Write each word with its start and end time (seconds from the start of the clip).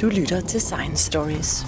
Du 0.00 0.08
lytter 0.08 0.40
til 0.40 0.60
Science 0.60 1.04
Stories. 1.06 1.66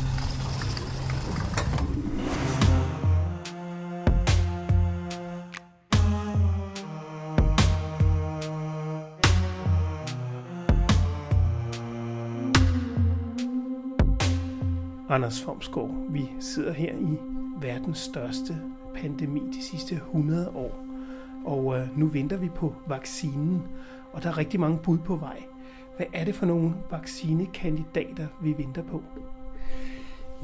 Anders 15.09 15.43
Fomsgaard, 15.43 15.91
vi 16.11 16.29
sidder 16.41 16.73
her 16.73 16.93
i 16.93 17.19
verdens 17.61 17.99
største 17.99 18.57
pandemi 18.95 19.41
de 19.41 19.63
sidste 19.63 19.95
100 19.95 20.49
år, 20.55 20.87
og 21.45 21.79
øh, 21.79 21.99
nu 21.99 22.07
venter 22.07 22.37
vi 22.37 22.49
på 22.49 22.75
vaccinen, 22.87 23.63
og 24.13 24.23
der 24.23 24.29
er 24.29 24.39
rigtig 24.39 24.61
mange 24.61 24.79
bud 24.79 24.99
på 24.99 25.17
vej. 25.17 25.43
Hvad 26.01 26.09
er 26.21 26.25
det 26.25 26.35
for 26.35 26.47
nogle 26.47 26.75
vaccinekandidater, 26.91 28.27
vi 28.43 28.55
venter 28.59 28.83
på? 28.83 29.03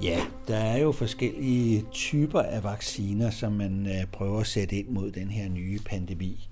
Ja, 0.03 0.21
der 0.49 0.57
er 0.57 0.79
jo 0.79 0.93
forskellige 0.93 1.85
typer 1.93 2.41
af 2.43 2.65
vacciner, 2.65 3.31
som 3.31 3.53
man 3.53 3.87
øh, 3.87 4.07
prøver 4.13 4.41
at 4.41 4.47
sætte 4.47 4.77
ind 4.77 4.89
mod 4.89 5.11
den 5.11 5.31
her 5.31 5.49
nye 5.49 5.79
pandemi. 5.87 6.49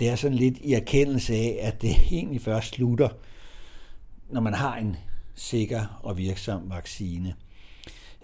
Det 0.00 0.08
er 0.08 0.16
sådan 0.16 0.36
lidt 0.36 0.58
i 0.58 0.72
erkendelse 0.72 1.34
af, 1.34 1.58
at 1.62 1.82
det 1.82 1.90
egentlig 2.10 2.40
først 2.40 2.74
slutter, 2.74 3.08
når 4.30 4.40
man 4.40 4.54
har 4.54 4.76
en 4.76 4.96
sikker 5.34 6.00
og 6.02 6.18
virksom 6.18 6.70
vaccine. 6.70 7.34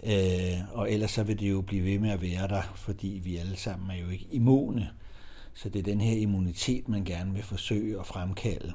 Øh, 0.03 0.59
og 0.73 0.93
ellers 0.93 1.11
så 1.11 1.23
vil 1.23 1.41
det 1.41 1.51
jo 1.51 1.61
blive 1.61 1.85
ved 1.85 1.99
med 1.99 2.11
at 2.11 2.23
være 2.23 2.49
der, 2.49 2.63
fordi 2.75 3.21
vi 3.25 3.37
alle 3.37 3.57
sammen 3.57 3.91
er 3.91 4.03
jo 4.03 4.09
ikke 4.09 4.29
immune. 4.31 4.91
Så 5.55 5.69
det 5.69 5.79
er 5.79 5.83
den 5.83 6.01
her 6.01 6.17
immunitet, 6.17 6.89
man 6.89 7.05
gerne 7.05 7.35
vil 7.35 7.43
forsøge 7.43 8.01
at 8.01 8.07
fremkalde. 8.07 8.73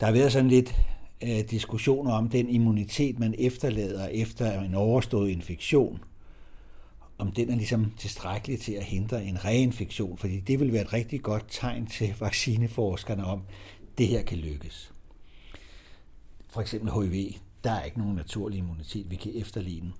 Der 0.00 0.06
har 0.06 0.12
været 0.12 0.32
sådan 0.32 0.48
lidt 0.48 0.74
øh, 1.22 1.50
diskussioner 1.50 2.12
om 2.12 2.28
den 2.28 2.48
immunitet, 2.48 3.18
man 3.18 3.34
efterlader 3.38 4.08
efter 4.08 4.60
en 4.60 4.74
overstået 4.74 5.30
infektion. 5.30 6.04
Om 7.18 7.32
den 7.32 7.50
er 7.50 7.56
ligesom 7.56 7.92
tilstrækkelig 7.98 8.60
til 8.60 8.72
at 8.72 8.84
hindre 8.84 9.24
en 9.24 9.44
reinfektion, 9.44 10.18
fordi 10.18 10.40
det 10.40 10.60
vil 10.60 10.72
være 10.72 10.82
et 10.82 10.92
rigtig 10.92 11.22
godt 11.22 11.44
tegn 11.48 11.86
til 11.86 12.14
vaccineforskerne 12.20 13.24
om, 13.24 13.42
at 13.82 13.98
det 13.98 14.08
her 14.08 14.22
kan 14.22 14.38
lykkes. 14.38 14.92
For 16.48 16.60
eksempel 16.60 16.92
HIV, 16.92 17.32
der 17.64 17.72
er 17.72 17.84
ikke 17.84 17.98
nogen 17.98 18.14
naturlig 18.14 18.58
immunitet, 18.58 19.10
vi 19.10 19.16
kan 19.16 19.32
efterligne. 19.34 19.92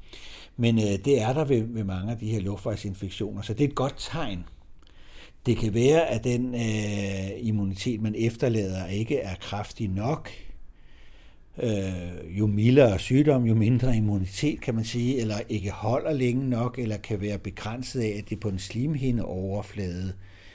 Men 0.56 0.78
øh, 0.78 0.84
det 1.04 1.20
er 1.22 1.32
der 1.32 1.44
ved, 1.44 1.62
ved 1.62 1.84
mange 1.84 2.12
af 2.12 2.18
de 2.18 2.30
her 2.30 2.40
luftvejsinfektioner, 2.40 3.42
så 3.42 3.54
det 3.54 3.64
er 3.64 3.68
et 3.68 3.74
godt 3.74 3.94
tegn. 3.98 4.44
Det 5.46 5.56
kan 5.56 5.74
være, 5.74 6.06
at 6.06 6.24
den 6.24 6.54
øh, 6.54 7.46
immunitet, 7.46 8.00
man 8.02 8.14
efterlader, 8.18 8.86
ikke 8.86 9.18
er 9.18 9.34
kraftig 9.34 9.88
nok. 9.88 10.30
Øh, 11.62 12.38
jo 12.38 12.46
mildere 12.46 12.98
sygdom, 12.98 13.44
jo 13.44 13.54
mindre 13.54 13.96
immunitet, 13.96 14.60
kan 14.60 14.74
man 14.74 14.84
sige, 14.84 15.20
eller 15.20 15.36
ikke 15.48 15.70
holder 15.70 16.12
længe 16.12 16.48
nok, 16.50 16.78
eller 16.78 16.96
kan 16.96 17.20
være 17.20 17.38
begrænset 17.38 18.00
af, 18.00 18.08
at 18.18 18.28
det 18.28 18.36
er 18.36 18.40
på 18.40 18.48
en 18.48 18.58
slimhindeoverflade, 18.58 20.12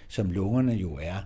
som 0.08 0.32
lungerne 0.32 0.74
jo 0.74 0.98
er. 1.02 1.18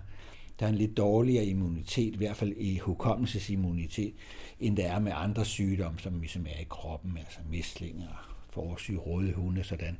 Der 0.60 0.66
er 0.66 0.70
en 0.70 0.76
lidt 0.76 0.96
dårligere 0.96 1.44
immunitet, 1.44 2.14
i 2.14 2.16
hvert 2.16 2.36
fald 2.36 2.52
i 2.56 2.78
hukommelsesimmunitet, 2.78 4.14
end 4.60 4.76
der 4.76 4.92
er 4.92 4.98
med 4.98 5.12
andre 5.14 5.44
sygdomme, 5.44 5.98
som 5.98 6.20
ligesom 6.20 6.46
er 6.46 6.60
i 6.60 6.66
kroppen, 6.68 7.18
altså 7.18 7.38
mæslinger, 7.50 8.33
forsyge, 8.54 8.98
røde 8.98 9.32
hunde, 9.32 9.64
sådan. 9.64 9.98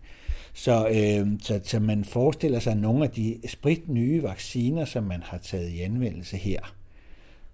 Så, 0.53 0.89
øh, 0.89 1.41
så, 1.41 1.61
så 1.65 1.81
man 1.81 2.05
forestiller 2.05 2.59
sig, 2.59 2.75
nogle 2.77 3.05
af 3.05 3.11
de 3.11 3.39
sprit 3.49 3.89
nye 3.89 4.23
vacciner, 4.23 4.85
som 4.85 5.05
man 5.05 5.23
har 5.23 5.39
taget 5.39 5.71
i 5.71 5.81
anvendelse 5.81 6.37
her, 6.37 6.75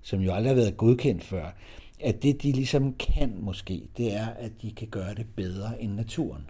som 0.02 0.20
jo 0.20 0.32
aldrig 0.32 0.50
har 0.50 0.56
været 0.56 0.76
godkendt 0.76 1.24
før, 1.24 1.50
at 2.00 2.22
det, 2.22 2.42
de 2.42 2.52
ligesom 2.52 2.94
kan 2.94 3.36
måske, 3.40 3.82
det 3.96 4.14
er, 4.14 4.26
at 4.26 4.52
de 4.62 4.72
kan 4.72 4.88
gøre 4.88 5.14
det 5.14 5.26
bedre 5.36 5.82
end 5.82 5.92
naturen. 5.92 6.42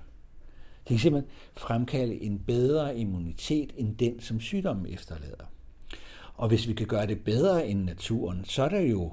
De 0.88 0.94
kan 0.94 0.98
simpelthen 0.98 1.32
fremkalde 1.56 2.22
en 2.22 2.38
bedre 2.38 2.98
immunitet 2.98 3.72
end 3.76 3.96
den, 3.96 4.20
som 4.20 4.40
sygdommen 4.40 4.92
efterlader. 4.92 5.44
Og 6.34 6.48
hvis 6.48 6.68
vi 6.68 6.72
kan 6.72 6.86
gøre 6.86 7.06
det 7.06 7.24
bedre 7.24 7.66
end 7.66 7.84
naturen, 7.84 8.44
så 8.44 8.62
er 8.62 8.68
der 8.68 8.80
jo 8.80 9.12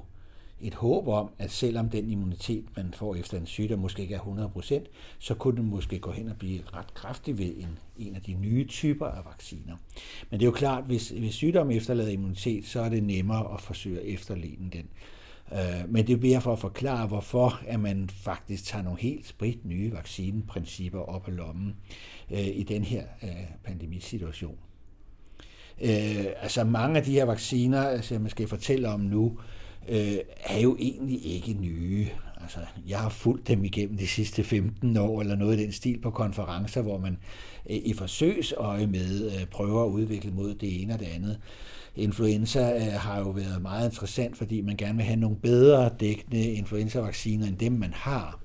et 0.62 0.74
håb 0.74 1.08
om, 1.08 1.30
at 1.40 1.52
selvom 1.52 1.90
den 1.90 2.10
immunitet, 2.10 2.66
man 2.76 2.94
får 2.94 3.16
efter 3.16 3.38
en 3.38 3.46
sygdom, 3.46 3.80
måske 3.80 4.02
ikke 4.02 4.16
er 4.16 4.50
100%, 4.56 4.86
så 5.20 5.34
kunne 5.34 5.58
den 5.58 5.70
måske 5.70 6.00
gå 6.00 6.12
hen 6.12 6.30
og 6.30 6.38
blive 6.38 6.60
ret 6.74 6.94
kraftig 6.94 7.38
ved 7.38 7.54
en, 7.58 7.80
en 7.98 8.16
af 8.16 8.22
de 8.22 8.34
nye 8.34 8.68
typer 8.68 9.06
af 9.06 9.26
vacciner. 9.26 9.76
Men 10.30 10.40
det 10.40 10.46
er 10.46 10.50
jo 10.50 10.56
klart, 10.56 10.84
hvis, 10.84 11.10
hvis 11.10 11.36
sygdommen 11.36 11.78
efterlader 11.78 12.10
immunitet, 12.12 12.66
så 12.66 12.82
er 12.82 12.90
det 12.90 13.04
nemmere 13.04 13.54
at 13.54 13.62
forsøge 13.62 14.00
at 14.00 14.14
efterligne 14.14 14.70
den. 14.70 14.88
Øh, 15.52 15.90
men 15.90 16.08
det 16.08 16.20
bliver 16.20 16.40
for 16.40 16.54
at 16.54 16.60
forklare, 16.60 17.08
hvorfor 17.08 17.62
at 17.68 17.80
man 17.80 18.10
faktisk 18.10 18.66
tager 18.66 18.84
nogle 18.84 19.00
helt 19.00 19.28
sprit 19.28 19.66
nye 19.66 19.92
vaccineprincipper 19.92 21.00
op 21.00 21.28
af 21.28 21.36
lommen 21.36 21.76
øh, 22.32 22.48
i 22.48 22.64
den 22.64 22.84
her 22.84 23.04
øh, 23.24 23.30
pandemisituation. 23.64 24.58
Øh, 25.82 26.26
altså 26.42 26.64
mange 26.64 26.98
af 26.98 27.04
de 27.04 27.12
her 27.12 27.26
vacciner, 27.26 28.02
som 28.02 28.24
jeg 28.24 28.32
skal 28.32 28.48
fortælle 28.48 28.90
om 28.90 29.00
nu, 29.00 29.40
øh, 29.90 30.18
er 30.44 30.60
jo 30.60 30.76
egentlig 30.80 31.26
ikke 31.26 31.54
nye. 31.54 32.08
Altså, 32.42 32.60
jeg 32.88 33.00
har 33.00 33.10
fulgt 33.10 33.48
dem 33.48 33.64
igennem 33.64 33.98
de 33.98 34.08
sidste 34.08 34.44
15 34.44 34.98
år, 34.98 35.22
eller 35.22 35.36
noget 35.36 35.60
i 35.60 35.64
den 35.64 35.72
stil 35.72 36.02
på 36.02 36.10
konferencer, 36.10 36.82
hvor 36.82 36.98
man 36.98 37.18
øh, 37.70 37.76
i 37.76 37.94
forsøgsøje 37.94 38.88
med 38.88 39.26
øh, 39.26 39.46
prøver 39.46 39.84
at 39.84 39.90
udvikle 39.90 40.32
mod 40.32 40.56
det 40.56 40.82
ene 40.82 40.94
og 40.94 41.00
det 41.00 41.06
andet. 41.06 41.40
Influenza 41.96 42.76
øh, 42.76 42.94
har 42.94 43.20
jo 43.20 43.30
været 43.30 43.62
meget 43.62 43.86
interessant, 43.86 44.38
fordi 44.38 44.62
man 44.62 44.78
gerne 44.78 44.96
vil 44.96 45.06
have 45.06 45.20
nogle 45.20 45.38
bedre 45.38 45.90
dækkende 46.00 46.52
influenzavacciner 46.52 47.48
end 47.48 47.58
dem, 47.58 47.72
man 47.72 47.94
har. 47.94 48.40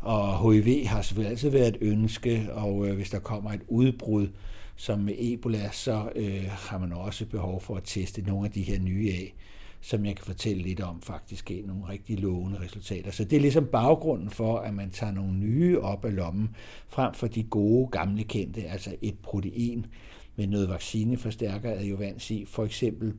Og 0.00 0.52
HIV 0.52 0.86
har 0.86 1.02
selvfølgelig 1.02 1.30
altid 1.30 1.50
været 1.50 1.68
et 1.68 1.78
ønske, 1.80 2.48
og 2.52 2.88
øh, 2.88 2.94
hvis 2.96 3.10
der 3.10 3.18
kommer 3.18 3.52
et 3.52 3.62
udbrud 3.68 4.28
som 4.76 4.98
med 4.98 5.14
Ebola, 5.18 5.70
så 5.72 6.10
øh, 6.16 6.46
har 6.48 6.78
man 6.78 6.92
også 6.92 7.26
behov 7.26 7.60
for 7.60 7.76
at 7.76 7.82
teste 7.84 8.22
nogle 8.22 8.46
af 8.46 8.52
de 8.52 8.62
her 8.62 8.78
nye 8.78 9.10
af 9.10 9.34
som 9.80 10.06
jeg 10.06 10.16
kan 10.16 10.24
fortælle 10.24 10.62
lidt 10.62 10.80
om, 10.80 11.02
faktisk 11.02 11.44
gav 11.44 11.66
nogle 11.66 11.88
rigtig 11.88 12.20
lovende 12.20 12.60
resultater. 12.60 13.10
Så 13.10 13.24
det 13.24 13.36
er 13.36 13.40
ligesom 13.40 13.66
baggrunden 13.66 14.30
for, 14.30 14.58
at 14.58 14.74
man 14.74 14.90
tager 14.90 15.12
nogle 15.12 15.32
nye 15.32 15.80
op 15.80 16.04
af 16.04 16.16
lommen, 16.16 16.50
frem 16.88 17.14
for 17.14 17.26
de 17.26 17.42
gode, 17.42 17.88
gamle 17.90 18.24
kendte, 18.24 18.62
altså 18.62 18.94
et 19.02 19.18
protein 19.22 19.86
med 20.36 20.46
noget 20.46 20.68
vaccineforstærker 20.68 21.70
adjuvansi 21.70 22.44
for 22.48 22.64
eksempel, 22.64 23.12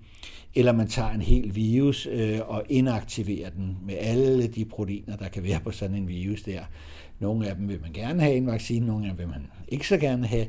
eller 0.55 0.71
man 0.71 0.87
tager 0.87 1.09
en 1.09 1.21
hel 1.21 1.55
virus 1.55 2.07
øh, 2.11 2.39
og 2.45 2.63
inaktiverer 2.69 3.49
den 3.49 3.77
med 3.85 3.95
alle 3.99 4.47
de 4.47 4.65
proteiner, 4.65 5.15
der 5.15 5.27
kan 5.27 5.43
være 5.43 5.59
på 5.59 5.71
sådan 5.71 5.95
en 5.95 6.07
virus 6.07 6.41
der. 6.41 6.61
Nogle 7.19 7.49
af 7.49 7.55
dem 7.55 7.69
vil 7.69 7.81
man 7.81 7.93
gerne 7.93 8.21
have 8.21 8.35
en 8.35 8.47
vaccine, 8.47 8.85
nogle 8.85 9.05
af 9.05 9.09
dem 9.09 9.19
vil 9.19 9.27
man 9.27 9.47
ikke 9.67 9.87
så 9.87 9.97
gerne 9.97 10.27
have, 10.27 10.47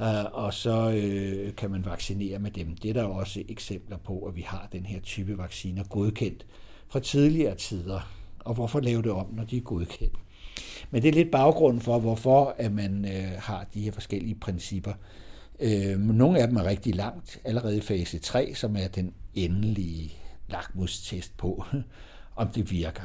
Øh, 0.00 0.24
og 0.32 0.54
så 0.54 0.90
øh, 0.90 1.54
kan 1.54 1.70
man 1.70 1.84
vaccinere 1.84 2.38
med 2.38 2.50
dem. 2.50 2.76
Det 2.76 2.88
er 2.88 2.92
der 2.92 3.04
også 3.04 3.42
eksempler 3.48 3.96
på, 3.96 4.18
at 4.18 4.36
vi 4.36 4.40
har 4.40 4.68
den 4.72 4.86
her 4.86 5.00
type 5.00 5.38
vacciner 5.38 5.84
godkendt 5.84 6.46
fra 6.88 7.00
tidligere 7.00 7.54
tider. 7.54 8.00
Og 8.38 8.54
hvorfor 8.54 8.80
lave 8.80 9.02
det 9.02 9.10
om, 9.10 9.26
når 9.32 9.44
de 9.44 9.56
er 9.56 9.60
godkendt? 9.60 10.14
Men 10.90 11.02
det 11.02 11.08
er 11.08 11.12
lidt 11.12 11.30
baggrunden 11.30 11.80
for, 11.80 11.98
hvorfor 11.98 12.54
at 12.58 12.72
man 12.72 13.04
øh, 13.04 13.32
har 13.38 13.66
de 13.74 13.82
her 13.82 13.92
forskellige 13.92 14.34
principper. 14.34 14.92
Øh, 15.60 15.98
nogle 15.98 16.40
af 16.40 16.48
dem 16.48 16.56
er 16.56 16.64
rigtig 16.64 16.94
langt, 16.94 17.40
allerede 17.44 17.76
i 17.76 17.80
fase 17.80 18.18
3, 18.18 18.54
som 18.54 18.76
er 18.76 18.88
den 18.88 19.14
endelige 19.34 20.12
lakmustest 20.48 21.36
på, 21.36 21.64
om 22.36 22.48
det 22.48 22.70
virker 22.70 23.02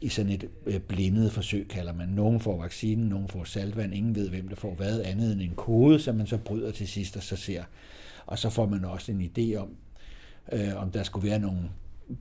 i 0.00 0.08
sådan 0.08 0.32
et 0.32 0.48
øh, 0.66 0.80
blindet 0.80 1.32
forsøg, 1.32 1.68
kalder 1.68 1.92
man. 1.92 2.08
Nogen 2.08 2.40
får 2.40 2.60
vaccinen, 2.62 3.08
nogen 3.08 3.28
får 3.28 3.44
saltvand, 3.44 3.94
ingen 3.94 4.14
ved, 4.14 4.28
hvem 4.28 4.48
der 4.48 4.56
får 4.56 4.74
hvad, 4.74 5.02
andet 5.02 5.32
end 5.32 5.40
en 5.40 5.54
kode, 5.56 6.00
som 6.00 6.14
man 6.14 6.26
så 6.26 6.38
bryder 6.38 6.70
til 6.70 6.88
sidst 6.88 7.16
og 7.16 7.22
så 7.22 7.36
ser. 7.36 7.64
Og 8.26 8.38
så 8.38 8.50
får 8.50 8.66
man 8.66 8.84
også 8.84 9.12
en 9.12 9.30
idé 9.36 9.56
om, 9.56 9.68
øh, 10.52 10.82
om 10.82 10.90
der 10.90 11.02
skulle 11.02 11.28
være 11.28 11.38
nogle 11.38 11.70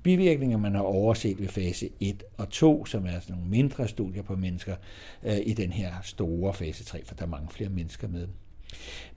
bivirkninger, 0.04 0.58
man 0.58 0.76
har 0.76 0.82
overset 0.82 1.40
ved 1.40 1.48
fase 1.48 1.90
1 2.00 2.24
og 2.38 2.50
2, 2.50 2.86
som 2.86 3.06
er 3.06 3.20
sådan 3.20 3.36
nogle 3.36 3.50
mindre 3.50 3.88
studier 3.88 4.24
på 4.24 4.36
mennesker, 4.36 4.76
øh, 5.24 5.38
i 5.46 5.54
den 5.54 5.72
her 5.72 5.94
store 6.04 6.54
fase 6.54 6.84
3, 6.84 7.06
for 7.06 7.16
der 7.16 7.24
er 7.24 7.30
mange 7.30 7.50
flere 7.50 7.70
mennesker 7.70 8.08
med. 8.08 8.28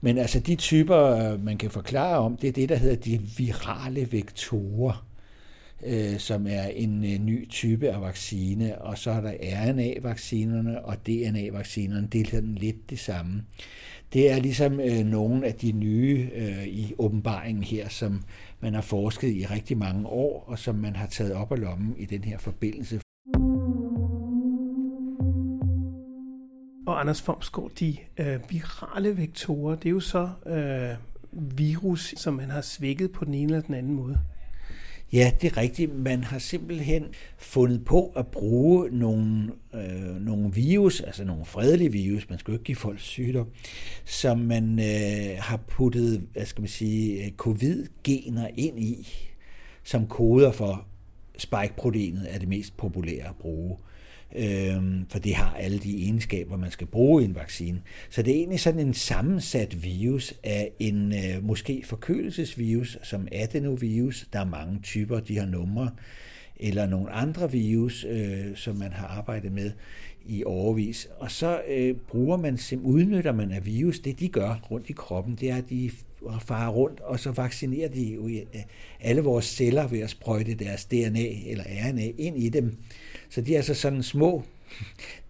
Men 0.01 0.17
altså 0.17 0.39
de 0.39 0.55
typer, 0.55 0.97
øh, 0.97 1.43
man 1.43 1.57
kan 1.57 1.71
forklare 1.71 2.17
om, 2.17 2.37
det 2.37 2.47
er 2.47 2.51
det, 2.51 2.69
der 2.69 2.75
hedder 2.75 2.95
de 2.95 3.21
virale 3.37 4.11
vektorer 4.11 5.08
øh, 5.85 6.19
som 6.19 6.47
er 6.47 6.63
en 6.63 7.03
øh, 7.03 7.19
ny 7.19 7.49
type 7.49 7.89
af 7.89 8.01
vaccine, 8.01 8.81
og 8.81 8.97
så 8.97 9.11
er 9.11 9.21
der 9.21 9.33
RNA-vaccinerne 9.41 10.85
og 10.85 11.07
DNA-vaccinerne, 11.07 12.07
det 12.07 12.21
er 12.21 12.29
sådan 12.29 12.55
lidt 12.55 12.89
det 12.89 12.99
samme. 12.99 13.43
Det 14.13 14.31
er 14.31 14.39
ligesom 14.39 14.79
øh, 14.79 15.05
nogle 15.05 15.47
af 15.47 15.53
de 15.53 15.71
nye 15.71 16.29
øh, 16.35 16.67
i 16.67 16.93
åbenbaringen 16.97 17.63
her, 17.63 17.89
som 17.89 18.23
man 18.59 18.73
har 18.73 18.81
forsket 18.81 19.35
i 19.35 19.45
rigtig 19.45 19.77
mange 19.77 20.07
år, 20.07 20.43
og 20.47 20.59
som 20.59 20.75
man 20.75 20.95
har 20.95 21.07
taget 21.07 21.33
op 21.33 21.51
af 21.51 21.59
lommen 21.59 21.95
i 21.97 22.05
den 22.05 22.23
her 22.23 22.37
forbindelse. 22.37 23.01
Og 26.87 26.99
Anders 26.99 27.21
Fomsgaard, 27.21 27.71
de 27.79 27.97
øh, 28.17 28.39
virale 28.49 29.17
vektorer, 29.17 29.75
det 29.75 29.85
er 29.85 29.89
jo 29.89 29.99
så 29.99 30.29
øh, 30.45 30.95
virus, 31.57 32.13
som 32.17 32.33
man 32.33 32.49
har 32.49 32.61
svækket 32.61 33.11
på 33.11 33.25
den 33.25 33.33
ene 33.33 33.45
eller 33.45 33.61
den 33.61 33.75
anden 33.75 33.93
måde. 33.93 34.19
Ja, 35.13 35.31
det 35.41 35.51
er 35.51 35.57
rigtigt. 35.57 35.95
Man 35.95 36.23
har 36.23 36.39
simpelthen 36.39 37.05
fundet 37.37 37.85
på 37.85 38.13
at 38.15 38.27
bruge 38.27 38.89
nogle, 38.91 39.51
øh, 39.73 40.15
nogle 40.21 40.53
virus, 40.53 41.01
altså 41.01 41.23
nogle 41.23 41.45
fredelige 41.45 41.91
virus, 41.91 42.29
man 42.29 42.39
skal 42.39 42.51
jo 42.51 42.55
ikke 42.55 42.63
give 42.63 42.75
folk 42.75 42.99
sygdom, 42.99 43.47
som 44.05 44.39
man 44.39 44.79
øh, 44.79 45.37
har 45.39 45.57
puttet, 45.57 46.27
hvad 46.33 46.45
skal 46.45 46.61
man 46.61 46.69
sige, 46.69 47.25
øh, 47.25 47.31
covid-gener 47.31 48.47
ind 48.57 48.79
i, 48.79 49.07
som 49.83 50.07
koder 50.07 50.51
for 50.51 50.85
spike-proteinet 51.37 52.27
er 52.33 52.39
det 52.39 52.47
mest 52.47 52.77
populære 52.77 53.27
at 53.29 53.35
bruge 53.35 53.77
øh, 54.35 54.83
for 55.09 55.19
det 55.19 55.35
har 55.35 55.53
alle 55.53 55.79
de 55.79 56.03
egenskaber, 56.03 56.57
man 56.57 56.71
skal 56.71 56.87
bruge 56.87 57.21
i 57.21 57.25
en 57.25 57.35
vaccine. 57.35 57.81
Så 58.09 58.21
det 58.21 58.31
er 58.31 58.35
egentlig 58.35 58.59
sådan 58.59 58.79
en 58.79 58.93
sammensat 58.93 59.83
virus 59.83 60.33
af 60.43 60.71
en 60.79 61.13
øh, 61.13 61.43
måske 61.43 61.83
forkølelsesvirus, 61.85 62.97
som 63.03 63.27
adenovirus. 63.31 64.27
Der 64.33 64.39
er 64.39 64.45
mange 64.45 64.79
typer, 64.83 65.19
de 65.19 65.37
har 65.37 65.45
numre. 65.45 65.91
Eller 66.61 66.87
nogle 66.87 67.11
andre 67.11 67.51
virus, 67.51 68.05
øh, 68.09 68.55
som 68.55 68.75
man 68.75 68.91
har 68.91 69.07
arbejdet 69.07 69.51
med 69.51 69.71
i 70.25 70.43
overvis. 70.43 71.09
Og 71.19 71.31
så 71.31 71.61
øh, 71.67 71.95
bruger 71.95 72.37
man, 72.37 72.59
udnytter 72.83 73.31
man 73.31 73.51
af 73.51 73.65
virus, 73.65 73.99
det 73.99 74.19
de 74.19 74.27
gør 74.27 74.67
rundt 74.71 74.89
i 74.89 74.93
kroppen, 74.93 75.35
det 75.35 75.49
er, 75.49 75.55
at 75.55 75.69
de 75.69 75.91
farer 76.41 76.69
rundt, 76.69 76.99
og 76.99 77.19
så 77.19 77.31
vaccinerer 77.31 77.89
de 77.89 78.03
jo 78.03 78.27
øh, 78.27 78.61
alle 78.99 79.21
vores 79.21 79.45
celler 79.45 79.87
ved 79.87 79.99
at 79.99 80.09
sprøjte 80.09 80.53
deres 80.53 80.85
DNA 80.85 81.27
eller 81.45 81.63
RNA 81.63 82.11
ind 82.17 82.37
i 82.37 82.49
dem. 82.49 82.77
Så 83.29 83.41
de 83.41 83.53
er 83.53 83.57
altså 83.57 83.73
sådan 83.73 84.03
små 84.03 84.43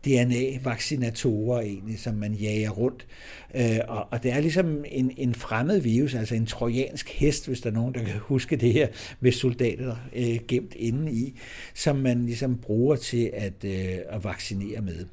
DNA-vaccinatorer 0.06 1.62
egentlig, 1.62 2.00
som 2.00 2.16
man 2.16 2.34
jager 2.34 2.69
rundt. 2.69 3.07
Øh, 3.56 3.80
og, 3.88 4.07
og 4.12 4.24
det 4.24 4.31
er 4.31 4.40
ligesom 4.40 4.86
en, 4.88 5.12
en 5.18 5.36
fremmed 5.36 5.80
virus, 5.81 6.16
altså 6.16 6.36
en 6.36 6.46
trojansk 6.46 7.10
hest, 7.10 7.48
hvis 7.48 7.62
der 7.62 7.69
er 7.69 7.74
nogen, 7.74 7.94
der 7.94 8.04
kan 8.04 8.19
huske 8.19 8.56
det 8.56 8.74
her, 8.74 8.88
med 9.19 9.31
soldater 9.31 9.96
øh, 10.16 10.40
gemt 10.48 10.74
inde 10.75 11.12
i, 11.12 11.40
som 11.74 11.96
man 11.96 12.25
ligesom 12.25 12.57
bruger 12.57 12.96
til 12.96 13.31
at, 13.34 13.63
øh, 13.63 13.98
at 14.10 14.24
vaccinere 14.24 14.81
med. 14.81 15.06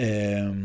Øh, 0.00 0.56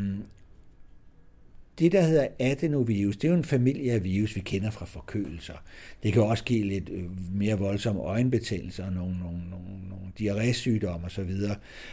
det, 1.79 1.91
der 1.91 2.01
hedder 2.01 2.27
adenovirus, 2.39 3.17
det 3.17 3.27
er 3.27 3.31
jo 3.31 3.37
en 3.37 3.43
familie 3.43 3.91
af 3.91 4.03
virus, 4.03 4.35
vi 4.35 4.41
kender 4.41 4.71
fra 4.71 4.85
forkølelser. 4.85 5.63
Det 6.03 6.13
kan 6.13 6.21
også 6.21 6.43
give 6.43 6.65
lidt 6.65 6.89
øh, 6.89 7.03
mere 7.35 7.59
voldsomme 7.59 8.01
øjenbetændelser, 8.01 8.89
nogle, 8.89 9.17
nogle, 9.19 9.39
nogle, 9.49 9.89
nogle 9.89 10.07
diarrésygdomme 10.19 11.05
osv. 11.05 11.31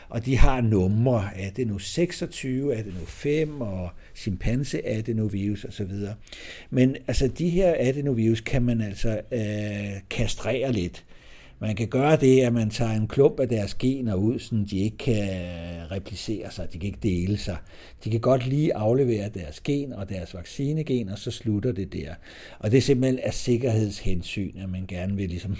Og 0.08 0.26
de 0.26 0.38
har 0.38 0.60
numre, 0.60 1.38
adeno 1.38 1.78
26, 1.78 2.76
adeno 2.76 3.04
5 3.06 3.60
og 3.60 3.90
chimpanse 4.14 4.86
adenovirus 4.86 5.64
osv. 5.64 5.92
Men 6.70 6.96
altså 7.06 7.28
de 7.28 7.50
her 7.50 7.74
adenovirus 7.78 8.40
kan 8.40 8.62
man 8.62 8.80
altså 8.80 9.20
øh, 9.32 10.00
kastrere 10.10 10.72
lidt. 10.72 11.04
Man 11.60 11.76
kan 11.76 11.88
gøre 11.88 12.16
det, 12.16 12.40
at 12.40 12.52
man 12.52 12.70
tager 12.70 12.90
en 12.90 13.08
klump 13.08 13.40
af 13.40 13.48
deres 13.48 13.74
gener 13.74 14.14
ud, 14.14 14.38
så 14.38 14.64
de 14.70 14.78
ikke 14.78 14.96
kan 14.96 15.28
replicere 15.90 16.50
sig, 16.50 16.72
de 16.72 16.78
kan 16.78 16.86
ikke 16.86 16.98
dele 17.02 17.38
sig. 17.38 17.56
De 18.04 18.10
kan 18.10 18.20
godt 18.20 18.46
lige 18.46 18.74
aflevere 18.74 19.28
deres 19.28 19.60
gen 19.60 19.92
og 19.92 20.08
deres 20.08 20.34
vaccinegen, 20.34 21.08
og 21.08 21.18
så 21.18 21.30
slutter 21.30 21.72
det 21.72 21.92
der. 21.92 22.14
Og 22.58 22.70
det 22.70 22.76
er 22.76 22.82
simpelthen 22.82 23.18
af 23.18 23.34
sikkerhedshensyn, 23.34 24.58
at 24.58 24.68
man 24.68 24.84
gerne 24.86 25.16
vil 25.16 25.28
ligesom 25.28 25.56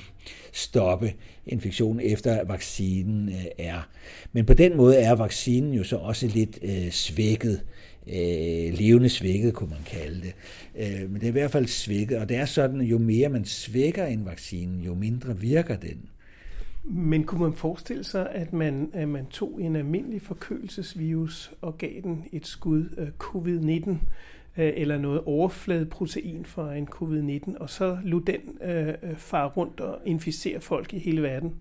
stoppe 0.53 1.13
infektionen 1.47 2.01
efter 2.01 2.35
at 2.35 2.49
vaccinen 2.49 3.29
øh, 3.29 3.45
er. 3.59 3.89
Men 4.33 4.47
på 4.47 4.55
den 4.55 4.77
måde 4.77 4.97
er 4.97 5.13
vaccinen 5.13 5.75
jo 5.75 5.85
så 5.85 5.97
også 5.97 6.27
lidt 6.27 6.59
øh, 6.63 6.91
svækket 6.91 7.61
øh, 8.07 8.79
levende 8.79 9.09
svækket, 9.09 9.55
kunne 9.55 9.71
man 9.71 9.85
kalde 9.87 10.21
det. 10.21 10.35
Øh, 10.77 11.11
men 11.11 11.15
det 11.15 11.23
er 11.23 11.29
i 11.29 11.33
hvert 11.33 11.51
fald 11.51 11.67
svækket, 11.67 12.19
og 12.19 12.29
det 12.29 12.37
er 12.37 12.45
sådan, 12.45 12.81
jo 12.81 12.99
mere 12.99 13.29
man 13.29 13.45
svækker 13.45 14.07
en 14.07 14.27
vaccine, 14.27 14.85
jo 14.85 14.95
mindre 14.95 15.39
virker 15.39 15.77
den. 15.77 16.09
Men 16.85 17.25
kunne 17.25 17.41
man 17.41 17.53
forestille 17.53 18.05
sig, 18.05 18.31
at 18.31 18.53
man, 18.53 18.91
at 18.93 19.09
man 19.09 19.27
tog 19.27 19.63
en 19.63 19.77
almindelig 19.77 20.23
forkølelsesvirus 20.23 21.53
og 21.61 21.79
gav 21.79 22.01
den 22.03 22.25
et 22.33 22.47
skud 22.47 22.89
øh, 22.99 23.07
af 23.07 23.11
covid-19, 23.25 23.91
øh, 24.57 24.73
eller 24.77 24.99
noget 24.99 25.21
overfladeprotein 25.21 26.45
fra 26.45 26.75
en 26.75 26.89
covid-19, 26.95 27.59
og 27.59 27.71
så 27.71 27.99
lod 28.05 28.21
den 28.21 28.69
øh, 28.71 28.89
øh, 28.89 29.17
fare 29.17 29.49
rundt 29.49 29.81
og 29.81 29.99
inficere 30.07 30.61
folk 30.61 30.95
i 30.95 30.99
hele 30.99 31.23
verden? 31.23 31.55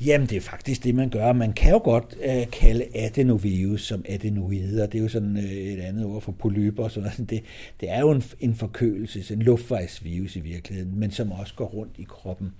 Jamen, 0.00 0.26
det 0.26 0.36
er 0.36 0.40
faktisk 0.40 0.84
det, 0.84 0.94
man 0.94 1.10
gør. 1.10 1.32
Man 1.32 1.52
kan 1.52 1.72
jo 1.72 1.78
godt 1.78 2.16
øh, 2.24 2.50
kalde 2.50 2.86
adenovirus 2.94 3.82
som 3.86 4.04
adenoider. 4.08 4.86
Det 4.86 4.98
er 4.98 5.02
jo 5.02 5.08
sådan 5.08 5.36
øh, 5.36 5.52
et 5.52 5.80
andet 5.80 6.04
ord 6.04 6.22
for 6.22 6.32
polyper. 6.32 6.88
Sådan 6.88 7.10
noget. 7.18 7.30
Det, 7.30 7.42
det 7.80 7.90
er 7.90 8.00
jo 8.00 8.10
en, 8.10 8.22
en 8.40 8.54
forkølelse, 8.54 9.34
en 9.34 9.42
luftvejsvirus 9.42 10.36
i 10.36 10.40
virkeligheden, 10.40 10.98
men 10.98 11.10
som 11.10 11.32
også 11.32 11.54
går 11.54 11.66
rundt 11.66 11.92
i 11.98 12.02
kroppen. 12.02 12.52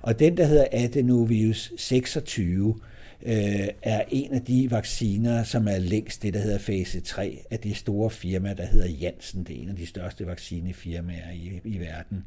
Og 0.00 0.18
den, 0.18 0.36
der 0.36 0.44
hedder 0.44 0.66
adenovirus 0.72 1.72
26, 1.76 2.74
øh, 3.22 3.68
er 3.82 4.02
en 4.10 4.32
af 4.32 4.42
de 4.42 4.70
vacciner, 4.70 5.44
som 5.44 5.68
er 5.68 5.78
længst 5.78 6.22
det, 6.22 6.34
der 6.34 6.40
hedder 6.40 6.58
fase 6.58 7.00
3 7.00 7.44
af 7.50 7.58
de 7.58 7.74
store 7.74 8.10
firmaer, 8.10 8.54
der 8.54 8.66
hedder 8.66 8.88
Janssen. 8.88 9.44
Det 9.44 9.56
er 9.56 9.62
en 9.62 9.68
af 9.68 9.76
de 9.76 9.86
største 9.86 10.26
vaccinefirmaer 10.26 11.30
i, 11.32 11.60
i 11.64 11.78
verden. 11.78 12.24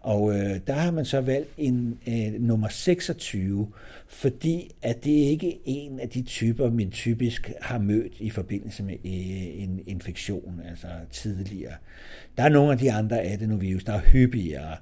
Og 0.00 0.34
øh, 0.34 0.60
der 0.66 0.72
har 0.72 0.90
man 0.90 1.04
så 1.04 1.20
valgt 1.20 1.50
en 1.58 1.98
øh, 2.08 2.42
nummer 2.42 2.68
26, 2.68 3.68
fordi 4.08 4.74
at 4.82 5.04
det 5.04 5.10
ikke 5.10 5.48
er 5.48 5.58
en 5.64 6.00
af 6.00 6.08
de 6.08 6.22
typer, 6.22 6.70
man 6.70 6.90
typisk 6.90 7.52
har 7.60 7.78
mødt 7.78 8.12
i 8.18 8.30
forbindelse 8.30 8.82
med 8.82 8.94
øh, 8.94 9.62
en 9.62 9.80
infektion, 9.86 10.60
altså 10.68 10.86
tidligere. 11.10 11.74
Der 12.36 12.42
er 12.44 12.48
nogle 12.48 12.72
af 12.72 12.78
de 12.78 12.92
andre 12.92 13.22
adenovirus, 13.22 13.84
der 13.84 13.92
er 13.92 14.00
hyppigere. 14.00 14.76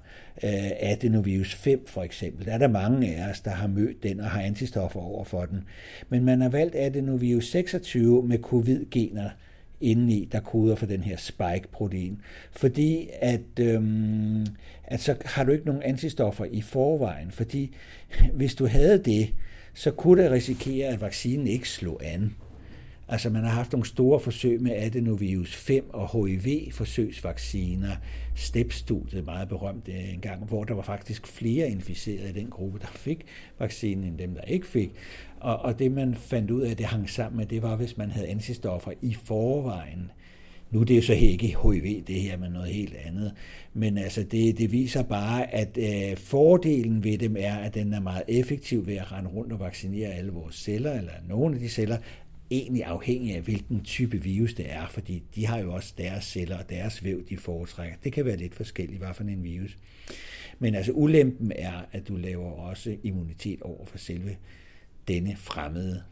Øh, 0.44 0.70
adenovirus 0.80 1.54
5 1.54 1.86
for 1.86 2.02
eksempel, 2.02 2.46
der 2.46 2.52
er 2.52 2.58
der 2.58 2.68
mange 2.68 3.16
af 3.16 3.30
os, 3.30 3.40
der 3.40 3.50
har 3.50 3.66
mødt 3.66 4.02
den 4.02 4.20
og 4.20 4.30
har 4.30 4.40
antistoffer 4.40 5.00
over 5.00 5.24
for 5.24 5.44
den. 5.44 5.64
Men 6.08 6.24
man 6.24 6.40
har 6.40 6.48
valgt 6.48 6.74
adenovirus 6.74 7.50
26 7.50 8.22
med 8.22 8.38
covid-gener, 8.38 9.30
indeni, 9.80 10.28
der 10.32 10.40
koder 10.40 10.74
for 10.74 10.86
den 10.86 11.00
her 11.00 11.16
spike-protein. 11.16 12.22
Fordi 12.50 13.08
at, 13.20 13.58
øhm, 13.60 14.46
at 14.86 15.00
så 15.00 15.16
har 15.24 15.44
du 15.44 15.52
ikke 15.52 15.66
nogen 15.66 15.82
antistoffer 15.82 16.44
i 16.44 16.60
forvejen, 16.60 17.30
fordi 17.30 17.76
hvis 18.38 18.54
du 18.54 18.66
havde 18.66 18.98
det, 18.98 19.34
så 19.74 19.90
kunne 19.90 20.22
det 20.22 20.30
risikere, 20.30 20.88
at 20.88 21.00
vaccinen 21.00 21.46
ikke 21.46 21.68
slog 21.68 22.00
an. 22.04 22.34
Altså 23.08 23.30
man 23.30 23.44
har 23.44 23.50
haft 23.50 23.72
nogle 23.72 23.86
store 23.86 24.20
forsøg 24.20 24.62
med 24.62 24.72
adenovirus 24.74 25.56
5 25.56 25.90
og 25.92 26.26
HIV-forsøgsvacciner. 26.28 27.96
STEP-studiet 28.34 29.24
meget 29.24 29.48
berømt 29.48 29.88
øh, 29.88 30.14
en 30.14 30.20
gang, 30.20 30.44
hvor 30.44 30.64
der 30.64 30.74
var 30.74 30.82
faktisk 30.82 31.26
flere 31.26 31.70
inficerede 31.70 32.28
i 32.28 32.32
den 32.32 32.50
gruppe, 32.50 32.78
der 32.78 32.86
fik 32.86 33.26
vaccinen, 33.58 34.04
end 34.04 34.18
dem, 34.18 34.34
der 34.34 34.42
ikke 34.42 34.66
fik. 34.66 34.90
Og, 35.40 35.58
og 35.58 35.78
det 35.78 35.92
man 35.92 36.14
fandt 36.14 36.50
ud 36.50 36.62
af, 36.62 36.76
det 36.76 36.86
hang 36.86 37.10
sammen 37.10 37.36
med, 37.36 37.46
det 37.46 37.62
var, 37.62 37.76
hvis 37.76 37.96
man 37.96 38.10
havde 38.10 38.28
antistoffer 38.28 38.92
i 39.02 39.16
forvejen. 39.24 40.10
Nu 40.70 40.80
er 40.80 40.84
det 40.84 40.96
jo 40.96 41.02
så 41.02 41.12
ikke 41.12 41.56
HIV, 41.62 42.02
det 42.06 42.20
her, 42.20 42.36
men 42.36 42.52
noget 42.52 42.68
helt 42.68 42.96
andet. 42.96 43.32
Men 43.74 43.98
altså, 43.98 44.22
det, 44.22 44.58
det 44.58 44.72
viser 44.72 45.02
bare, 45.02 45.54
at 45.54 45.78
øh, 45.78 46.16
fordelen 46.16 47.04
ved 47.04 47.18
dem 47.18 47.36
er, 47.38 47.56
at 47.56 47.74
den 47.74 47.92
er 47.92 48.00
meget 48.00 48.22
effektiv 48.28 48.86
ved 48.86 48.94
at 48.96 49.12
rende 49.12 49.30
rundt 49.30 49.52
og 49.52 49.60
vaccinere 49.60 50.08
alle 50.08 50.32
vores 50.32 50.54
celler, 50.54 50.92
eller 50.92 51.12
nogle 51.28 51.54
af 51.54 51.60
de 51.60 51.68
celler, 51.68 51.96
egentlig 52.50 52.84
afhængig 52.84 53.34
af, 53.34 53.42
hvilken 53.42 53.80
type 53.84 54.22
virus 54.22 54.54
det 54.54 54.72
er, 54.72 54.86
fordi 54.86 55.22
de 55.34 55.46
har 55.46 55.58
jo 55.58 55.74
også 55.74 55.94
deres 55.98 56.24
celler 56.24 56.58
og 56.58 56.70
deres 56.70 57.04
væv, 57.04 57.26
de 57.28 57.36
foretrækker. 57.36 57.96
Det 58.04 58.12
kan 58.12 58.24
være 58.24 58.36
lidt 58.36 58.54
forskelligt, 58.54 58.98
hvad 58.98 59.14
for 59.14 59.24
en 59.24 59.44
virus. 59.44 59.76
Men 60.58 60.74
altså 60.74 60.92
ulempen 60.92 61.52
er, 61.56 61.84
at 61.92 62.08
du 62.08 62.16
laver 62.16 62.50
også 62.50 62.96
immunitet 63.02 63.62
over 63.62 63.86
for 63.86 63.98
selve 63.98 64.36
denne 65.08 65.36
fremmede 65.36 66.02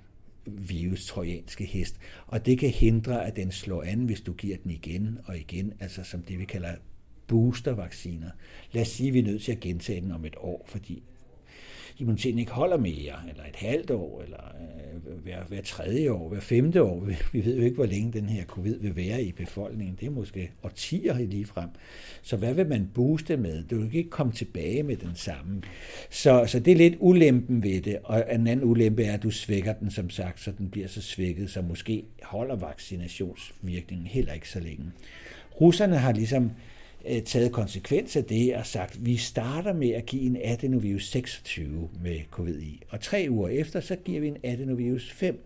virus, 0.46 1.06
trojanske 1.06 1.64
hest. 1.64 1.96
Og 2.26 2.46
det 2.46 2.58
kan 2.58 2.70
hindre, 2.70 3.26
at 3.26 3.36
den 3.36 3.52
slår 3.52 3.82
an, 3.82 4.04
hvis 4.04 4.20
du 4.20 4.32
giver 4.32 4.56
den 4.56 4.70
igen 4.70 5.18
og 5.24 5.38
igen, 5.38 5.72
altså 5.80 6.04
som 6.04 6.22
det 6.22 6.38
vi 6.38 6.44
kalder 6.44 6.74
boostervacciner. 7.26 8.30
Lad 8.72 8.82
os 8.82 8.88
sige, 8.88 9.08
at 9.08 9.14
vi 9.14 9.18
er 9.18 9.22
nødt 9.22 9.42
til 9.42 9.52
at 9.52 9.60
gentage 9.60 10.00
den 10.00 10.10
om 10.10 10.24
et 10.24 10.36
år, 10.36 10.64
fordi 10.66 11.02
immuniteten 11.98 12.38
ikke 12.38 12.52
holder 12.52 12.76
mere, 12.76 13.14
eller 13.28 13.44
et 13.48 13.56
halvt 13.56 13.90
år, 13.90 14.22
eller 14.22 14.54
øh, 14.60 15.22
hver, 15.22 15.44
hver 15.44 15.62
tredje 15.62 16.10
år, 16.10 16.28
hver 16.28 16.40
femte 16.40 16.82
år. 16.82 17.00
Vi, 17.00 17.16
vi 17.32 17.44
ved 17.44 17.56
jo 17.56 17.62
ikke, 17.62 17.74
hvor 17.74 17.86
længe 17.86 18.12
den 18.12 18.28
her 18.28 18.44
covid 18.44 18.78
vil 18.78 18.96
være 18.96 19.22
i 19.22 19.32
befolkningen. 19.32 19.96
Det 20.00 20.06
er 20.06 20.10
måske 20.10 20.50
årtier 20.62 21.18
lige 21.18 21.46
frem. 21.46 21.68
Så 22.22 22.36
hvad 22.36 22.54
vil 22.54 22.66
man 22.66 22.90
booste 22.94 23.36
med? 23.36 23.62
Du 23.62 23.80
vil 23.80 23.94
ikke 23.94 24.10
komme 24.10 24.32
tilbage 24.32 24.82
med 24.82 24.96
den 24.96 25.14
samme. 25.14 25.62
Så, 26.10 26.44
så 26.46 26.60
det 26.60 26.72
er 26.72 26.76
lidt 26.76 26.96
ulempen 26.98 27.62
ved 27.62 27.80
det, 27.80 27.98
og 28.04 28.24
en 28.32 28.46
anden 28.46 28.64
ulempe 28.70 29.04
er, 29.04 29.14
at 29.14 29.22
du 29.22 29.30
svækker 29.30 29.72
den, 29.72 29.90
som 29.90 30.10
sagt, 30.10 30.40
så 30.40 30.52
den 30.58 30.70
bliver 30.70 30.88
så 30.88 31.02
svækket, 31.02 31.50
så 31.50 31.62
måske 31.62 32.04
holder 32.22 32.56
vaccinationsvirkningen 32.56 34.06
heller 34.06 34.32
ikke 34.32 34.48
så 34.48 34.60
længe. 34.60 34.84
Russerne 35.60 35.96
har 35.98 36.12
ligesom 36.12 36.50
Øh, 37.08 37.22
taget 37.22 37.52
konsekvens 37.52 38.16
af 38.16 38.24
det 38.24 38.54
og 38.56 38.66
sagt, 38.66 38.94
at 38.94 39.06
vi 39.06 39.16
starter 39.16 39.72
med 39.72 39.90
at 39.90 40.06
give 40.06 40.22
en 40.22 40.38
adenovirus 40.44 41.10
26 41.10 41.88
med 42.02 42.20
covid 42.30 42.60
i, 42.60 42.82
og 42.88 43.00
tre 43.00 43.26
uger 43.30 43.48
efter, 43.48 43.80
så 43.80 43.96
giver 43.96 44.20
vi 44.20 44.28
en 44.28 44.36
adenovirus 44.44 45.12
5, 45.12 45.44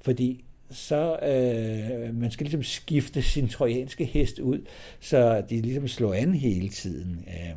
fordi 0.00 0.44
så 0.70 1.18
øh, 1.22 2.14
man 2.14 2.30
skal 2.30 2.44
ligesom 2.44 2.62
skifte 2.62 3.22
sin 3.22 3.48
trojanske 3.48 4.04
hest 4.04 4.38
ud, 4.38 4.66
så 5.00 5.42
de 5.50 5.60
ligesom 5.60 5.88
slår 5.88 6.14
an 6.14 6.34
hele 6.34 6.68
tiden. 6.68 7.24
Øh, 7.28 7.56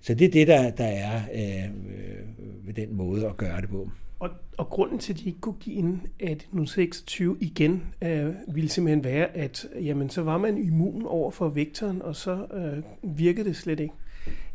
så 0.00 0.14
det 0.14 0.24
er 0.24 0.30
det, 0.30 0.48
der, 0.48 0.70
der 0.70 0.84
er 0.84 1.20
øh, 1.34 1.64
øh 1.64 2.46
ved 2.66 2.74
den 2.74 2.96
måde 2.96 3.26
at 3.26 3.36
gøre 3.36 3.60
det 3.60 3.68
på. 3.68 3.90
Og, 4.18 4.30
og 4.56 4.68
grunden 4.68 4.98
til, 4.98 5.12
at 5.12 5.18
de 5.18 5.24
ikke 5.24 5.40
kunne 5.40 5.60
give 5.60 5.76
en 5.76 5.88
1826 5.88 7.36
igen, 7.40 7.82
øh, 8.02 8.34
ville 8.48 8.70
simpelthen 8.70 9.04
være, 9.04 9.36
at 9.36 9.66
jamen, 9.80 10.10
så 10.10 10.22
var 10.22 10.38
man 10.38 10.58
immun 10.58 11.06
over 11.06 11.30
for 11.30 11.48
vektoren, 11.48 12.02
og 12.02 12.16
så 12.16 12.46
øh, 12.54 12.82
virkede 13.18 13.48
det 13.48 13.56
slet 13.56 13.80
ikke. 13.80 13.94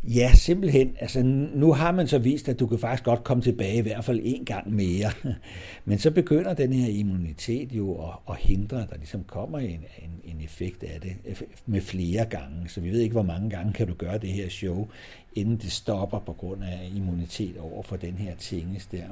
Ja, 0.04 0.32
simpelthen. 0.34 0.96
Altså, 1.00 1.24
nu 1.24 1.74
har 1.74 1.92
man 1.92 2.08
så 2.08 2.20
vist, 2.20 2.50
at 2.50 2.60
du 2.60 2.68
kan 2.68 2.80
faktisk 2.80 3.04
godt 3.04 3.24
komme 3.24 3.44
tilbage 3.44 3.78
i 3.78 3.82
hvert 3.82 4.06
fald 4.06 4.20
en 4.24 4.46
gang 4.46 4.74
mere. 4.74 5.12
Men 5.86 6.00
så 6.00 6.12
begynder 6.12 6.54
den 6.54 6.74
her 6.74 6.90
immunitet 6.90 7.72
jo 7.72 7.94
at, 7.94 8.14
at 8.30 8.36
hindre, 8.38 8.84
at 8.84 8.90
der 8.90 8.96
ligesom 8.96 9.24
kommer 9.24 9.60
en, 9.60 9.70
en, 9.70 10.22
en 10.24 10.42
effekt 10.42 10.84
af 10.84 11.02
det 11.02 11.16
øh, 11.26 11.42
med 11.66 11.82
flere 11.82 12.26
gange. 12.26 12.70
Så 12.70 12.82
vi 12.82 12.92
ved 12.92 13.00
ikke, 13.00 13.14
hvor 13.14 13.24
mange 13.24 13.50
gange 13.50 13.74
kan 13.74 13.88
du 13.88 13.94
gøre 13.94 14.18
det 14.18 14.30
her 14.30 14.50
show, 14.50 14.88
inden 15.34 15.58
det 15.58 15.72
stopper 15.72 16.20
på 16.20 16.34
grund 16.34 16.64
af 16.64 16.92
immunitet 16.96 17.58
over 17.58 17.84
for 17.84 17.96
den 17.96 18.14
her 18.14 18.36
tinges 18.36 18.86
der. 18.86 19.06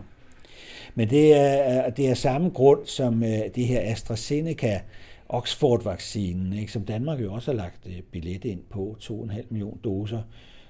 Men 0.96 1.10
det 1.10 1.34
er, 1.34 1.90
det 1.90 2.10
er 2.10 2.14
samme 2.14 2.50
grund 2.50 2.86
som 2.86 3.24
øh, 3.24 3.40
det 3.56 3.68
her 3.68 3.92
AstraZeneca 3.92 4.82
Oxford-vaccinen, 5.30 6.54
ikke, 6.54 6.72
som 6.72 6.86
Danmark 6.86 7.22
jo 7.22 7.34
også 7.34 7.52
har 7.52 7.58
lagt 7.58 7.88
øh, 7.88 8.02
billet 8.12 8.46
ind 8.46 8.62
på, 8.70 8.98
2,5 9.02 9.46
million 9.50 9.80
doser, 9.84 10.22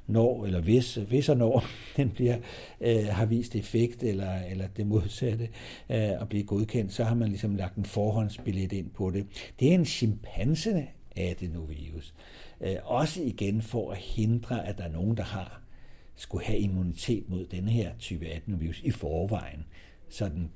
når, 0.07 0.45
eller 0.45 0.61
hvis, 0.61 0.95
hvis 0.95 1.29
og 1.29 1.37
når 1.37 1.65
den 1.97 2.09
bliver, 2.09 2.37
øh, 2.81 3.05
har 3.05 3.25
vist 3.25 3.55
effekt, 3.55 4.03
eller, 4.03 4.35
eller 4.51 4.67
det 4.67 4.87
modsatte, 4.87 5.43
øh, 5.89 6.21
at 6.21 6.29
blive 6.29 6.43
godkendt, 6.43 6.93
så 6.93 7.03
har 7.03 7.15
man 7.15 7.27
ligesom 7.27 7.55
lagt 7.55 7.75
en 7.75 7.85
forhåndsbillet 7.85 8.73
ind 8.73 8.89
på 8.89 9.09
det. 9.09 9.25
Det 9.59 9.69
er 9.69 9.73
en 9.73 9.85
chimpanse 9.85 10.87
adenovirus. 11.15 12.13
Øh, 12.61 12.75
også 12.83 13.21
igen 13.21 13.61
for 13.61 13.91
at 13.91 13.97
hindre, 13.97 14.67
at 14.67 14.77
der 14.77 14.83
er 14.83 14.91
nogen, 14.91 15.17
der 15.17 15.23
har 15.23 15.61
skulle 16.19 16.45
have 16.45 16.59
immunitet 16.59 17.29
mod 17.29 17.45
den 17.45 17.67
her 17.67 17.91
type 17.99 18.27
adenovirus 18.27 18.81
i 18.83 18.91
forvejen, 18.91 19.65
så 20.09 20.29
den 20.29 20.51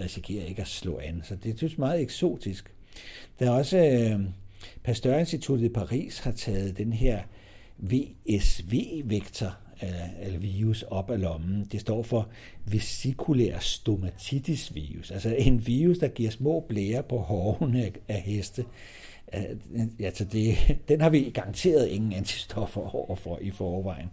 risikerer 0.00 0.44
ikke 0.44 0.62
at 0.62 0.68
slå 0.68 0.98
an. 0.98 1.22
Så 1.24 1.36
det 1.36 1.56
synes 1.56 1.78
meget 1.78 2.00
eksotisk. 2.00 2.74
Der 3.38 3.46
er 3.46 3.50
også 3.50 3.78
øh, 3.78 4.20
Pasteur-instituttet 4.84 5.66
i 5.66 5.68
Paris 5.68 6.18
har 6.18 6.32
taget 6.32 6.78
den 6.78 6.92
her 6.92 7.22
VSV-vektor 7.78 9.56
øh, 9.82 10.22
eller 10.26 10.38
virus 10.38 10.82
op 10.82 11.10
af 11.10 11.20
lommen. 11.20 11.64
Det 11.72 11.80
står 11.80 12.02
for 12.02 12.28
vesikulær 12.64 13.58
stomatitis 13.58 14.74
virus, 14.74 15.10
altså 15.10 15.34
en 15.38 15.66
virus, 15.66 15.98
der 15.98 16.08
giver 16.08 16.30
små 16.30 16.64
blære 16.68 17.02
på 17.02 17.18
hårene 17.18 17.92
af 18.08 18.20
heste. 18.20 18.64
Altså 20.00 20.24
det, 20.24 20.54
den 20.88 21.00
har 21.00 21.10
vi 21.10 21.30
garanteret 21.34 21.88
ingen 21.88 22.12
antistoffer 22.12 22.94
overfor 22.94 23.38
i 23.38 23.50
forvejen. 23.50 24.12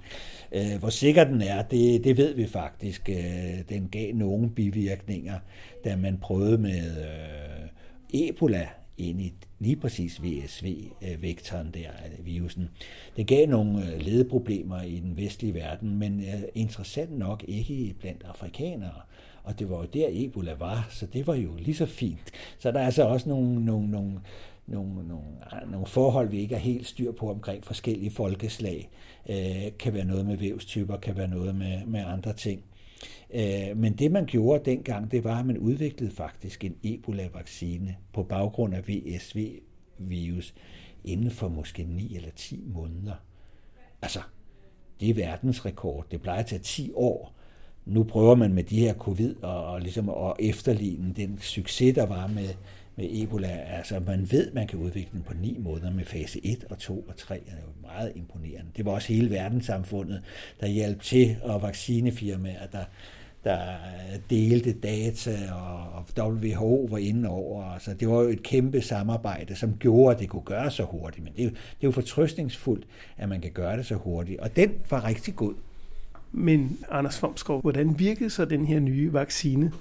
Øh, 0.52 0.80
hvor 0.80 0.90
sikker 0.90 1.24
den 1.24 1.42
er, 1.42 1.62
det, 1.62 2.04
det 2.04 2.18
ved 2.18 2.34
vi 2.34 2.48
faktisk. 2.48 3.10
Øh, 3.10 3.70
den 3.70 3.90
gav 3.92 4.14
nogle 4.14 4.50
bivirkninger, 4.50 5.40
da 5.86 5.96
man 5.96 6.18
prøvede 6.18 6.58
med 6.58 6.98
øh, 6.98 7.70
Ebola 8.14 8.68
ind 8.98 9.22
i 9.22 9.34
lige 9.60 9.76
præcis 9.76 10.24
VSV-vektoren 10.24 11.72
der, 11.74 11.90
virusen. 12.20 12.70
Det 13.18 13.28
gav 13.28 13.48
nogle 13.48 13.98
ledeproblemer 13.98 14.82
i 14.82 15.00
den 15.00 15.18
vestlige 15.18 15.54
verden, 15.54 16.00
men 16.00 16.26
interessant 16.56 17.18
nok 17.18 17.44
ikke 17.48 17.96
blandt 18.00 18.24
afrikanere. 18.24 19.02
Og 19.46 19.60
det 19.60 19.70
var 19.70 19.78
jo 19.78 19.86
der 19.94 20.08
Ebola 20.12 20.54
var, 20.54 20.88
så 20.92 21.06
det 21.06 21.28
var 21.28 21.36
jo 21.36 21.50
lige 21.60 21.76
så 21.76 21.86
fint. 21.86 22.32
Så 22.60 22.72
der 22.72 22.80
er 22.80 22.86
altså 22.86 23.04
også 23.04 23.30
nogle, 23.30 23.66
nogle, 23.66 23.92
nogle 23.92 24.20
nogle, 24.68 25.08
nogle, 25.08 25.26
nogle 25.72 25.88
forhold, 25.88 26.30
vi 26.30 26.40
ikke 26.40 26.56
er 26.56 26.60
helt 26.60 26.88
styr 26.88 27.12
på 27.12 27.30
omkring 27.30 27.66
forskellige 27.66 28.12
folkeslag. 28.12 28.90
Øh, 29.30 29.78
kan 29.80 29.94
være 29.94 30.06
noget 30.06 30.26
med 30.26 30.38
vævstyper, 30.38 30.98
kan 30.98 31.18
være 31.18 31.28
noget 31.28 31.56
med, 31.56 31.86
med 31.86 32.04
andre 32.06 32.34
ting. 32.34 32.64
Øh, 33.34 33.78
men 33.78 33.94
det 33.94 34.12
man 34.12 34.26
gjorde 34.26 34.72
dengang, 34.72 35.12
det 35.12 35.24
var, 35.24 35.40
at 35.40 35.46
man 35.46 35.58
udviklede 35.58 36.12
faktisk 36.12 36.64
en 36.64 36.76
Ebola-vaccine 36.84 37.96
på 38.14 38.24
baggrund 38.24 38.76
af 38.76 38.88
VSV-virus 38.88 40.54
inden 41.04 41.32
for 41.32 41.48
måske 41.48 41.84
9 41.84 42.16
eller 42.16 42.32
10 42.36 42.64
måneder. 42.68 43.16
Altså, 44.02 44.20
det 45.00 45.10
er 45.10 45.14
verdensrekord. 45.14 46.06
Det 46.12 46.22
plejer 46.22 46.40
at 46.40 46.46
tage 46.46 46.62
10 46.62 46.92
år. 46.96 47.36
Nu 47.86 48.04
prøver 48.04 48.36
man 48.36 48.54
med 48.54 48.64
de 48.64 48.80
her 48.80 48.94
covid 48.94 49.36
og, 49.44 49.66
og 49.66 49.82
ligesom 49.82 50.10
at 50.10 50.34
efterligne 50.40 51.14
den 51.14 51.40
succes, 51.42 51.96
der 51.96 52.06
var 52.06 52.28
med, 52.28 52.50
med 52.96 53.08
Ebola. 53.12 53.48
Altså, 53.48 54.00
man 54.08 54.28
ved, 54.32 54.52
man 54.52 54.68
kan 54.68 54.80
udvikle 54.80 55.10
den 55.14 55.22
på 55.22 55.34
ni 55.42 55.58
måneder 55.60 55.92
med 55.92 56.06
fase 56.06 56.46
1 56.46 56.66
og 56.70 56.78
2 56.78 57.06
og 57.08 57.18
3. 57.18 57.36
Det 57.36 57.48
er 57.48 57.56
jo 57.56 57.88
meget 57.88 58.12
imponerende. 58.16 58.72
Det 58.78 58.86
var 58.86 58.92
også 58.92 59.14
hele 59.14 59.30
verdenssamfundet, 59.30 60.22
der 60.60 60.68
hjalp 60.68 61.02
til, 61.02 61.38
og 61.44 61.62
vaccinefirmaer, 61.62 62.68
der, 62.68 62.84
der 63.44 63.68
delte 64.30 64.74
data, 64.74 65.52
og 65.54 66.06
WHO 66.18 66.88
var 66.92 66.98
inde 66.98 67.30
over. 67.30 67.64
Altså, 67.64 67.94
det 67.94 68.08
var 68.10 68.22
jo 68.22 68.30
et 68.30 68.44
kæmpe 68.44 68.82
samarbejde, 68.82 69.56
som 69.56 69.78
gjorde, 69.80 70.16
at 70.16 70.22
det 70.22 70.30
kunne 70.30 70.42
gøre 70.46 70.72
så 70.72 70.84
hurtigt. 70.84 71.24
Men 71.24 71.34
det 71.34 71.40
er 71.40 71.46
jo, 71.46 71.50
det 71.50 71.58
er 71.58 71.88
jo 71.88 71.92
fortrøstningsfuldt, 71.92 72.86
at 73.18 73.30
man 73.30 73.42
kan 73.42 73.52
gøre 73.52 73.78
det 73.78 73.86
så 73.86 73.96
hurtigt. 73.96 74.40
Og 74.40 74.56
den 74.56 74.72
var 74.90 75.08
rigtig 75.08 75.36
god. 75.36 75.54
Men 76.32 76.78
Anders 76.92 77.20
Fomsgaard, 77.20 77.62
hvordan 77.62 78.00
virkede 78.00 78.30
så 78.30 78.46
den 78.46 78.66
her 78.66 78.80
nye 78.80 79.14
vaccine? 79.14 79.72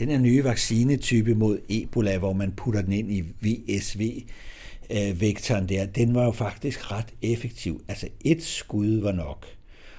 Den 0.00 0.08
her 0.08 0.18
nye 0.18 0.44
vaccinetype 0.44 1.34
mod 1.34 1.58
Ebola, 1.68 2.18
hvor 2.18 2.32
man 2.32 2.52
putter 2.52 2.82
den 2.82 2.92
ind 2.92 3.12
i 3.12 3.24
VSV, 3.40 4.22
vektoren 5.14 5.68
der, 5.68 5.86
den 5.86 6.14
var 6.14 6.24
jo 6.24 6.32
faktisk 6.32 6.92
ret 6.92 7.14
effektiv. 7.22 7.82
Altså 7.88 8.08
et 8.20 8.42
skud 8.42 9.00
var 9.00 9.12
nok. 9.12 9.46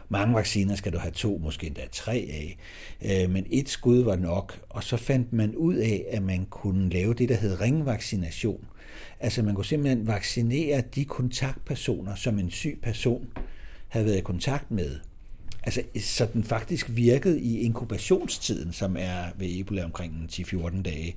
Mange 0.09 0.35
vacciner 0.35 0.75
skal 0.75 0.93
du 0.93 0.97
have 0.97 1.11
to, 1.11 1.37
måske 1.43 1.67
endda 1.67 1.81
tre 1.91 2.13
af, 2.13 2.57
øh, 3.01 3.29
men 3.29 3.45
et 3.49 3.69
skud 3.69 4.03
var 4.03 4.15
nok, 4.15 4.59
og 4.69 4.83
så 4.83 4.97
fandt 4.97 5.33
man 5.33 5.55
ud 5.55 5.75
af, 5.75 6.05
at 6.11 6.23
man 6.23 6.45
kunne 6.49 6.89
lave 6.89 7.13
det, 7.13 7.29
der 7.29 7.35
hed 7.35 7.61
ringvaccination. 7.61 8.65
Altså 9.19 9.43
man 9.43 9.55
kunne 9.55 9.65
simpelthen 9.65 10.07
vaccinere 10.07 10.83
de 10.95 11.05
kontaktpersoner, 11.05 12.15
som 12.15 12.39
en 12.39 12.51
syg 12.51 12.79
person 12.83 13.27
havde 13.87 14.05
været 14.05 14.17
i 14.17 14.21
kontakt 14.21 14.71
med. 14.71 14.95
Altså, 15.63 15.83
så 15.99 16.27
den 16.33 16.43
faktisk 16.43 16.85
virkede 16.89 17.41
i 17.41 17.59
inkubationstiden, 17.59 18.73
som 18.73 18.97
er 18.99 19.25
ved 19.37 19.59
Ebola 19.59 19.83
omkring 19.83 20.29
10-14 20.31 20.81
dage. 20.81 21.15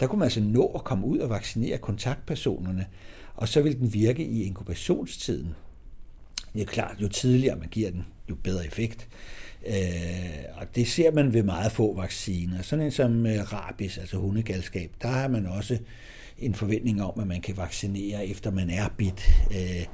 Der 0.00 0.06
kunne 0.06 0.18
man 0.18 0.26
altså 0.26 0.40
nå 0.40 0.66
at 0.66 0.84
komme 0.84 1.06
ud 1.06 1.18
og 1.18 1.30
vaccinere 1.30 1.78
kontaktpersonerne, 1.78 2.86
og 3.34 3.48
så 3.48 3.62
vil 3.62 3.78
den 3.78 3.94
virke 3.94 4.24
i 4.24 4.42
inkubationstiden. 4.42 5.54
Det 6.52 6.62
er 6.62 6.66
klart, 6.66 6.96
jo 7.02 7.08
tidligere 7.08 7.56
man 7.56 7.68
giver 7.68 7.90
den, 7.90 8.06
jo 8.30 8.34
bedre 8.34 8.66
effekt. 8.66 9.08
Øh, 9.66 10.44
og 10.56 10.66
det 10.74 10.88
ser 10.88 11.12
man 11.12 11.32
ved 11.32 11.42
meget 11.42 11.72
få 11.72 11.94
vacciner. 11.94 12.62
Sådan 12.62 12.84
en 12.84 12.90
som 12.90 13.26
øh, 13.26 13.52
rabies, 13.52 13.98
altså 13.98 14.16
hundegalskab, 14.16 14.90
der 15.02 15.08
har 15.08 15.28
man 15.28 15.46
også 15.46 15.78
en 16.38 16.54
forventning 16.54 17.02
om, 17.02 17.20
at 17.20 17.26
man 17.26 17.40
kan 17.40 17.56
vaccinere, 17.56 18.26
efter 18.26 18.50
man 18.50 18.70
er 18.70 18.88
bit. 18.96 19.30
Øh, 19.50 19.84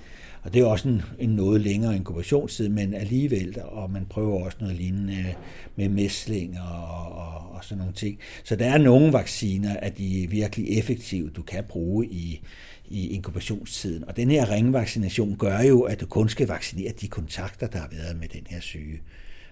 og 0.46 0.54
det 0.54 0.62
er 0.62 0.66
også 0.66 0.88
en, 0.88 1.02
en 1.18 1.28
noget 1.28 1.60
længere 1.60 1.96
inkubationstid, 1.96 2.68
men 2.68 2.94
alligevel, 2.94 3.56
og 3.64 3.90
man 3.90 4.06
prøver 4.06 4.44
også 4.44 4.56
noget 4.60 4.76
lignende 4.76 5.34
med 5.76 5.88
mæslinger 5.88 6.62
og, 6.62 7.12
og, 7.12 7.54
og 7.54 7.64
sådan 7.64 7.78
nogle 7.78 7.92
ting. 7.92 8.18
Så 8.44 8.56
der 8.56 8.66
er 8.66 8.78
nogle 8.78 9.12
vacciner, 9.12 9.76
at 9.76 9.98
de 9.98 10.24
er 10.24 10.28
virkelig 10.28 10.78
effektive, 10.78 11.30
du 11.30 11.42
kan 11.42 11.64
bruge 11.68 12.06
i, 12.06 12.40
i 12.88 13.08
inkubationstiden. 13.08 14.04
Og 14.04 14.16
den 14.16 14.30
her 14.30 14.50
ringvaccination 14.50 15.36
gør 15.36 15.60
jo, 15.60 15.82
at 15.82 16.00
du 16.00 16.06
kun 16.06 16.28
skal 16.28 16.48
vaccinere 16.48 16.92
de 17.00 17.08
kontakter, 17.08 17.66
der 17.66 17.78
har 17.78 17.88
været 17.92 18.16
med 18.16 18.28
den 18.28 18.46
her 18.48 18.60
syge. 18.60 19.00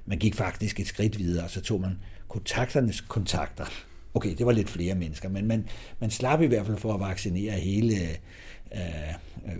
Man 0.06 0.18
gik 0.18 0.34
faktisk 0.34 0.80
et 0.80 0.86
skridt 0.86 1.18
videre, 1.18 1.44
og 1.44 1.50
så 1.50 1.60
tog 1.60 1.80
man 1.80 1.98
kontakternes 2.28 3.00
kontakter. 3.00 3.64
Okay, 4.14 4.34
det 4.38 4.46
var 4.46 4.52
lidt 4.52 4.70
flere 4.70 4.94
mennesker, 4.94 5.28
men 5.28 5.46
man, 5.46 5.68
man 6.00 6.10
slap 6.10 6.42
i 6.42 6.46
hvert 6.46 6.66
fald 6.66 6.76
for 6.78 6.94
at 6.94 7.00
vaccinere 7.00 7.52
hele 7.52 7.94
øh, 8.74 9.14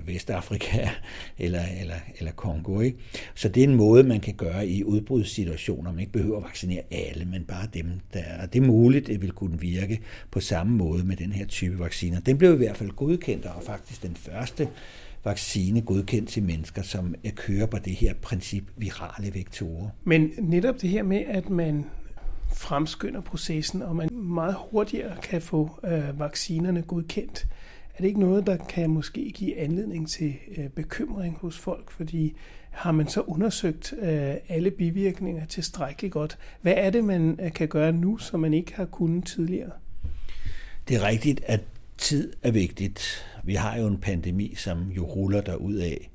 Vestafrika 0.06 0.88
eller, 1.38 1.62
eller, 1.80 1.94
eller 2.18 2.33
Kongo. 2.33 2.80
Ikke? 2.80 2.99
Så 3.35 3.49
det 3.49 3.64
er 3.64 3.68
en 3.68 3.75
måde, 3.75 4.02
man 4.02 4.21
kan 4.21 4.35
gøre 4.35 4.66
i 4.66 4.85
udbrudssituationer. 4.85 5.92
Man 5.92 6.00
ikke 6.00 6.12
behøver 6.12 6.37
at 6.37 6.44
vaccinere 6.44 6.83
alle, 6.90 7.25
men 7.25 7.44
bare 7.44 7.66
dem, 7.75 7.87
der 8.12 8.21
er. 8.21 8.47
Det 8.47 8.62
er 8.62 8.66
muligt, 8.66 9.06
det 9.06 9.23
vil 9.23 9.33
kunne 9.33 9.61
virke 9.61 10.00
på 10.30 10.40
samme 10.40 10.76
måde 10.76 11.04
med 11.04 11.16
den 11.16 11.33
her 11.33 11.47
type 11.47 11.78
vacciner. 11.78 12.21
Den 12.21 12.38
blev 12.38 12.54
i 12.54 12.56
hvert 12.56 12.76
fald 12.76 12.90
godkendt, 12.90 13.47
og 13.47 13.62
faktisk 13.62 14.02
den 14.02 14.16
første 14.16 14.68
vaccine 15.25 15.80
godkendt 15.80 16.28
til 16.28 16.42
mennesker, 16.42 16.83
som 16.83 17.14
kører 17.35 17.66
på 17.66 17.78
det 17.78 17.92
her 17.92 18.14
princip 18.14 18.64
virale 18.76 19.35
vektorer. 19.35 19.88
Men 20.04 20.30
netop 20.38 20.83
det 20.83 20.90
her 20.90 21.02
med, 21.02 21.23
at 21.28 21.50
man 21.50 21.85
fremskynder 22.54 23.21
processen, 23.21 23.83
og 23.83 23.97
man 23.97 24.09
meget 24.12 24.56
hurtigere 24.71 25.16
kan 25.23 25.42
få 25.42 25.71
øh, 25.85 26.18
vaccinerne 26.21 26.83
godkendt. 26.83 27.47
Er 27.97 28.03
det 28.03 28.09
ikke 28.09 28.21
noget, 28.21 28.47
der 28.47 28.57
kan 28.57 28.91
måske 28.91 29.33
give 29.35 29.59
anledning 29.59 30.09
til 30.09 30.35
øh, 30.57 30.69
bekymring 30.69 31.37
hos 31.41 31.59
folk? 31.59 31.91
Fordi 31.91 32.37
har 32.71 32.93
man 32.93 33.09
så 33.09 33.21
undersøgt 33.21 33.95
øh, 34.03 34.35
alle 34.49 34.71
bivirkninger 34.71 35.47
tilstrækkeligt 35.47 36.13
godt? 36.13 36.39
Hvad 36.63 36.75
er 36.77 36.91
det, 36.91 37.05
man 37.05 37.39
øh, 37.43 37.53
kan 37.53 37.69
gøre 37.69 37.93
nu, 37.93 38.19
som 38.19 38.41
man 38.41 38.55
ikke 38.55 38.75
har 38.75 38.85
kunnet 38.85 39.25
tidligere? 39.27 39.71
Det 40.89 40.97
er 40.97 41.07
rigtigt, 41.07 41.41
at 41.47 41.61
tid 41.99 42.33
er 42.43 42.51
vigtigt. 42.51 43.27
Vi 43.45 43.55
har 43.55 43.79
jo 43.79 43.87
en 43.87 43.99
pandemi, 43.99 44.55
som 44.55 44.91
jo 44.97 45.05
ruller 45.05 45.41
der 45.41 45.57
ud 45.57 45.75
af 45.75 46.11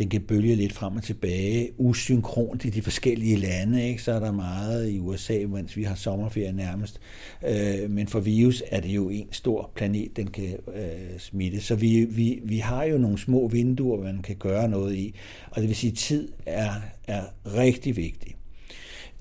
den 0.00 0.08
kan 0.08 0.20
bølge 0.20 0.54
lidt 0.54 0.72
frem 0.72 0.96
og 0.96 1.02
tilbage, 1.02 1.70
usynkront 1.78 2.64
i 2.64 2.70
de 2.70 2.82
forskellige 2.82 3.36
lande. 3.36 3.88
Ikke? 3.88 4.02
Så 4.02 4.12
er 4.12 4.20
der 4.20 4.32
meget 4.32 4.90
i 4.90 4.98
USA, 4.98 5.46
mens 5.48 5.76
vi 5.76 5.82
har 5.82 5.94
sommerferie 5.94 6.52
nærmest. 6.52 7.00
Øh, 7.48 7.90
men 7.90 8.08
for 8.08 8.20
virus 8.20 8.62
er 8.70 8.80
det 8.80 8.88
jo 8.88 9.08
en 9.08 9.28
stor 9.30 9.70
planet, 9.74 10.16
den 10.16 10.30
kan 10.30 10.56
øh, 10.74 11.18
smitte. 11.18 11.60
Så 11.60 11.74
vi, 11.74 12.04
vi, 12.04 12.40
vi 12.44 12.58
har 12.58 12.84
jo 12.84 12.98
nogle 12.98 13.18
små 13.18 13.48
vinduer, 13.48 14.02
man 14.02 14.22
kan 14.22 14.36
gøre 14.36 14.68
noget 14.68 14.96
i. 14.96 15.14
Og 15.50 15.60
det 15.60 15.68
vil 15.68 15.76
sige, 15.76 15.90
at 15.90 15.96
tid 15.96 16.28
er, 16.46 16.72
er 17.08 17.22
rigtig 17.56 17.96
vigtigt. 17.96 18.36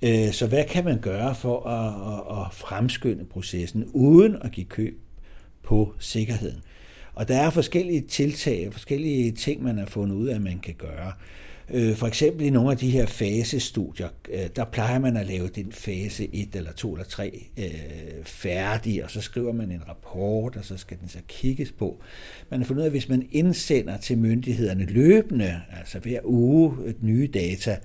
Øh, 0.01 0.31
så 0.31 0.48
hvad 0.48 0.63
kan 0.63 0.86
man 0.86 1.00
gøre 1.00 1.36
for 1.36 1.67
at, 1.67 2.13
at, 2.13 2.45
at 2.45 2.53
fremskynde 2.53 3.25
processen, 3.25 3.86
uden 3.93 4.36
at 4.41 4.51
give 4.51 4.65
køb 4.65 5.00
på 5.63 5.93
sikkerheden? 6.00 6.62
Og 7.19 7.27
der 7.27 7.38
er 7.38 7.49
forskellige 7.49 8.01
tiltag, 8.01 8.69
forskellige 8.71 9.31
ting, 9.31 9.63
man 9.63 9.77
har 9.77 9.85
fundet 9.85 10.15
ud 10.15 10.27
af, 10.27 10.35
at 10.35 10.41
man 10.41 10.59
kan 10.59 10.73
gøre. 10.73 11.13
Øh, 11.69 11.95
for 11.95 12.07
eksempel 12.07 12.45
i 12.45 12.49
nogle 12.49 12.71
af 12.71 12.77
de 12.77 12.89
her 12.89 13.05
fasestudier, 13.05 14.07
øh, 14.29 14.47
der 14.55 14.65
plejer 14.65 14.99
man 14.99 15.17
at 15.17 15.25
lave 15.25 15.47
den 15.47 15.71
fase 15.71 16.29
1 16.33 16.55
eller 16.55 16.71
2 16.71 16.93
eller 16.93 17.05
3 17.05 17.45
øh, 17.57 17.65
færdig, 18.23 19.03
og 19.03 19.11
så 19.11 19.21
skriver 19.21 19.53
man 19.53 19.71
en 19.71 19.81
rapport, 19.89 20.55
og 20.55 20.65
så 20.65 20.77
skal 20.77 20.97
den 21.01 21.09
så 21.09 21.19
kigges 21.27 21.71
på. 21.71 22.01
Man 22.49 22.59
har 22.59 22.67
fundet 22.67 22.81
ud 22.81 22.85
af, 22.85 22.88
at 22.88 22.93
hvis 22.93 23.09
man 23.09 23.27
indsender 23.31 23.97
til 23.97 24.17
myndighederne 24.17 24.85
løbende, 24.85 25.61
altså 25.79 25.99
hver 25.99 26.19
uge 26.23 26.89
et 26.89 27.03
nye 27.03 27.29
data, 27.33 27.77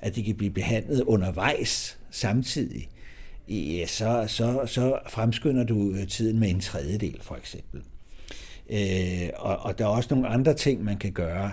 at 0.00 0.16
de 0.16 0.22
kan 0.22 0.34
blive 0.34 0.52
behandlet 0.52 1.00
undervejs 1.00 1.98
samtidig, 2.10 2.88
ja, 3.48 3.86
så, 3.86 4.24
så, 4.28 4.62
så 4.66 4.98
fremskynder 5.08 5.64
du 5.64 6.04
tiden 6.08 6.38
med 6.38 6.50
en 6.50 6.60
tredjedel 6.60 7.18
for 7.22 7.36
eksempel. 7.36 7.82
Øh, 8.70 9.28
og, 9.36 9.56
og 9.58 9.78
der 9.78 9.84
er 9.84 9.88
også 9.88 10.14
nogle 10.14 10.28
andre 10.28 10.54
ting, 10.54 10.84
man 10.84 10.98
kan 10.98 11.12
gøre. 11.12 11.52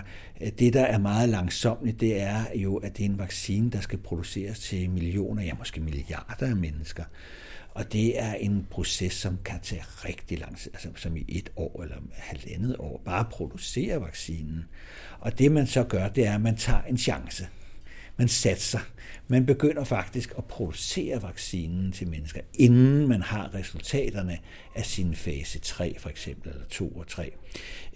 Det, 0.58 0.72
der 0.72 0.84
er 0.84 0.98
meget 0.98 1.28
langsomt, 1.28 2.00
det 2.00 2.20
er 2.20 2.44
jo, 2.54 2.76
at 2.76 2.96
det 2.96 3.04
er 3.04 3.08
en 3.08 3.18
vaccine, 3.18 3.70
der 3.70 3.80
skal 3.80 3.98
produceres 3.98 4.60
til 4.60 4.90
millioner, 4.90 5.42
ja 5.42 5.54
måske 5.58 5.80
milliarder 5.80 6.46
af 6.46 6.56
mennesker. 6.56 7.04
Og 7.74 7.92
det 7.92 8.20
er 8.22 8.34
en 8.34 8.66
proces, 8.70 9.12
som 9.12 9.38
kan 9.44 9.60
tage 9.62 9.82
rigtig 10.04 10.38
lang 10.38 10.58
tid, 10.58 10.70
altså 10.74 10.88
som 10.96 11.16
i 11.16 11.24
et 11.28 11.52
år 11.56 11.82
eller 11.82 11.96
halvandet 12.12 12.76
år, 12.78 13.02
bare 13.04 13.24
producere 13.30 14.00
vaccinen. 14.00 14.64
Og 15.20 15.38
det 15.38 15.52
man 15.52 15.66
så 15.66 15.84
gør, 15.84 16.08
det 16.08 16.26
er, 16.26 16.34
at 16.34 16.40
man 16.40 16.56
tager 16.56 16.82
en 16.82 16.98
chance. 16.98 17.48
Man 18.20 18.28
satser. 18.28 18.78
Man 19.28 19.46
begynder 19.46 19.84
faktisk 19.84 20.34
at 20.38 20.44
producere 20.44 21.22
vaccinen 21.22 21.92
til 21.92 22.08
mennesker, 22.08 22.40
inden 22.58 23.08
man 23.08 23.22
har 23.22 23.54
resultaterne 23.54 24.38
af 24.74 24.84
sin 24.84 25.14
fase 25.14 25.58
3 25.58 25.96
for 25.98 26.08
eksempel, 26.08 26.50
eller 26.52 26.66
2 26.70 26.88
og 26.88 27.06
3. 27.06 27.30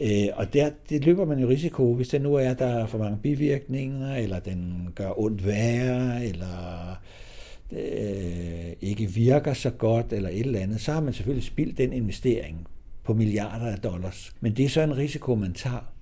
Øh, 0.01 0.29
og 0.35 0.53
der, 0.53 0.71
det 0.89 1.05
løber 1.05 1.25
man 1.25 1.39
jo 1.39 1.49
risiko, 1.49 1.95
hvis 1.95 2.09
der 2.09 2.19
nu 2.19 2.35
er, 2.35 2.55
der 2.55 2.67
er 2.67 2.87
for 2.87 2.99
mange 2.99 3.19
bivirkninger, 3.23 4.17
eller 4.17 4.39
den 4.39 4.89
gør 4.95 5.21
ondt 5.21 5.47
værre, 5.47 6.27
eller 6.27 6.91
øh, 7.73 8.73
ikke 8.81 9.07
virker 9.07 9.55
så 9.55 9.71
godt, 9.71 10.13
eller 10.13 10.29
et 10.29 10.41
eller 10.41 10.61
andet, 10.61 10.81
så 10.81 10.93
har 10.93 11.01
man 11.01 11.13
selvfølgelig 11.13 11.47
spildt 11.47 11.79
den 11.79 11.93
investering 11.93 12.67
på 13.05 13.15
milliarder 13.15 13.67
af 13.67 13.79
dollars. 13.79 14.33
Men 14.41 14.57
det 14.57 14.65
er 14.65 14.69
så 14.69 14.81
en 14.81 14.97
risiko, 14.97 15.35
man 15.35 15.53
tager. 15.53 15.94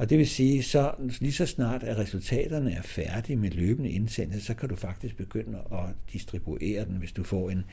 Og 0.00 0.10
det 0.10 0.18
vil 0.18 0.28
sige, 0.28 0.62
så 0.62 0.90
lige 1.20 1.32
så 1.32 1.46
snart 1.46 1.82
at 1.82 1.98
resultaterne 1.98 2.72
er 2.72 2.82
færdige 2.82 3.36
med 3.36 3.50
løbende 3.50 3.90
indsendelse, 3.90 4.46
så 4.46 4.54
kan 4.54 4.68
du 4.68 4.76
faktisk 4.76 5.16
begynde 5.16 5.58
at 5.72 6.12
distribuere 6.12 6.84
den, 6.84 6.96
hvis 6.96 7.12
du 7.12 7.24
får 7.24 7.50
en, 7.50 7.64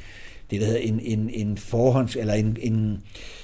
det, 0.52 0.62
der 0.62 0.66
hedder 0.66 0.80
en, 0.80 1.00
en, 1.00 1.30
en 1.30 1.58
forhånds- 1.58 2.20
eller 2.20 2.34
en, 2.34 2.58
en 2.60 3.04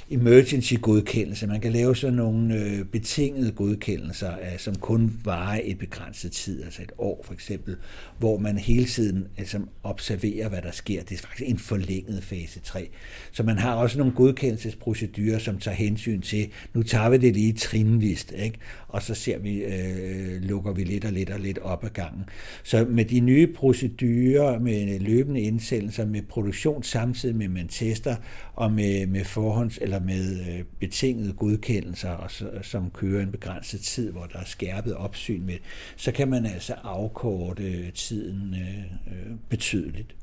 emergency-godkendelse. 0.09 1.47
Man 1.47 1.61
kan 1.61 1.71
lave 1.71 1.95
sådan 1.95 2.15
nogle 2.15 2.55
øh, 2.55 2.85
betingede 2.85 3.51
godkendelser, 3.51 4.31
øh, 4.31 4.59
som 4.59 4.75
kun 4.75 5.19
varer 5.23 5.61
et 5.63 5.77
begrænset 5.77 6.31
tid, 6.31 6.63
altså 6.63 6.81
et 6.81 6.91
år 6.97 7.23
for 7.25 7.33
eksempel, 7.33 7.75
hvor 8.19 8.37
man 8.37 8.57
hele 8.57 8.85
tiden 8.85 9.27
altså, 9.37 9.59
observerer, 9.83 10.49
hvad 10.49 10.61
der 10.61 10.71
sker. 10.71 11.03
Det 11.03 11.15
er 11.15 11.27
faktisk 11.27 11.49
en 11.49 11.57
forlænget 11.57 12.23
fase 12.23 12.59
3. 12.59 12.89
Så 13.31 13.43
man 13.43 13.57
har 13.57 13.73
også 13.73 13.97
nogle 13.97 14.13
godkendelsesprocedurer, 14.13 15.39
som 15.39 15.57
tager 15.57 15.75
hensyn 15.75 16.21
til, 16.21 16.49
nu 16.73 16.83
tager 16.83 17.09
vi 17.09 17.17
det 17.17 17.33
lige 17.33 17.53
trinvist, 17.53 18.31
ikke? 18.31 18.59
Og 18.87 19.01
så 19.01 19.15
ser 19.15 19.37
vi, 19.37 19.63
øh, 19.63 20.41
lukker 20.41 20.73
vi 20.73 20.83
lidt 20.83 21.05
og 21.05 21.11
lidt 21.11 21.29
og 21.29 21.39
lidt 21.39 21.57
op 21.57 21.83
ad 21.83 21.89
gangen. 21.89 22.25
Så 22.63 22.85
med 22.89 23.05
de 23.05 23.19
nye 23.19 23.47
procedurer, 23.47 24.59
med 24.59 24.99
løbende 24.99 25.41
indsættelser, 25.41 26.05
med 26.05 26.21
produktion 26.21 26.83
samtidig 26.83 27.35
med, 27.35 27.47
man 27.47 27.67
tester, 27.67 28.15
og 28.53 28.71
med, 28.71 29.07
med 29.07 29.21
forhånds- 29.21 29.77
eller 29.81 29.99
med 29.99 30.39
øh, 30.39 30.63
betingede 30.79 31.33
godkendelser, 31.33 32.09
og 32.09 32.31
så, 32.31 32.49
som 32.61 32.91
kører 32.91 33.23
en 33.23 33.31
begrænset 33.31 33.79
tid, 33.79 34.11
hvor 34.11 34.25
der 34.25 34.39
er 34.39 34.45
skærpet 34.45 34.95
opsyn 34.95 35.45
med, 35.45 35.57
så 35.95 36.11
kan 36.11 36.27
man 36.27 36.45
altså 36.45 36.73
afkorte 36.73 37.91
tiden 37.91 38.53
øh, 38.53 39.13
øh, 39.13 39.35
betydeligt. 39.49 40.15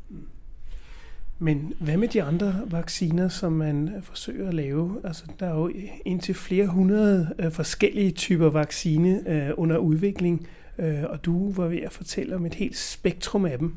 Men 1.42 1.72
hvad 1.78 1.96
med 1.96 2.08
de 2.08 2.22
andre 2.22 2.54
vacciner, 2.66 3.28
som 3.28 3.52
man 3.52 3.90
forsøger 4.02 4.48
at 4.48 4.54
lave? 4.54 5.00
Altså, 5.04 5.24
der 5.40 5.46
er 5.46 5.54
jo 5.54 5.70
indtil 6.04 6.34
flere 6.34 6.66
hundrede 6.66 7.34
øh, 7.38 7.52
forskellige 7.52 8.10
typer 8.10 8.50
vaccine 8.50 9.20
øh, 9.26 9.50
under 9.56 9.76
udvikling, 9.76 10.46
øh, 10.78 11.02
og 11.08 11.24
du 11.24 11.52
var 11.52 11.66
ved 11.66 11.78
at 11.78 11.92
fortælle 11.92 12.36
om 12.36 12.46
et 12.46 12.54
helt 12.54 12.76
spektrum 12.76 13.44
af 13.44 13.58
dem. 13.58 13.74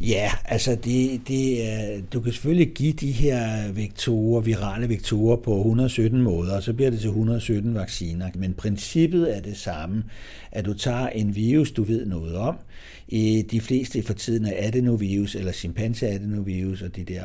Ja, 0.00 0.30
altså 0.44 0.76
det, 0.84 1.28
det 1.28 2.12
du 2.12 2.20
kan 2.20 2.32
selvfølgelig 2.32 2.72
give 2.74 2.92
de 2.92 3.12
her 3.12 3.72
vektorer, 3.72 4.40
virale 4.40 4.88
vektorer 4.88 5.36
på 5.36 5.56
117 5.56 6.22
måder, 6.22 6.56
og 6.56 6.62
så 6.62 6.72
bliver 6.72 6.90
det 6.90 7.00
til 7.00 7.08
117 7.08 7.74
vacciner. 7.74 8.30
Men 8.34 8.54
princippet 8.54 9.36
er 9.36 9.40
det 9.40 9.56
samme, 9.56 10.04
at 10.52 10.64
du 10.64 10.74
tager 10.74 11.08
en 11.08 11.36
virus, 11.36 11.70
du 11.70 11.82
ved 11.82 12.06
noget 12.06 12.36
om, 12.36 12.56
i 13.08 13.42
de 13.50 13.60
fleste 13.60 14.02
for 14.02 14.12
tiden 14.12 14.46
er 14.46 14.52
adenovirus 14.56 15.34
eller 15.34 15.52
chimpanse 15.52 16.08
adenovirus 16.08 16.82
og 16.82 16.96
de 16.96 17.04
der, 17.04 17.24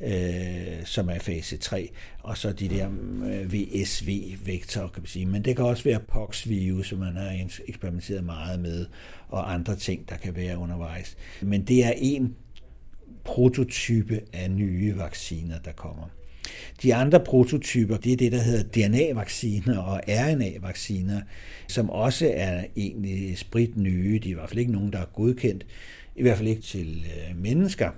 øh, 0.00 0.84
som 0.84 1.08
er 1.08 1.18
fase 1.18 1.56
3, 1.56 1.90
og 2.20 2.38
så 2.38 2.52
de 2.52 2.68
der 2.68 2.88
øh, 3.24 3.52
VSV-vektorer, 3.52 4.88
kan 4.88 5.02
man 5.02 5.06
sige. 5.06 5.26
Men 5.26 5.44
det 5.44 5.56
kan 5.56 5.64
også 5.64 5.84
være 5.84 6.00
poxvirus, 6.00 6.88
som 6.88 6.98
man 6.98 7.16
har 7.16 7.46
eksperimenteret 7.68 8.24
meget 8.24 8.60
med, 8.60 8.86
og 9.28 9.52
andre 9.54 9.76
ting, 9.76 10.08
der 10.08 10.16
kan 10.16 10.36
være 10.36 10.58
undervejs. 10.58 11.16
Men 11.40 11.64
det 11.64 11.84
er 11.84 11.92
en 11.96 12.36
prototype 13.24 14.20
af 14.32 14.50
nye 14.50 14.96
vacciner, 14.96 15.58
der 15.58 15.72
kommer. 15.72 16.08
De 16.82 16.94
andre 16.94 17.20
prototyper, 17.20 17.96
det 17.96 18.12
er 18.12 18.16
det, 18.16 18.32
der 18.32 18.38
hedder 18.38 18.62
DNA-vacciner 18.62 19.78
og 19.78 20.00
RNA-vacciner, 20.08 21.20
som 21.68 21.90
også 21.90 22.30
er 22.34 22.64
egentlig 22.76 23.38
sprit 23.38 23.76
nye. 23.76 24.18
De 24.18 24.28
er 24.28 24.30
i 24.30 24.34
hvert 24.34 24.48
fald 24.48 24.58
ikke 24.58 24.72
nogen, 24.72 24.92
der 24.92 24.98
er 24.98 25.06
godkendt, 25.14 25.66
i 26.16 26.22
hvert 26.22 26.36
fald 26.36 26.48
ikke 26.48 26.62
til 26.62 27.04
øh, 27.06 27.42
mennesker. 27.42 27.90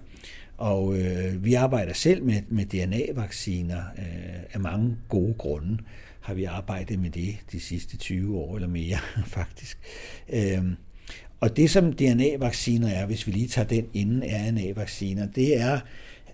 Og 0.57 0.99
øh, 0.99 1.45
vi 1.45 1.55
arbejder 1.55 1.93
selv 1.93 2.25
med, 2.25 2.43
med 2.49 2.65
DNA-vacciner 2.65 3.83
øh, 3.99 4.43
af 4.53 4.61
mange 4.61 4.97
gode 5.09 5.35
grunde 5.35 5.79
har 6.21 6.35
vi 6.35 6.45
arbejdet 6.45 6.99
med 6.99 7.11
det 7.11 7.37
de 7.53 7.61
sidste 7.61 7.97
20 7.97 8.39
år 8.39 8.55
eller 8.55 8.69
mere 8.69 8.99
faktisk. 9.37 9.79
Øhm, 10.33 10.77
og 11.41 11.57
det 11.57 11.71
som 11.71 11.93
DNA-vacciner 11.93 12.89
er, 12.89 13.07
hvis 13.07 13.27
vi 13.27 13.33
lige 13.33 13.49
tager 13.49 13.69
den 13.69 13.87
inden 13.95 14.23
RNA-vacciner, 14.23 15.27
det 15.27 15.61
er, 15.61 15.81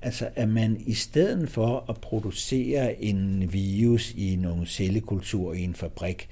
Altså 0.02 0.28
at 0.34 0.48
man 0.48 0.82
i 0.86 0.94
stedet 0.94 1.50
for 1.50 1.84
at 1.88 2.00
producere 2.00 3.02
en 3.02 3.52
virus 3.52 4.12
i 4.16 4.36
nogle 4.36 4.66
cellekultur 4.66 5.52
i 5.52 5.62
en 5.62 5.74
fabrik, 5.74 6.28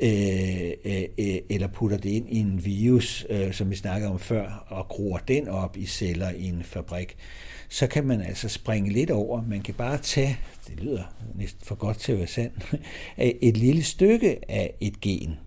øh, 0.00 0.70
øh, 0.84 1.38
eller 1.48 1.66
putter 1.66 1.96
det 1.96 2.10
ind 2.10 2.28
i 2.28 2.38
en 2.38 2.64
virus, 2.64 3.26
øh, 3.30 3.52
som 3.52 3.70
vi 3.70 3.76
snakkede 3.76 4.10
om 4.10 4.18
før, 4.18 4.66
og 4.68 4.88
gror 4.88 5.16
den 5.18 5.48
op 5.48 5.76
i 5.76 5.86
celler 5.86 6.30
i 6.30 6.44
en 6.44 6.62
fabrik, 6.62 7.16
så 7.68 7.86
kan 7.86 8.04
man 8.04 8.20
altså 8.20 8.48
springe 8.48 8.92
lidt 8.92 9.10
over. 9.10 9.42
Man 9.42 9.60
kan 9.60 9.74
bare 9.74 9.98
tage, 9.98 10.38
det 10.68 10.80
lyder 10.80 11.14
næsten 11.34 11.66
for 11.66 11.74
godt 11.74 11.98
til 11.98 12.12
at 12.12 12.18
være 12.18 12.26
sandt, 12.26 12.74
et 13.18 13.56
lille 13.56 13.82
stykke 13.82 14.50
af 14.50 14.74
et 14.80 15.00
gen 15.00 15.38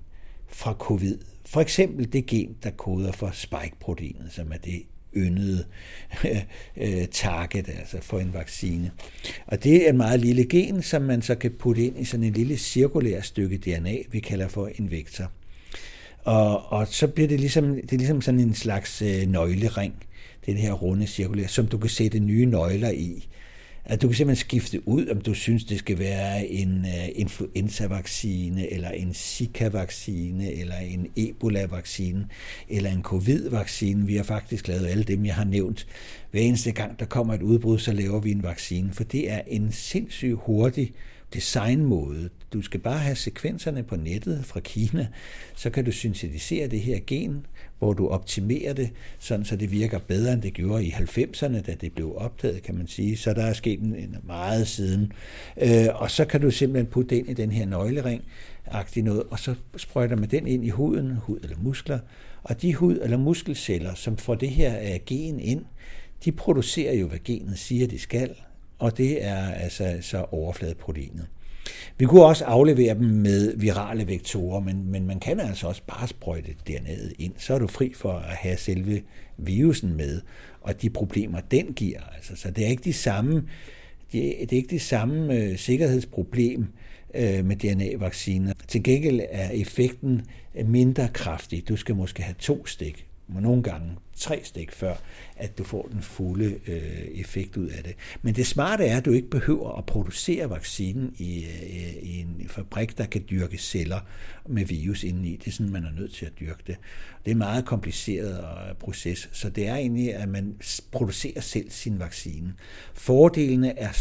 fra 0.48 0.74
covid. 0.74 1.18
For 1.46 1.62
eksempel 1.62 2.14
det 2.14 2.26
gen, 2.26 2.56
der 2.64 2.72
koder 2.72 3.12
for 3.12 3.30
spike-proteinet, 3.34 4.32
som 4.32 4.52
er 4.52 4.58
det 4.58 4.84
yndede 5.18 5.66
øh, 6.78 7.08
target, 7.12 7.70
altså 7.70 7.98
for 8.02 8.20
en 8.20 8.34
vaccine. 8.34 8.92
Og 9.48 9.64
det 9.64 9.86
er 9.86 9.90
en 9.90 9.98
meget 9.98 10.20
lille 10.20 10.46
gen, 10.46 10.82
som 10.82 11.02
man 11.02 11.22
så 11.22 11.36
kan 11.36 11.52
putte 11.52 11.86
ind 11.86 12.00
i 12.00 12.06
sådan 12.06 12.24
en 12.24 12.34
lille 12.34 12.58
cirkulær 12.58 13.22
stykke 13.22 13.58
DNA, 13.58 13.98
vi 14.12 14.20
kalder 14.20 14.48
for 14.48 14.70
en 14.80 14.92
vektor. 14.92 15.32
Og, 16.24 16.72
og 16.72 16.88
så 16.88 17.08
bliver 17.08 17.28
det 17.28 17.40
ligesom, 17.40 17.76
det 17.76 17.94
er 17.94 17.98
ligesom 17.98 18.22
sådan 18.22 18.40
en 18.40 18.56
slags 18.56 19.02
øh, 19.02 19.28
nøglering, 19.28 19.94
den 20.46 20.58
her 20.58 20.72
runde 20.72 21.08
cirkulær, 21.08 21.48
som 21.48 21.68
du 21.68 21.78
kan 21.78 21.90
sætte 21.90 22.20
nye 22.20 22.46
nøgler 22.46 22.90
i 22.90 23.28
at 23.86 24.02
du 24.02 24.08
kan 24.08 24.16
simpelthen 24.16 24.46
skifte 24.46 24.88
ud, 24.88 25.08
om 25.08 25.22
du 25.22 25.34
synes, 25.34 25.64
det 25.64 25.80
skal 25.80 26.00
være 26.00 26.48
en 26.48 26.80
uh, 26.80 27.20
influenza-vaccine, 27.20 28.72
eller 28.72 28.90
en 28.90 29.14
Zika-vaccine, 29.14 30.52
eller 30.52 30.78
en 30.78 31.08
Ebola-vaccine, 31.16 32.28
eller 32.70 32.92
en 32.92 33.04
covid-vaccine. 33.04 34.06
Vi 34.06 34.16
har 34.16 34.24
faktisk 34.24 34.68
lavet 34.68 34.88
alle 34.88 35.04
dem, 35.04 35.26
jeg 35.26 35.36
har 35.36 35.44
nævnt. 35.44 35.88
Hver 36.32 36.42
eneste 36.42 36.72
gang, 36.72 37.00
der 37.00 37.06
kommer 37.06 37.34
et 37.34 37.42
udbrud, 37.42 37.80
så 37.80 37.94
laver 37.94 38.20
vi 38.20 38.32
en 38.32 38.44
vaccine, 38.44 38.94
for 38.94 39.04
det 39.04 39.32
er 39.32 39.42
en 39.48 39.72
sindssygt 39.72 40.36
hurtig 40.36 40.94
designmåde. 41.34 42.30
Du 42.54 42.62
skal 42.62 42.80
bare 42.80 43.00
have 43.00 43.16
sekvenserne 43.16 43.84
på 43.84 43.96
nettet 43.96 44.46
fra 44.46 44.60
Kina, 44.60 45.08
så 45.56 45.70
kan 45.70 45.86
du 45.86 45.92
syntetisere 45.92 46.68
det 46.68 46.80
her 46.80 47.00
gen, 47.08 47.46
hvor 47.86 47.94
du 47.94 48.08
optimerer 48.08 48.74
det, 48.74 48.90
sådan 49.20 49.46
så 49.46 49.56
det 49.56 49.72
virker 49.72 50.00
bedre, 50.00 50.34
end 50.34 50.42
det 50.42 50.54
gjorde 50.54 50.86
i 50.86 50.90
90'erne, 50.90 51.62
da 51.62 51.76
det 51.82 51.94
blev 51.94 52.16
opdaget, 52.18 52.64
kan 52.64 52.76
man 52.76 52.88
sige. 52.88 53.18
Så 53.18 53.34
der 53.34 53.44
er 53.44 53.54
sket 53.54 53.80
en 53.80 54.16
meget 54.24 54.68
siden. 54.68 55.12
Øh, 55.62 55.88
og 55.96 56.12
så 56.12 56.26
kan 56.26 56.42
du 56.42 56.52
simpelthen 56.52 56.92
putte 56.92 57.10
det 57.10 57.16
ind 57.16 57.30
i 57.30 57.34
den 57.34 57.52
her 57.52 57.66
nøglering, 57.66 58.24
noget, 58.96 59.24
og 59.30 59.40
så 59.40 59.56
sprøjter 59.78 60.16
man 60.16 60.30
den 60.30 60.48
ind 60.48 60.66
i 60.66 60.70
huden, 60.70 61.16
hud 61.16 61.40
eller 61.44 61.58
muskler, 61.62 62.00
og 62.44 62.62
de 62.62 62.74
hud- 62.76 63.00
eller 63.04 63.18
muskelceller, 63.18 63.94
som 63.94 64.18
får 64.18 64.36
det 64.36 64.50
her 64.50 64.98
gen 65.06 65.40
ind, 65.40 65.66
de 66.26 66.32
producerer 66.32 66.94
jo, 66.94 67.08
hvad 67.08 67.20
genet 67.24 67.60
siger, 67.60 67.88
de 67.88 68.00
skal, 68.00 68.36
og 68.80 68.98
det 68.98 69.26
er 69.26 69.50
altså 69.52 69.98
så 70.02 70.26
overfladeproteinet. 70.32 71.28
Vi 71.98 72.06
kunne 72.06 72.26
også 72.26 72.46
aflevere 72.46 72.94
dem 72.94 73.06
med 73.06 73.58
virale 73.58 74.08
vektorer, 74.08 74.60
men, 74.60 74.92
men 74.92 75.08
man 75.08 75.20
kan 75.20 75.40
altså 75.40 75.68
også 75.68 75.82
bare 75.88 76.08
sprøjte 76.08 76.56
dernede 76.68 77.14
ind. 77.20 77.34
Så 77.38 77.54
er 77.54 77.60
du 77.60 77.68
fri 77.68 77.94
for 77.96 78.12
at 78.12 78.36
have 78.36 78.58
selve 78.58 79.02
virusen 79.38 79.98
med, 79.98 80.22
og 80.62 80.82
de 80.82 80.90
problemer, 80.90 81.40
den 81.40 81.74
giver. 81.74 82.00
Altså, 82.16 82.36
så 82.36 82.52
det 82.52 82.66
er 82.66 82.70
ikke 82.70 82.84
de 82.84 82.94
samme, 82.94 83.44
det 84.12 84.42
er, 84.42 84.46
det 84.46 84.52
er 84.54 84.58
ikke 84.58 84.70
det 84.70 84.82
samme 84.82 85.34
øh, 85.34 85.58
sikkerhedsproblem 85.58 86.66
øh, 87.16 87.46
med 87.46 87.56
DNA-vacciner. 87.56 88.54
Til 88.68 88.84
gengæld 88.84 89.20
er 89.30 89.50
effekten 89.50 90.22
mindre 90.66 91.08
kraftig. 91.14 91.70
Du 91.70 91.76
skal 91.76 91.96
måske 91.96 92.24
have 92.24 92.36
to 92.40 92.66
stik 92.66 93.08
nogle 93.28 93.64
gange 93.64 93.92
tre 94.16 94.42
stik 94.44 94.72
før, 94.72 94.96
at 95.36 95.58
du 95.58 95.64
får 95.64 95.88
den 95.92 96.02
fulde 96.02 96.60
øh, 96.68 97.08
effekt 97.14 97.58
ud 97.58 97.68
af 97.68 97.84
det. 97.84 97.96
Men 98.22 98.36
det 98.36 98.48
smarte 98.48 98.86
er, 98.86 98.98
at 98.98 99.06
du 99.06 99.12
ikke 99.12 99.30
behøver 99.30 99.78
at 99.78 99.86
producere 99.86 100.50
vaccinen 100.50 101.16
i, 101.18 101.46
øh, 101.46 101.96
i 102.02 102.20
en 102.20 102.46
fabrik, 102.50 102.98
der 102.98 103.06
kan 103.06 103.24
dyrke 103.30 103.58
celler 103.58 104.00
med 104.48 104.66
virus 104.66 105.04
indeni. 105.04 105.36
Det 105.36 105.48
er 105.48 105.52
sådan, 105.52 105.72
man 105.72 105.84
er 105.84 105.92
nødt 105.92 106.14
til 106.14 106.26
at 106.26 106.40
dyrke 106.40 106.64
det. 106.68 106.76
Det 107.26 107.32
er 107.32 107.36
en 107.36 107.38
meget 107.38 107.66
kompliceret 107.66 108.38
øh, 108.38 108.76
proces, 108.76 109.30
så 109.32 109.50
det 109.50 109.68
er 109.68 109.76
egentlig, 109.76 110.16
at 110.16 110.30
man 110.30 110.56
producerer 110.92 111.42
selv 111.42 111.70
sin 111.70 112.00
vaccine. 112.00 112.54
Fordelene 112.94 113.80
er 113.80 113.92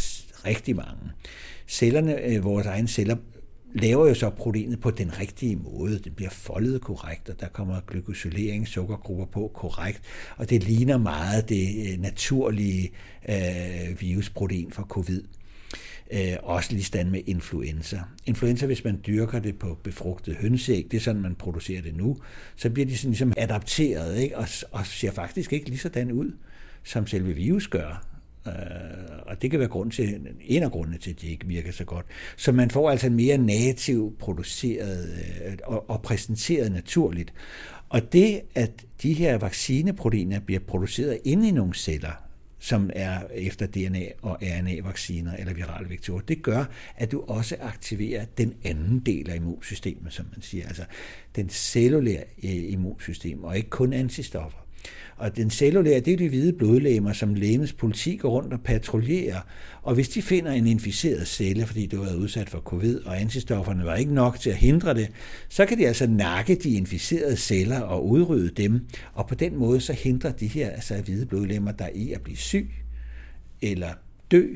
rigtig 0.47 0.77
mange. 0.77 1.11
Cellerne, 1.69 2.21
øh, 2.21 2.45
vores 2.45 2.67
egne 2.67 2.89
celler, 2.89 3.17
laver 3.75 4.09
jo 4.09 4.15
så 4.15 4.31
proteinet 4.31 4.81
på 4.81 4.91
den 4.91 5.19
rigtige 5.19 5.57
måde. 5.57 5.99
Det 5.99 6.17
bliver 6.17 6.31
foldet 6.31 6.81
korrekt, 6.81 7.29
og 7.29 7.41
der 7.41 7.49
kommer 7.49 7.81
glykosylering, 7.87 8.69
sukkergrupper 8.69 9.27
på 9.27 9.51
korrekt, 9.55 10.03
og 10.37 10.51
det 10.51 10.65
ligner 10.65 10.99
meget 10.99 11.49
det 11.49 11.93
øh, 11.93 12.01
naturlige 12.01 12.93
øh, 13.29 14.01
virusprotein 14.01 14.73
fra 14.73 14.83
covid. 14.89 15.23
Øh, 16.13 16.37
også 16.43 16.73
lige 16.73 16.85
stand 16.85 17.09
med 17.11 17.21
influenza. 17.27 18.01
Influenza, 18.27 18.67
hvis 18.67 18.85
man 18.85 19.01
dyrker 19.07 19.39
det 19.39 19.59
på 19.59 19.79
befrugtet 19.83 20.37
hønseæg, 20.37 20.87
det 20.91 20.97
er 20.97 21.01
sådan, 21.01 21.23
man 21.23 21.35
producerer 21.35 21.83
det 21.83 21.97
nu, 21.97 22.17
så 22.57 22.71
bliver 22.71 22.87
de 22.87 22.97
sådan 22.97 23.11
ligesom 23.11 23.33
adapteret, 23.37 24.19
ikke? 24.19 24.39
Og, 24.39 24.49
og 24.71 24.87
ser 24.87 25.11
faktisk 25.11 25.53
ikke 25.53 25.69
lige 25.69 25.79
sådan 25.79 26.13
ud, 26.13 26.33
som 26.85 27.07
selve 27.07 27.35
virus 27.35 27.69
gør. 27.69 28.14
Øh, 28.47 28.53
og 29.27 29.43
det 29.43 29.51
kan 29.51 29.61
være 29.61 29.69
grund 29.69 29.91
til, 29.91 30.21
en 30.41 30.63
af 30.63 30.71
grundene 30.71 30.99
til, 30.99 31.11
at 31.11 31.21
de 31.21 31.27
ikke 31.27 31.47
virker 31.47 31.73
så 31.73 31.85
godt. 31.85 32.07
Så 32.37 32.53
man 32.53 32.71
får 32.71 32.91
altså 32.91 33.07
en 33.07 33.15
mere 33.15 33.39
nativ 33.39 34.17
produceret 34.19 35.09
øh, 35.47 35.53
og, 35.65 35.91
og 35.91 36.03
præsenteret 36.03 36.73
naturligt. 36.73 37.33
Og 37.89 38.13
det, 38.13 38.41
at 38.55 38.85
de 39.03 39.13
her 39.13 39.39
vaccineproteiner 39.39 40.41
bliver 40.41 40.61
produceret 40.61 41.19
inde 41.25 41.49
i 41.49 41.51
nogle 41.51 41.75
celler, 41.75 42.13
som 42.59 42.91
er 42.95 43.21
efter 43.35 43.67
DNA- 43.67 44.19
og 44.23 44.39
RNA-vacciner 44.43 45.37
eller 45.37 45.55
virale 45.55 45.91
vektorer, 45.91 46.21
det 46.21 46.43
gør, 46.43 46.65
at 46.97 47.13
du 47.13 47.25
også 47.29 47.57
aktiverer 47.61 48.25
den 48.25 48.55
anden 48.65 49.01
del 49.01 49.31
af 49.31 49.37
immunsystemet, 49.37 50.13
som 50.13 50.27
man 50.33 50.43
siger, 50.43 50.67
altså 50.67 50.85
den 51.37 51.49
cellulære 51.49 52.25
øh, 52.45 52.73
immunsystem, 52.73 53.45
og 53.45 53.57
ikke 53.57 53.71
kun 53.71 53.93
antistoffer. 53.93 54.64
Og 55.17 55.37
den 55.37 55.51
cellulære, 55.51 56.01
det 56.01 56.13
er 56.13 56.17
de 56.17 56.29
hvide 56.29 56.53
blodlægmer, 56.53 57.13
som 57.13 57.35
lægemets 57.35 57.73
politi 57.73 58.17
går 58.17 58.31
rundt 58.31 58.53
og 58.53 58.61
patruljerer. 58.61 59.41
Og 59.83 59.95
hvis 59.95 60.09
de 60.09 60.23
finder 60.23 60.53
en 60.53 60.67
inficeret 60.67 61.29
celle, 61.29 61.67
fordi 61.67 61.87
det 61.87 61.99
var 61.99 62.15
udsat 62.15 62.51
for 62.51 62.61
covid, 62.61 63.01
og 63.01 63.21
antistofferne 63.21 63.85
var 63.85 63.97
ikke 63.97 64.15
nok 64.15 64.41
til 64.41 64.51
at 64.51 64.57
hindre 64.57 64.95
det, 64.95 65.09
så 65.49 65.67
kan 65.67 65.79
de 65.79 65.87
altså 65.87 66.07
nakke 66.07 66.55
de 66.55 66.71
inficerede 66.71 67.37
celler 67.37 67.81
og 67.81 68.09
udrydde 68.09 68.63
dem. 68.63 68.87
Og 69.13 69.27
på 69.27 69.35
den 69.35 69.57
måde 69.57 69.81
så 69.81 69.93
hindrer 69.93 70.33
de 70.33 70.47
her 70.47 70.71
altså 70.71 71.01
hvide 71.01 71.27
blodlægemer 71.27 71.73
der 71.73 71.89
i 71.95 72.13
at 72.13 72.21
blive 72.21 72.37
syg 72.37 72.71
eller 73.63 73.91
dø. 74.31 74.47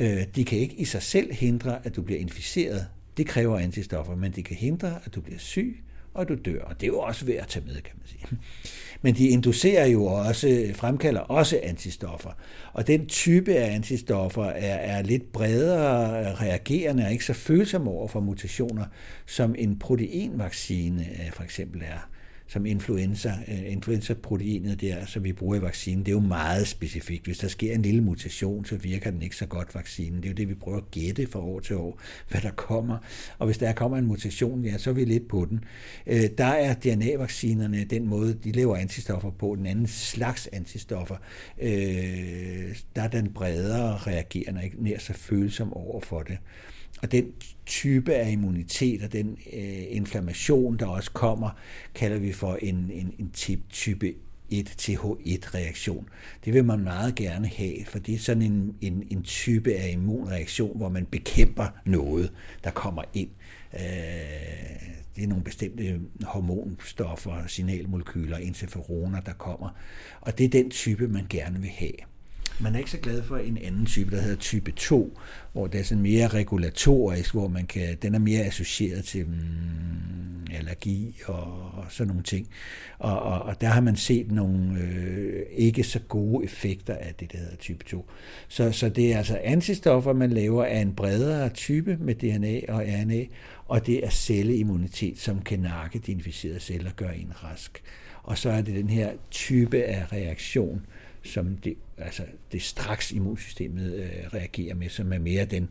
Øh, 0.00 0.22
de 0.36 0.44
kan 0.44 0.58
ikke 0.58 0.74
i 0.74 0.84
sig 0.84 1.02
selv 1.02 1.32
hindre, 1.32 1.86
at 1.86 1.96
du 1.96 2.02
bliver 2.02 2.20
inficeret. 2.20 2.86
Det 3.16 3.26
kræver 3.26 3.58
antistoffer, 3.58 4.16
men 4.16 4.32
de 4.32 4.42
kan 4.42 4.56
hindre, 4.56 4.98
at 5.04 5.14
du 5.14 5.20
bliver 5.20 5.38
syg, 5.38 5.82
og 6.14 6.28
du 6.28 6.34
dør. 6.44 6.62
Og 6.62 6.80
det 6.80 6.82
er 6.82 6.88
jo 6.88 6.98
også 6.98 7.24
værd 7.24 7.42
at 7.42 7.48
tage 7.48 7.66
med, 7.66 7.74
kan 7.74 7.94
man 7.98 8.06
sige. 8.06 8.38
Men 9.02 9.14
de 9.14 9.28
inducerer 9.28 9.86
jo 9.86 10.04
også, 10.04 10.70
fremkalder 10.74 11.20
også 11.20 11.60
antistoffer. 11.62 12.30
Og 12.72 12.86
den 12.86 13.06
type 13.06 13.54
af 13.54 13.74
antistoffer 13.74 14.44
er, 14.44 14.74
er 14.74 15.02
lidt 15.02 15.32
bredere 15.32 16.34
reagerende 16.34 17.04
og 17.04 17.12
ikke 17.12 17.24
så 17.24 17.32
følsomme 17.32 17.90
over 17.90 18.08
for 18.08 18.20
mutationer, 18.20 18.84
som 19.26 19.54
en 19.58 19.78
proteinvaccine 19.78 21.06
øh, 21.10 21.32
for 21.32 21.42
eksempel 21.42 21.82
er 21.82 22.09
som 22.50 22.66
influenza, 22.66 23.32
øh, 23.48 23.72
influenza-proteinet 23.72 24.80
der, 24.80 25.06
som 25.06 25.24
vi 25.24 25.32
bruger 25.32 25.56
i 25.56 25.62
vaccinen, 25.62 26.04
det 26.04 26.08
er 26.08 26.12
jo 26.12 26.20
meget 26.20 26.68
specifikt. 26.68 27.24
Hvis 27.24 27.38
der 27.38 27.48
sker 27.48 27.74
en 27.74 27.82
lille 27.82 28.00
mutation, 28.00 28.64
så 28.64 28.76
virker 28.76 29.10
den 29.10 29.22
ikke 29.22 29.36
så 29.36 29.46
godt, 29.46 29.74
vaccinen. 29.74 30.16
Det 30.16 30.24
er 30.24 30.28
jo 30.28 30.34
det, 30.34 30.48
vi 30.48 30.54
prøver 30.54 30.78
at 30.78 30.90
gætte 30.90 31.26
fra 31.26 31.40
år 31.40 31.60
til 31.60 31.76
år, 31.76 32.00
hvad 32.28 32.40
der 32.40 32.50
kommer. 32.50 32.98
Og 33.38 33.46
hvis 33.46 33.58
der 33.58 33.72
kommer 33.72 33.98
en 33.98 34.06
mutation, 34.06 34.64
ja, 34.64 34.78
så 34.78 34.90
er 34.90 34.94
vi 34.94 35.04
lidt 35.04 35.28
på 35.28 35.46
den. 35.50 35.64
Øh, 36.06 36.24
der 36.38 36.44
er 36.44 36.74
DNA-vaccinerne 36.74 37.84
den 37.84 38.06
måde, 38.06 38.34
de 38.34 38.52
laver 38.52 38.76
antistoffer 38.76 39.30
på, 39.30 39.54
den 39.58 39.66
anden 39.66 39.86
slags 39.86 40.48
antistoffer. 40.52 41.16
Øh, 41.62 42.76
der 42.96 43.02
er 43.02 43.08
den 43.08 43.32
bredere 43.32 43.96
reagerende, 43.96 44.64
ikke 44.64 44.84
nær 44.84 44.98
så 44.98 45.12
følsom 45.12 45.72
over 45.72 46.00
for 46.00 46.22
det. 46.22 46.38
Og 47.02 47.12
den 47.12 47.32
type 47.66 48.14
af 48.14 48.30
immunitet 48.30 49.02
og 49.02 49.12
den 49.12 49.38
øh, 49.52 49.84
inflammation, 49.88 50.76
der 50.76 50.86
også 50.86 51.10
kommer, 51.10 51.50
kalder 51.94 52.18
vi 52.18 52.32
for 52.32 52.58
en, 52.62 52.90
en, 52.92 53.14
en 53.18 53.30
type 53.70 54.14
1 54.50 54.76
TH1-reaktion. 54.82 56.08
Det 56.44 56.54
vil 56.54 56.64
man 56.64 56.80
meget 56.80 57.14
gerne 57.14 57.48
have, 57.48 57.84
for 57.84 57.98
det 57.98 58.14
er 58.14 58.18
sådan 58.18 58.42
en, 58.42 58.74
en, 58.80 59.06
en 59.10 59.22
type 59.22 59.74
af 59.74 59.90
immunreaktion, 59.92 60.76
hvor 60.76 60.88
man 60.88 61.06
bekæmper 61.06 61.66
noget, 61.84 62.32
der 62.64 62.70
kommer 62.70 63.02
ind. 63.14 63.30
Øh, 63.74 63.80
det 65.16 65.24
er 65.24 65.28
nogle 65.28 65.44
bestemte 65.44 66.00
hormonstoffer, 66.22 67.46
signalmolekyler, 67.46 68.38
interferoner, 68.38 69.20
der 69.20 69.32
kommer. 69.32 69.68
Og 70.20 70.38
det 70.38 70.44
er 70.44 70.48
den 70.48 70.70
type, 70.70 71.08
man 71.08 71.26
gerne 71.28 71.60
vil 71.60 71.70
have. 71.70 72.09
Man 72.62 72.74
er 72.74 72.78
ikke 72.78 72.90
så 72.90 72.98
glad 72.98 73.22
for 73.22 73.36
en 73.36 73.58
anden 73.58 73.86
type, 73.86 74.16
der 74.16 74.22
hedder 74.22 74.36
type 74.36 74.72
2, 74.72 75.18
hvor 75.52 75.66
det 75.66 75.80
er 75.80 75.84
sådan 75.84 76.02
mere 76.02 76.28
regulatorisk, 76.28 77.34
hvor 77.34 77.48
man 77.48 77.66
kan, 77.66 77.96
den 78.02 78.14
er 78.14 78.18
mere 78.18 78.44
associeret 78.44 79.04
til 79.04 79.26
mm, 79.26 80.46
allergi 80.54 81.20
og, 81.26 81.70
og 81.72 81.84
sådan 81.88 82.08
nogle 82.08 82.22
ting. 82.22 82.48
Og, 82.98 83.22
og, 83.22 83.42
og 83.42 83.60
der 83.60 83.66
har 83.66 83.80
man 83.80 83.96
set 83.96 84.32
nogle 84.32 84.80
øh, 84.80 85.42
ikke 85.52 85.84
så 85.84 85.98
gode 85.98 86.44
effekter 86.44 86.94
af 86.94 87.14
det, 87.20 87.32
der 87.32 87.38
hedder 87.38 87.56
type 87.56 87.84
2. 87.84 88.10
Så, 88.48 88.72
så 88.72 88.88
det 88.88 89.12
er 89.12 89.18
altså 89.18 89.40
antistoffer, 89.44 90.12
man 90.12 90.30
laver 90.30 90.64
af 90.64 90.80
en 90.80 90.94
bredere 90.94 91.48
type 91.48 91.96
med 92.00 92.14
DNA 92.14 92.72
og 92.72 92.82
RNA, 92.82 93.24
og 93.66 93.86
det 93.86 94.04
er 94.04 94.10
celleimmunitet, 94.10 95.18
som 95.18 95.42
kan 95.42 95.58
nakke 95.58 95.98
de 95.98 96.12
inficerede 96.12 96.60
celler 96.60 96.90
og 96.90 96.96
gøre 96.96 97.16
en 97.16 97.32
rask. 97.44 97.82
Og 98.22 98.38
så 98.38 98.50
er 98.50 98.62
det 98.62 98.74
den 98.74 98.90
her 98.90 99.10
type 99.30 99.82
af 99.82 100.12
reaktion, 100.12 100.86
som 101.22 101.56
det, 101.56 101.74
altså 101.98 102.22
det 102.52 102.62
straks 102.62 103.12
immunsystemet 103.12 103.94
øh, 103.94 104.34
reagerer 104.34 104.74
med, 104.74 104.88
som 104.88 105.12
er 105.12 105.18
mere 105.18 105.44
den 105.44 105.68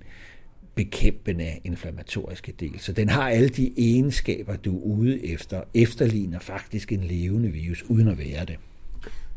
bekæmpende 0.76 1.60
inflammatoriske 1.64 2.54
del. 2.60 2.80
Så 2.80 2.94
den 2.94 3.10
har 3.10 3.30
alle 3.30 3.50
de 3.50 3.74
egenskaber, 3.78 4.56
du 4.56 4.78
er 4.78 4.84
ude 4.84 5.26
efter, 5.26 5.62
efterligner 5.74 6.40
faktisk 6.40 6.92
en 6.92 7.04
levende 7.04 7.50
virus, 7.50 7.84
uden 7.84 8.08
at 8.08 8.18
være 8.18 8.46
det. 8.46 8.58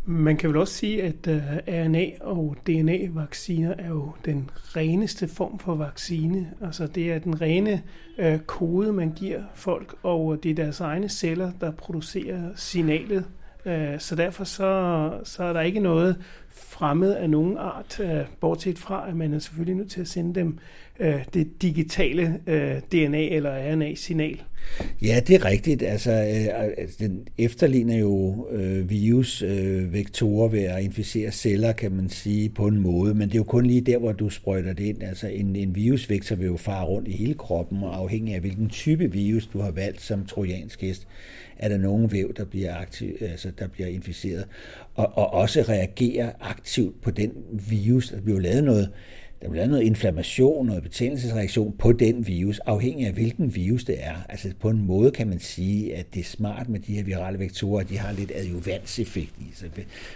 Man 0.05 0.37
kan 0.37 0.49
vel 0.49 0.57
også 0.57 0.75
sige, 0.75 1.03
at 1.03 1.27
øh, 1.27 1.37
uh, 1.37 1.57
RNA- 1.57 2.23
og 2.25 2.57
DNA-vacciner 2.67 3.75
er 3.79 3.89
jo 3.89 4.13
den 4.25 4.51
reneste 4.55 5.29
form 5.29 5.59
for 5.59 5.75
vaccine. 5.75 6.51
Altså 6.61 6.87
det 6.87 7.13
er 7.13 7.19
den 7.19 7.41
rene 7.41 7.83
uh, 8.19 8.39
kode, 8.47 8.93
man 8.93 9.13
giver 9.13 9.43
folk, 9.55 9.95
og 10.03 10.43
det 10.43 10.51
er 10.51 10.55
deres 10.55 10.81
egne 10.81 11.09
celler, 11.09 11.53
der 11.61 11.71
producerer 11.71 12.51
signalet 12.57 13.25
Øh, 13.67 14.01
så 14.01 14.15
derfor 14.17 14.45
så, 14.45 15.11
så 15.25 15.45
er 15.45 15.53
der 15.53 15.61
ikke 15.61 15.81
noget 15.81 16.17
fremmed 16.51 17.15
af 17.15 17.31
nogen 17.31 17.57
art, 17.59 18.01
øh, 18.01 18.21
bortset 18.41 18.79
fra, 18.79 19.09
at 19.09 19.17
man 19.17 19.35
er 19.35 19.39
selvfølgelig 19.39 19.77
nødt 19.77 19.91
til 19.91 20.01
at 20.01 20.09
sende 20.09 20.35
dem 20.41 20.59
øh, 21.01 21.25
det 21.35 21.63
digitale 21.63 22.41
øh, 22.47 22.77
DNA- 22.77 23.35
eller 23.35 23.73
RNA-signal. 23.73 24.43
Ja, 25.03 25.21
det 25.27 25.37
er 25.37 25.45
rigtigt. 25.45 25.83
Altså, 25.83 26.11
øh, 26.11 26.73
altså, 26.79 26.97
den 27.01 27.29
efterligner 27.39 27.97
jo 27.97 28.47
øh, 28.51 28.91
virusvektorer 28.91 30.47
øh, 30.47 30.53
ved 30.53 30.63
at 30.63 30.83
inficere 30.83 31.31
celler, 31.31 31.73
kan 31.73 31.93
man 31.93 32.09
sige, 32.09 32.49
på 32.49 32.67
en 32.67 32.81
måde, 32.81 33.15
men 33.15 33.29
det 33.29 33.35
er 33.35 33.39
jo 33.39 33.45
kun 33.45 33.67
lige 33.67 33.81
der, 33.81 33.99
hvor 33.99 34.13
du 34.13 34.31
sprøjter 34.31 34.73
det 34.73 34.85
ind. 34.85 35.03
Altså, 35.03 35.27
en, 35.27 35.57
en 35.57 35.75
virusvektor 35.75 36.37
vil 36.37 36.47
jo 36.47 36.57
fare 36.57 36.85
rundt 36.85 37.09
i 37.09 37.13
hele 37.13 37.35
kroppen, 37.35 37.83
og 37.83 37.97
afhængig 37.97 38.35
af 38.35 38.41
hvilken 38.41 38.69
type 38.69 39.13
virus 39.13 39.47
du 39.47 39.61
har 39.61 39.71
valgt 39.71 40.01
som 40.01 40.27
trojansk 40.27 40.81
hest, 40.81 41.07
er 41.63 41.69
der 41.69 41.79
nogen 41.79 42.13
væv, 42.13 42.35
der 42.35 42.45
bliver, 42.45 42.77
aktiv, 42.77 43.17
altså, 43.21 43.51
der 43.59 43.69
bliver 43.69 43.89
inficeret, 43.89 44.45
og, 44.95 45.19
og 45.19 45.33
også 45.33 45.65
reagerer 45.69 46.33
aktivt 46.41 47.03
på 47.03 47.11
den 47.11 47.33
virus. 47.69 48.09
Der 48.09 48.21
bliver 48.21 48.41
lavet 48.41 48.65
noget 48.65 48.91
der 49.43 49.51
bliver 49.51 49.67
noget 49.67 49.83
inflammation, 49.83 50.67
noget 50.67 50.83
betændelsesreaktion 50.83 51.77
på 51.79 51.93
den 51.93 52.27
virus, 52.27 52.59
afhængig 52.59 53.07
af 53.07 53.13
hvilken 53.13 53.55
virus 53.55 53.85
det 53.85 53.97
er. 53.99 54.15
Altså 54.29 54.53
på 54.61 54.71
en 54.71 54.87
måde 54.87 55.11
kan 55.11 55.29
man 55.29 55.41
sige, 55.41 55.97
at 55.97 56.15
det 56.15 56.21
er 56.21 56.25
smart 56.25 56.69
med 56.69 56.81
de 56.81 56.95
her 56.95 57.05
virale 57.05 57.39
vektorer, 57.39 57.85
de 57.85 57.99
har 57.99 58.13
lidt 58.13 58.33
adjuvanseffekt 58.35 59.35
i 59.39 59.51
sig, 59.55 59.71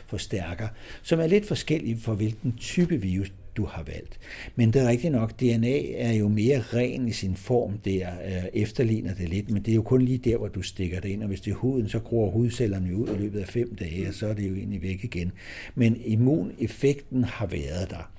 forstærker, 0.07 0.69
som 1.03 1.21
er 1.21 1.27
lidt 1.27 1.47
forskellige 1.47 1.97
for 1.97 2.15
hvilken 2.15 2.55
type 2.57 2.97
virus 2.97 3.33
du 3.57 3.65
har 3.65 3.83
valgt. 3.83 4.19
Men 4.57 4.73
det 4.73 4.83
er 4.83 4.89
rigtigt 4.89 5.13
nok, 5.13 5.41
DNA 5.41 5.93
er 5.93 6.13
jo 6.13 6.29
mere 6.29 6.61
ren 6.61 7.09
i 7.09 7.13
sin 7.13 7.37
form 7.37 7.79
der, 7.79 8.09
øh, 8.27 8.45
efterligner 8.55 9.15
det 9.15 9.29
lidt, 9.29 9.51
men 9.51 9.63
det 9.63 9.71
er 9.71 9.75
jo 9.75 9.83
kun 9.83 10.03
lige 10.03 10.19
der, 10.19 10.37
hvor 10.37 10.49
du 10.49 10.63
stikker 10.63 11.01
det 11.01 11.09
ind, 11.09 11.23
og 11.23 11.29
hvis 11.29 11.41
det 11.41 11.51
er 11.51 11.55
huden, 11.55 11.89
så 11.89 11.99
gror 11.99 12.31
hudcellerne 12.31 12.97
ud 12.97 13.09
i 13.09 13.19
løbet 13.19 13.41
af 13.41 13.49
fem 13.49 13.75
dage, 13.75 14.09
og 14.09 14.15
så 14.15 14.27
er 14.27 14.35
det 14.35 14.49
jo 14.49 14.55
egentlig 14.55 14.83
væk 14.83 15.05
igen. 15.05 15.33
Men 15.75 16.01
immuneffekten 16.05 17.25
har 17.25 17.47
været 17.47 17.91
der. 17.91 18.13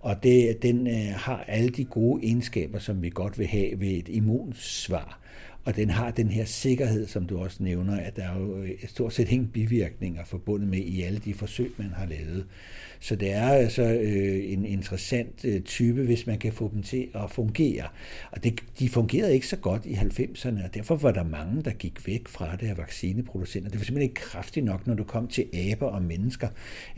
Og 0.00 0.22
det, 0.22 0.62
den 0.62 0.86
øh, 0.86 1.14
har 1.14 1.44
alle 1.48 1.68
de 1.68 1.84
gode 1.84 2.24
egenskaber, 2.24 2.78
som 2.78 3.02
vi 3.02 3.10
godt 3.10 3.38
vil 3.38 3.46
have 3.46 3.80
ved 3.80 3.88
et 3.88 4.08
immunsvar. 4.08 5.20
Og 5.64 5.76
den 5.76 5.90
har 5.90 6.10
den 6.10 6.30
her 6.30 6.44
sikkerhed, 6.44 7.06
som 7.06 7.26
du 7.26 7.38
også 7.38 7.62
nævner, 7.62 7.96
at 7.96 8.16
der 8.16 8.22
er 8.22 8.38
jo 8.38 8.62
øh, 8.62 8.70
stort 8.86 9.14
set 9.14 9.30
ingen 9.32 9.48
bivirkninger 9.48 10.24
forbundet 10.24 10.68
med 10.68 10.78
i 10.78 11.02
alle 11.02 11.18
de 11.18 11.34
forsøg, 11.34 11.72
man 11.76 11.90
har 11.96 12.06
lavet. 12.06 12.46
Så 13.00 13.16
det 13.16 13.32
er 13.32 13.48
altså 13.48 13.82
øh, 13.82 14.52
en 14.52 14.64
interessant 14.64 15.44
øh, 15.44 15.60
type, 15.60 16.02
hvis 16.02 16.26
man 16.26 16.38
kan 16.38 16.52
få 16.52 16.70
dem 16.74 16.82
til 16.82 17.08
at 17.14 17.30
fungere. 17.30 17.84
Og 18.30 18.44
det, 18.44 18.60
de 18.78 18.88
fungerede 18.88 19.34
ikke 19.34 19.46
så 19.46 19.56
godt 19.56 19.86
i 19.86 19.92
90'erne, 19.92 20.64
og 20.64 20.74
derfor 20.74 20.96
var 20.96 21.12
der 21.12 21.24
mange, 21.24 21.62
der 21.62 21.70
gik 21.70 22.06
væk 22.06 22.28
fra 22.28 22.56
det 22.56 22.66
af 22.66 22.78
vaccineproducenter. 22.78 23.70
Det 23.70 23.80
var 23.80 23.84
simpelthen 23.84 24.10
ikke 24.10 24.20
kraftigt 24.20 24.66
nok, 24.66 24.86
når 24.86 24.94
du 24.94 25.04
kom 25.04 25.28
til 25.28 25.46
aber 25.72 25.86
og 25.86 26.02
mennesker, 26.02 26.48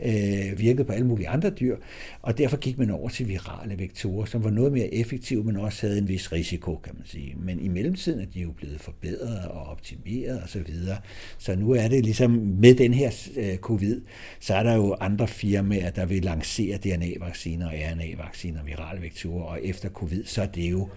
øh, 0.05 0.59
virkede 0.59 0.83
på 0.83 0.93
alle 0.93 1.07
mulige 1.07 1.29
andre 1.29 1.49
dyr, 1.49 1.77
og 2.21 2.37
derfor 2.37 2.57
gik 2.57 2.77
man 2.77 2.89
over 2.89 3.09
til 3.09 3.27
virale 3.27 3.79
vektorer, 3.79 4.25
som 4.25 4.43
var 4.43 4.49
noget 4.49 4.71
mere 4.71 4.93
effektive, 4.93 5.43
men 5.43 5.57
også 5.57 5.87
havde 5.87 5.97
en 5.97 6.07
vis 6.07 6.31
risiko, 6.31 6.75
kan 6.75 6.93
man 6.97 7.05
sige. 7.05 7.35
Men 7.39 7.59
i 7.59 7.67
mellemtiden 7.67 8.19
er 8.21 8.25
de 8.25 8.39
jo 8.39 8.51
blevet 8.51 8.81
forbedret 8.81 9.47
og 9.47 9.61
optimeret 9.61 10.43
osv. 10.43 10.65
Så, 10.65 10.95
så 11.37 11.55
nu 11.55 11.71
er 11.71 11.87
det 11.87 12.03
ligesom 12.03 12.31
med 12.31 12.75
den 12.75 12.93
her 12.93 13.11
øh, 13.37 13.57
covid, 13.57 14.01
så 14.39 14.55
er 14.55 14.63
der 14.63 14.75
jo 14.75 14.95
andre 14.99 15.27
firmaer, 15.27 15.89
der 15.95 16.05
vil 16.05 16.23
lancere 16.23 16.77
DNA-vacciner 16.77 17.67
og 17.67 17.73
RNA-vacciner, 17.73 18.63
virale 18.63 19.01
vektorer, 19.01 19.43
og 19.43 19.59
efter 19.63 19.89
covid, 19.89 20.25
så 20.25 20.41
er 20.41 20.45
det 20.45 20.71
jo 20.71 20.87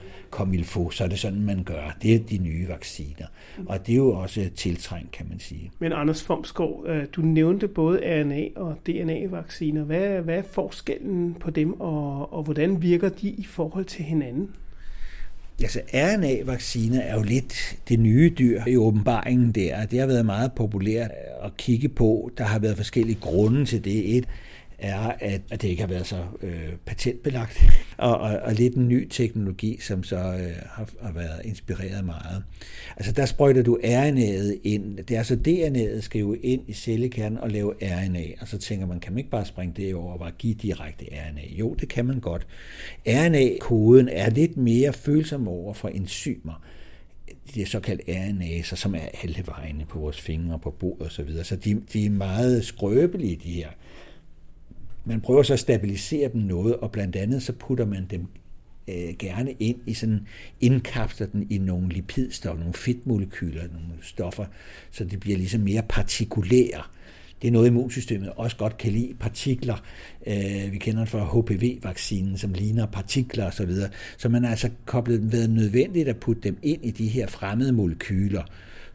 få, 0.64 0.90
så 0.90 1.04
er 1.04 1.08
det 1.08 1.18
sådan, 1.18 1.40
man 1.40 1.64
gør. 1.64 1.96
Det 2.02 2.14
er 2.14 2.18
de 2.18 2.38
nye 2.38 2.68
vacciner. 2.68 3.26
Og 3.66 3.86
det 3.86 3.92
er 3.92 3.96
jo 3.96 4.10
også 4.10 4.50
tiltrængt, 4.56 5.12
kan 5.12 5.26
man 5.28 5.40
sige. 5.40 5.70
Men 5.78 5.92
Anders 5.92 6.22
Fomskov, 6.22 6.84
øh, 6.86 7.06
du 7.12 7.20
nævnte 7.20 7.68
både 7.68 7.98
RNA- 7.98 8.60
og 8.60 8.76
DNA-vacciner. 8.86 9.82
Hvad, 9.84 10.20
hvad 10.20 10.38
er 10.38 10.42
forskellen 10.42 11.36
på 11.40 11.50
dem, 11.50 11.80
og, 11.80 12.32
og 12.32 12.42
hvordan 12.42 12.82
virker 12.82 13.08
de 13.08 13.28
i 13.28 13.44
forhold 13.44 13.84
til 13.84 14.04
hinanden? 14.04 14.50
Altså 15.60 15.80
RNA-vacciner 15.94 17.00
er 17.00 17.14
jo 17.14 17.22
lidt 17.22 17.78
det 17.88 18.00
nye 18.00 18.32
dyr 18.38 18.62
i 18.66 18.76
åbenbaringen 18.76 19.52
der. 19.52 19.86
Det 19.86 20.00
har 20.00 20.06
været 20.06 20.26
meget 20.26 20.52
populært 20.52 21.10
at 21.42 21.56
kigge 21.56 21.88
på. 21.88 22.30
Der 22.38 22.44
har 22.44 22.58
været 22.58 22.76
forskellige 22.76 23.18
grunde 23.20 23.64
til 23.64 23.84
det. 23.84 24.16
Et 24.16 24.28
er, 24.78 25.12
at, 25.20 25.40
at 25.50 25.62
det 25.62 25.68
ikke 25.68 25.82
har 25.82 25.88
været 25.88 26.06
så 26.06 26.24
øh, 26.42 26.72
patentbelagt, 26.86 27.64
og, 27.96 28.18
og, 28.18 28.38
og 28.42 28.54
lidt 28.54 28.74
en 28.74 28.88
ny 28.88 29.08
teknologi, 29.08 29.78
som 29.80 30.02
så 30.02 30.16
øh, 30.16 30.52
har, 30.70 30.88
har 31.02 31.12
været 31.12 31.40
inspireret 31.44 32.04
meget. 32.04 32.44
Altså 32.96 33.12
der 33.12 33.26
sprøjter 33.26 33.62
du 33.62 33.78
RNA'et 33.84 34.60
ind. 34.64 34.96
Det 34.96 35.10
er 35.10 35.18
altså 35.18 35.38
DNA'et 35.48 36.00
skal 36.00 36.18
jo 36.18 36.36
ind 36.42 36.62
i 36.68 36.72
cellekernen 36.72 37.38
og 37.38 37.50
lave 37.50 37.74
RNA, 37.82 38.24
og 38.40 38.48
så 38.48 38.58
tænker 38.58 38.86
man, 38.86 39.00
kan 39.00 39.12
man 39.12 39.18
ikke 39.18 39.30
bare 39.30 39.46
springe 39.46 39.74
det 39.76 39.94
over 39.94 40.12
og 40.12 40.18
bare 40.18 40.32
give 40.38 40.54
direkte 40.54 41.04
RNA? 41.04 41.42
Jo, 41.58 41.74
det 41.74 41.88
kan 41.88 42.06
man 42.06 42.20
godt. 42.20 42.46
RNA-koden 43.06 44.08
er 44.08 44.30
lidt 44.30 44.56
mere 44.56 44.92
følsom 44.92 45.48
over 45.48 45.74
for 45.74 45.88
enzymer 45.88 46.62
de 47.54 47.62
er 47.62 47.66
såkaldt 47.66 48.02
RNA'er, 48.08 48.76
som 48.76 48.94
er 48.94 49.08
alle 49.22 49.44
vegne 49.46 49.84
på 49.84 49.98
vores 49.98 50.20
fingre, 50.20 50.58
på 50.58 50.70
bordet 50.70 51.06
osv. 51.06 51.10
Så, 51.10 51.22
videre. 51.22 51.44
så 51.44 51.56
de, 51.56 51.82
de 51.92 52.06
er 52.06 52.10
meget 52.10 52.64
skrøbelige, 52.64 53.40
de 53.44 53.52
her 53.52 53.68
man 55.04 55.20
prøver 55.20 55.42
så 55.42 55.52
at 55.52 55.60
stabilisere 55.60 56.30
dem 56.32 56.40
noget, 56.40 56.76
og 56.76 56.92
blandt 56.92 57.16
andet 57.16 57.42
så 57.42 57.52
putter 57.52 57.86
man 57.86 58.06
dem 58.10 58.26
øh, 58.88 59.14
gerne 59.18 59.52
ind 59.52 59.76
i 59.86 59.94
sådan, 59.94 60.26
indkapsler 60.60 61.26
den 61.26 61.46
i 61.50 61.58
nogle 61.58 61.88
lipidstoffer, 61.88 62.58
nogle 62.58 62.74
fedtmolekyler, 62.74 63.62
nogle 63.62 63.88
stoffer, 64.02 64.44
så 64.90 65.04
det 65.04 65.20
bliver 65.20 65.36
ligesom 65.36 65.60
mere 65.60 65.82
partikulære. 65.88 66.82
Det 67.42 67.48
er 67.48 67.52
noget, 67.52 67.66
immunsystemet 67.66 68.30
også 68.36 68.56
godt 68.56 68.76
kan 68.76 68.92
lide, 68.92 69.14
partikler. 69.20 69.76
Øh, 70.26 70.72
vi 70.72 70.78
kender 70.78 71.00
det 71.00 71.08
fra 71.08 71.40
HPV-vaccinen, 71.40 72.38
som 72.38 72.52
ligner 72.52 72.86
partikler 72.86 73.46
osv. 73.46 73.74
Så, 73.74 73.88
så 74.16 74.28
man 74.28 74.44
har 74.44 74.50
altså 74.50 74.70
koblet 74.84 75.32
været 75.32 75.50
nødvendigt 75.50 76.08
at 76.08 76.16
putte 76.16 76.42
dem 76.42 76.58
ind 76.62 76.84
i 76.84 76.90
de 76.90 77.08
her 77.08 77.26
fremmede 77.26 77.72
molekyler, 77.72 78.42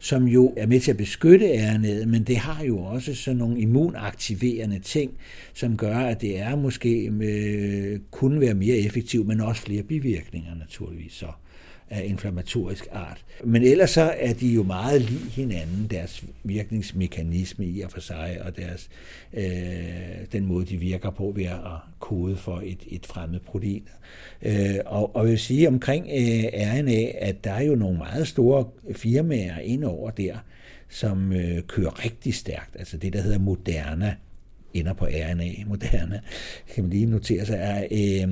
som 0.00 0.28
jo 0.28 0.54
er 0.56 0.66
med 0.66 0.80
til 0.80 0.90
at 0.90 0.96
beskytte 0.96 1.46
RNA'et, 1.46 2.06
men 2.06 2.24
det 2.24 2.36
har 2.36 2.64
jo 2.64 2.78
også 2.78 3.14
sådan 3.14 3.36
nogle 3.36 3.60
immunaktiverende 3.60 4.78
ting, 4.78 5.12
som 5.54 5.76
gør, 5.76 5.96
at 5.96 6.20
det 6.20 6.38
er 6.38 6.56
måske 6.56 7.12
øh, 7.22 8.00
kunne 8.10 8.40
være 8.40 8.54
mere 8.54 8.76
effektivt, 8.76 9.26
men 9.26 9.40
også 9.40 9.62
flere 9.62 9.82
bivirkninger 9.82 10.54
naturligvis 10.54 11.12
så 11.12 11.26
af 11.90 12.04
inflammatorisk 12.06 12.88
art. 12.92 13.24
Men 13.44 13.62
ellers 13.62 13.90
så 13.90 14.14
er 14.18 14.32
de 14.32 14.48
jo 14.48 14.62
meget 14.62 15.02
lige 15.02 15.30
hinanden, 15.30 15.86
deres 15.90 16.24
virkningsmekanisme 16.44 17.66
i 17.66 17.80
og 17.80 17.90
for 17.90 18.00
sig, 18.00 18.38
og 18.44 18.56
deres, 18.56 18.88
øh, 19.32 19.42
den 20.32 20.46
måde, 20.46 20.64
de 20.64 20.76
virker 20.76 21.10
på 21.10 21.32
ved 21.36 21.44
at 21.44 21.58
kode 21.98 22.36
for 22.36 22.62
et, 22.64 22.78
et 22.88 23.06
fremmed 23.06 23.40
protein. 23.40 23.88
Øh, 24.42 24.76
og, 24.86 25.16
og 25.16 25.24
jeg 25.24 25.30
vil 25.30 25.38
sige 25.38 25.68
omkring 25.68 26.06
øh, 26.06 26.44
RNA, 26.54 27.04
at 27.18 27.44
der 27.44 27.52
er 27.52 27.62
jo 27.62 27.74
nogle 27.74 27.98
meget 27.98 28.28
store 28.28 28.64
firmaer 28.92 29.58
ind 29.58 29.84
over 29.84 30.10
der, 30.10 30.36
som 30.88 31.32
øh, 31.32 31.62
kører 31.62 32.04
rigtig 32.04 32.34
stærkt. 32.34 32.76
Altså 32.78 32.96
det, 32.96 33.12
der 33.12 33.20
hedder 33.20 33.38
Moderna, 33.38 34.14
ender 34.74 34.92
på 34.92 35.04
RNA, 35.04 35.64
Moderna, 35.66 36.20
kan 36.74 36.84
man 36.84 36.90
lige 36.90 37.06
notere 37.06 37.46
sig, 37.46 37.56
er 37.60 37.84
øh, 37.90 38.28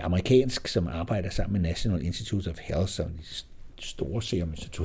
amerikansk, 0.00 0.68
som 0.68 0.86
arbejder 0.86 1.30
sammen 1.30 1.62
med 1.62 1.70
National 1.70 2.06
Institute 2.06 2.48
of 2.48 2.58
Health, 2.58 2.88
som 2.88 3.06
de 3.06 3.24
store 3.80 4.22
serum 4.22 4.54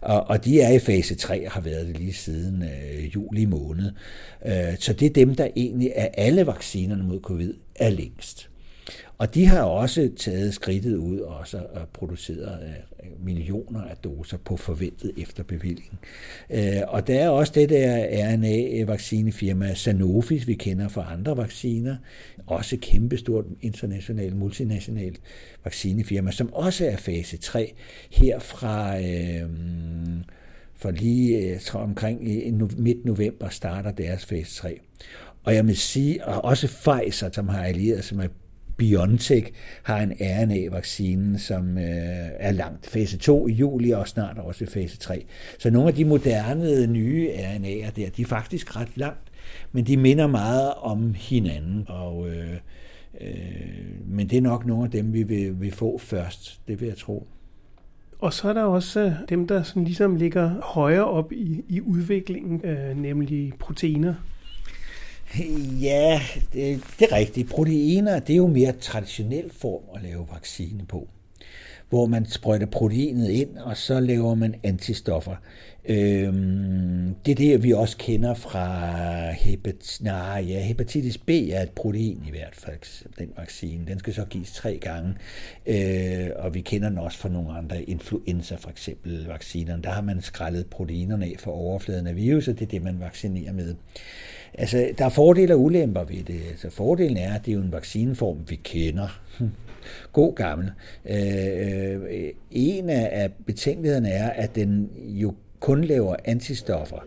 og, 0.00 0.26
og 0.26 0.44
de 0.44 0.60
er 0.60 0.70
i 0.70 0.78
fase 0.78 1.14
3 1.14 1.46
og 1.46 1.52
har 1.52 1.60
været 1.60 1.86
det 1.86 1.98
lige 1.98 2.12
siden 2.12 2.62
øh, 2.62 3.14
juli 3.14 3.44
måned. 3.44 3.92
Øh, 4.46 4.78
så 4.78 4.92
det 4.92 5.06
er 5.06 5.12
dem, 5.12 5.34
der 5.34 5.48
egentlig 5.56 5.92
er 5.94 6.08
alle 6.14 6.46
vaccinerne 6.46 7.02
mod 7.02 7.20
covid 7.20 7.54
er 7.74 7.90
længst. 7.90 8.50
Og 9.18 9.34
de 9.34 9.46
har 9.46 9.62
også 9.62 10.10
taget 10.16 10.54
skridtet 10.54 10.96
ud 10.96 11.18
og 11.18 11.36
også 11.36 11.62
produceret 11.92 12.62
øh, 12.62 13.24
millioner 13.24 13.82
af 13.82 13.96
doser 13.96 14.36
på 14.36 14.56
forventet 14.56 15.12
efterbevilling. 15.16 15.98
Øh, 16.50 16.80
og 16.88 17.06
der 17.06 17.20
er 17.20 17.28
også 17.28 17.52
det 17.54 17.68
der 17.68 18.06
RNA-vaccinefirma 18.10 19.74
Sanofi, 19.74 20.42
vi 20.46 20.54
kender 20.54 20.88
fra 20.88 21.12
andre 21.12 21.36
vacciner, 21.36 21.96
også 22.46 22.76
kæmpestort 22.82 23.44
internationalt, 23.60 24.36
multinationalt 24.36 25.20
vaccinefirma, 25.64 26.30
som 26.30 26.52
også 26.52 26.86
er 26.86 26.96
fase 26.96 27.36
3 27.36 27.74
her 28.10 28.38
fra... 28.38 29.00
Øh, 29.00 29.50
for 30.74 30.90
lige 30.90 31.38
øh, 31.38 31.48
jeg 31.48 31.60
tror, 31.60 31.80
omkring 31.80 32.28
i 32.28 32.50
midt 32.76 33.04
november 33.04 33.48
starter 33.48 33.90
deres 33.90 34.26
fase 34.26 34.54
3. 34.54 34.80
Og 35.44 35.54
jeg 35.54 35.66
vil 35.66 35.76
sige, 35.76 36.24
og 36.24 36.44
også 36.44 36.66
Pfizer, 36.66 37.30
som 37.32 37.48
har 37.48 37.64
allieret 37.64 38.04
sig 38.04 38.16
med 38.16 38.28
BioNTech 38.80 39.52
har 39.82 39.98
en 39.98 40.12
RNA-vaccine, 40.20 41.38
som 41.38 41.78
øh, 41.78 41.84
er 42.38 42.52
langt 42.52 42.86
fase 42.86 43.18
2 43.18 43.48
i 43.48 43.52
juli, 43.52 43.90
og 43.90 44.08
snart 44.08 44.38
også 44.38 44.66
fase 44.66 44.98
3. 44.98 45.24
Så 45.58 45.70
nogle 45.70 45.88
af 45.88 45.94
de 45.94 46.04
moderne 46.04 46.86
nye 46.86 47.28
RNA'er 47.28 47.90
der, 47.90 48.10
de 48.16 48.22
er 48.22 48.26
faktisk 48.26 48.76
ret 48.76 48.96
langt, 48.96 49.32
men 49.72 49.86
de 49.86 49.96
minder 49.96 50.26
meget 50.26 50.72
om 50.76 51.14
hinanden, 51.14 51.84
og, 51.88 52.28
øh, 52.28 52.56
øh, 53.20 54.06
men 54.06 54.30
det 54.30 54.38
er 54.38 54.42
nok 54.42 54.66
nogle 54.66 54.84
af 54.84 54.90
dem, 54.90 55.12
vi 55.12 55.22
vil, 55.22 55.60
vil 55.60 55.72
få 55.72 55.98
først, 55.98 56.60
det 56.68 56.80
vil 56.80 56.88
jeg 56.88 56.96
tro. 56.96 57.26
Og 58.18 58.32
så 58.32 58.48
er 58.48 58.52
der 58.52 58.62
også 58.62 59.00
øh, 59.00 59.12
dem, 59.28 59.46
der 59.46 59.62
sådan 59.62 59.84
ligesom 59.84 60.16
ligger 60.16 60.60
højere 60.62 61.04
op 61.04 61.32
i, 61.32 61.64
i 61.68 61.80
udviklingen, 61.80 62.64
øh, 62.64 62.96
nemlig 62.96 63.52
proteiner. 63.58 64.14
Ja, 65.80 66.20
det, 66.52 66.80
det 66.98 67.12
er 67.12 67.16
rigtigt. 67.16 67.50
Proteiner, 67.50 68.18
det 68.18 68.32
er 68.32 68.36
jo 68.36 68.46
mere 68.46 68.72
traditionel 68.72 69.50
form 69.52 69.82
at 69.94 70.02
lave 70.02 70.26
vaccine 70.32 70.86
på 70.88 71.08
hvor 71.90 72.06
man 72.06 72.26
sprøjter 72.26 72.66
proteinet 72.66 73.28
ind, 73.28 73.56
og 73.58 73.76
så 73.76 74.00
laver 74.00 74.34
man 74.34 74.54
antistoffer. 74.62 75.36
Øhm, 75.84 77.14
det 77.26 77.32
er 77.32 77.34
det, 77.34 77.62
vi 77.62 77.72
også 77.72 77.96
kender 77.96 78.34
fra 78.34 79.30
hepat, 79.30 79.98
nej, 80.00 80.44
ja, 80.48 80.60
hepatitis 80.60 81.18
B 81.18 81.30
er 81.30 81.62
et 81.62 81.70
protein 81.70 82.22
i 82.26 82.30
hvert 82.30 82.54
fald, 82.54 83.08
den 83.18 83.32
vaccine. 83.36 83.86
Den 83.86 83.98
skal 83.98 84.14
så 84.14 84.24
gives 84.24 84.52
tre 84.52 84.78
gange, 84.78 85.14
øh, 85.66 86.30
og 86.36 86.54
vi 86.54 86.60
kender 86.60 86.88
den 86.88 86.98
også 86.98 87.18
fra 87.18 87.28
nogle 87.28 87.52
andre 87.52 87.82
influenza, 87.82 88.54
for 88.54 88.70
eksempel 88.70 89.26
vaccinerne. 89.26 89.82
Der 89.82 89.90
har 89.90 90.02
man 90.02 90.22
skrællet 90.22 90.66
proteinerne 90.66 91.24
af 91.24 91.34
for 91.38 91.50
overfladen 91.50 92.06
af 92.06 92.16
virus, 92.16 92.48
og 92.48 92.58
det 92.58 92.64
er 92.64 92.70
det, 92.70 92.82
man 92.82 93.00
vaccinerer 93.00 93.52
med. 93.52 93.74
Altså, 94.54 94.90
der 94.98 95.04
er 95.04 95.08
fordele 95.08 95.54
og 95.54 95.60
ulemper 95.60 96.04
ved 96.04 96.22
det. 96.24 96.40
Altså, 96.50 96.70
fordelen 96.70 97.16
er, 97.16 97.34
at 97.34 97.46
det 97.46 97.52
er 97.52 97.56
jo 97.56 97.62
en 97.62 97.72
vaccineform, 97.72 98.38
vi 98.48 98.60
kender. 98.64 99.20
God 100.12 100.34
gammel. 100.34 100.70
Øh, 101.10 101.94
øh 101.94 102.30
en 102.50 102.90
af 102.90 103.30
betænkelighederne 103.46 104.10
er, 104.10 104.30
at 104.30 104.54
den 104.54 104.90
jo 104.96 105.34
kun 105.60 105.84
laver 105.84 106.16
antistoffer. 106.24 107.06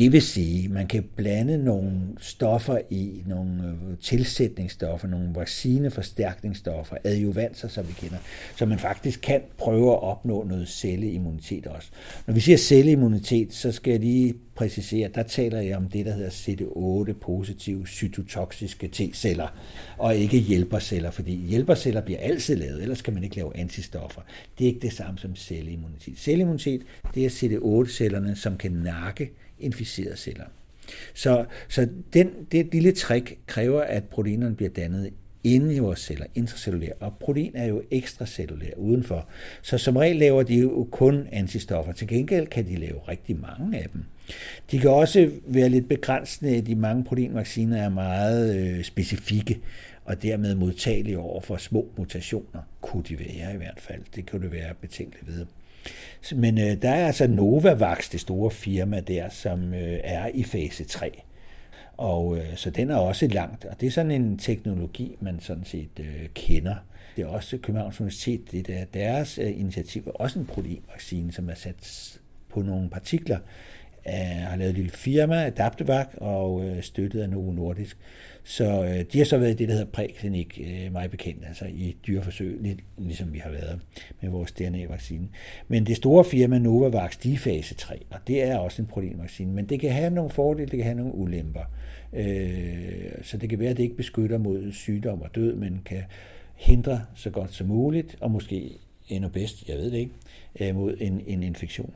Det 0.00 0.12
vil 0.12 0.22
sige, 0.22 0.64
at 0.64 0.70
man 0.70 0.86
kan 0.86 1.04
blande 1.16 1.64
nogle 1.64 1.90
stoffer 2.18 2.78
i, 2.90 3.22
nogle 3.26 3.64
øh, 3.64 3.98
tilsætningsstoffer, 3.98 5.08
nogle 5.08 5.28
vaccineforstærkningsstoffer, 5.34 6.96
adjuvanser, 7.04 7.68
som 7.68 7.88
vi 7.88 7.92
kender, 7.92 8.16
så 8.56 8.66
man 8.66 8.78
faktisk 8.78 9.20
kan 9.20 9.40
prøve 9.58 9.92
at 9.92 10.02
opnå 10.02 10.44
noget 10.44 10.68
celleimmunitet 10.68 11.66
også. 11.66 11.88
Når 12.26 12.34
vi 12.34 12.40
siger 12.40 12.56
celleimmunitet, 12.56 13.54
så 13.54 13.72
skal 13.72 13.90
jeg 13.90 14.00
lige 14.00 14.34
præcisere, 14.54 15.10
der 15.14 15.22
taler 15.22 15.60
jeg 15.60 15.76
om 15.76 15.88
det, 15.88 16.06
der 16.06 16.12
hedder 16.12 16.30
CD8-positive 16.30 17.86
cytotoksiske 17.86 18.88
T-celler, 18.88 19.48
og 19.98 20.16
ikke 20.16 20.38
hjælperceller, 20.38 21.10
fordi 21.10 21.46
hjælperceller 21.46 22.00
bliver 22.00 22.20
altid 22.20 22.56
lavet, 22.56 22.82
ellers 22.82 23.02
kan 23.02 23.14
man 23.14 23.24
ikke 23.24 23.36
lave 23.36 23.56
antistoffer. 23.56 24.20
Det 24.58 24.64
er 24.64 24.68
ikke 24.68 24.80
det 24.80 24.92
samme 24.92 25.18
som 25.18 25.36
celleimmunitet. 25.36 26.18
Celleimmunitet, 26.18 26.82
det 27.14 27.24
er 27.24 27.30
CD8-cellerne, 27.30 28.36
som 28.36 28.56
kan 28.56 28.72
nakke 28.72 29.30
inficerede 29.60 30.16
celler. 30.16 30.44
Så, 31.14 31.44
så 31.68 31.88
den, 32.12 32.30
det 32.52 32.68
lille 32.72 32.92
trick 32.92 33.38
kræver, 33.46 33.80
at 33.80 34.04
proteinerne 34.04 34.56
bliver 34.56 34.70
dannet 34.70 35.10
inde 35.44 35.74
i 35.74 35.78
vores 35.78 36.00
celler, 36.00 36.26
intracellulære, 36.34 36.92
og 37.00 37.14
protein 37.20 37.52
er 37.54 37.66
jo 37.66 37.82
ekstracellulær 37.90 38.74
udenfor. 38.76 39.28
Så 39.62 39.78
som 39.78 39.96
regel 39.96 40.16
laver 40.16 40.42
de 40.42 40.54
jo 40.54 40.88
kun 40.90 41.26
antistoffer. 41.32 41.92
Til 41.92 42.08
gengæld 42.08 42.46
kan 42.46 42.66
de 42.66 42.76
lave 42.76 42.98
rigtig 43.08 43.40
mange 43.40 43.78
af 43.78 43.88
dem. 43.92 44.02
De 44.70 44.78
kan 44.78 44.90
også 44.90 45.30
være 45.46 45.68
lidt 45.68 45.88
begrænsende. 45.88 46.60
De 46.60 46.74
mange 46.74 47.04
proteinvacciner 47.04 47.76
er 47.76 47.88
meget 47.88 48.56
øh, 48.56 48.84
specifikke 48.84 49.58
og 50.04 50.22
dermed 50.22 50.54
modtagelige 50.54 51.18
over 51.18 51.40
for 51.40 51.56
små 51.56 51.88
mutationer. 51.96 52.62
Kunne 52.80 53.02
de 53.08 53.18
være 53.18 53.54
i 53.54 53.56
hvert 53.56 53.80
fald. 53.80 54.00
Det 54.14 54.30
kunne 54.30 54.42
det 54.42 54.52
være 54.52 54.74
betænkeligt 54.80 55.26
ved. 55.26 55.46
Men 56.34 56.58
øh, 56.58 56.82
der 56.82 56.90
er 56.90 57.06
altså 57.06 57.26
Novavax, 57.26 58.10
det 58.10 58.20
store 58.20 58.50
firma 58.50 59.00
der, 59.00 59.28
som 59.28 59.74
øh, 59.74 59.98
er 60.04 60.30
i 60.34 60.42
fase 60.42 60.84
3. 60.84 61.22
Og 61.96 62.36
øh, 62.38 62.56
så 62.56 62.70
den 62.70 62.90
er 62.90 62.96
også 62.96 63.26
langt, 63.26 63.64
og 63.64 63.80
det 63.80 63.86
er 63.86 63.90
sådan 63.90 64.10
en 64.10 64.38
teknologi, 64.38 65.16
man 65.20 65.40
sådan 65.40 65.64
set 65.64 66.00
øh, 66.00 66.28
kender. 66.34 66.74
Det 67.16 67.22
er 67.22 67.26
også 67.26 67.58
Københavns 67.58 68.00
Universitet, 68.00 68.52
det 68.52 68.70
er 68.70 68.84
deres 68.84 69.38
øh, 69.38 69.60
initiativ, 69.60 70.06
er 70.06 70.10
også 70.10 70.38
en 70.38 70.46
proteinvaccine, 70.46 71.32
som 71.32 71.50
er 71.50 71.54
sat 71.54 72.18
på 72.48 72.62
nogle 72.62 72.90
partikler, 72.90 73.38
af, 74.04 74.34
har 74.34 74.56
lavet 74.56 74.70
et 74.70 74.76
lille 74.76 74.90
firma, 74.90 75.46
Adaptevac, 75.46 76.06
og 76.16 76.64
øh, 76.64 76.82
støttet 76.82 77.20
af 77.20 77.30
Novo 77.30 77.52
Nordisk. 77.52 77.96
Så 78.44 78.84
øh, 78.84 79.04
de 79.12 79.18
har 79.18 79.24
så 79.24 79.38
været 79.38 79.50
i 79.50 79.54
det, 79.54 79.68
der 79.68 79.74
hedder 79.74 79.90
præklinik, 79.90 80.60
øh, 80.64 80.92
meget 80.92 81.10
bekendt, 81.10 81.44
altså 81.46 81.64
i 81.64 81.96
dyreforsøg, 82.06 82.58
lidt 82.60 82.80
ligesom 82.98 83.32
vi 83.32 83.38
har 83.38 83.50
været 83.50 83.80
med 84.20 84.30
vores 84.30 84.52
DNA-vaccine. 84.52 85.28
Men 85.68 85.86
det 85.86 85.96
store 85.96 86.24
firma 86.24 86.58
Novavax, 86.58 87.18
de 87.18 87.34
er 87.34 87.38
fase 87.38 87.74
3, 87.74 88.02
og 88.10 88.18
det 88.26 88.42
er 88.42 88.58
også 88.58 88.82
en 88.82 88.88
proteinvaccine, 88.88 89.52
men 89.52 89.66
det 89.66 89.80
kan 89.80 89.90
have 89.90 90.10
nogle 90.10 90.30
fordele, 90.30 90.70
det 90.70 90.76
kan 90.76 90.84
have 90.84 90.96
nogle 90.96 91.14
ulemper. 91.14 91.64
Øh, 92.12 93.10
så 93.22 93.36
det 93.36 93.48
kan 93.50 93.58
være, 93.58 93.70
at 93.70 93.76
det 93.76 93.82
ikke 93.82 93.96
beskytter 93.96 94.38
mod 94.38 94.72
sygdom 94.72 95.22
og 95.22 95.34
død, 95.34 95.54
men 95.54 95.80
kan 95.84 96.02
hindre 96.54 97.00
så 97.14 97.30
godt 97.30 97.54
som 97.54 97.66
muligt, 97.66 98.16
og 98.20 98.30
måske 98.30 98.78
endnu 99.08 99.28
bedst, 99.28 99.68
jeg 99.68 99.76
ved 99.76 99.90
det 99.90 99.98
ikke, 99.98 100.12
øh, 100.60 100.74
mod 100.74 100.96
en, 101.00 101.20
en 101.26 101.42
infektion. 101.42 101.94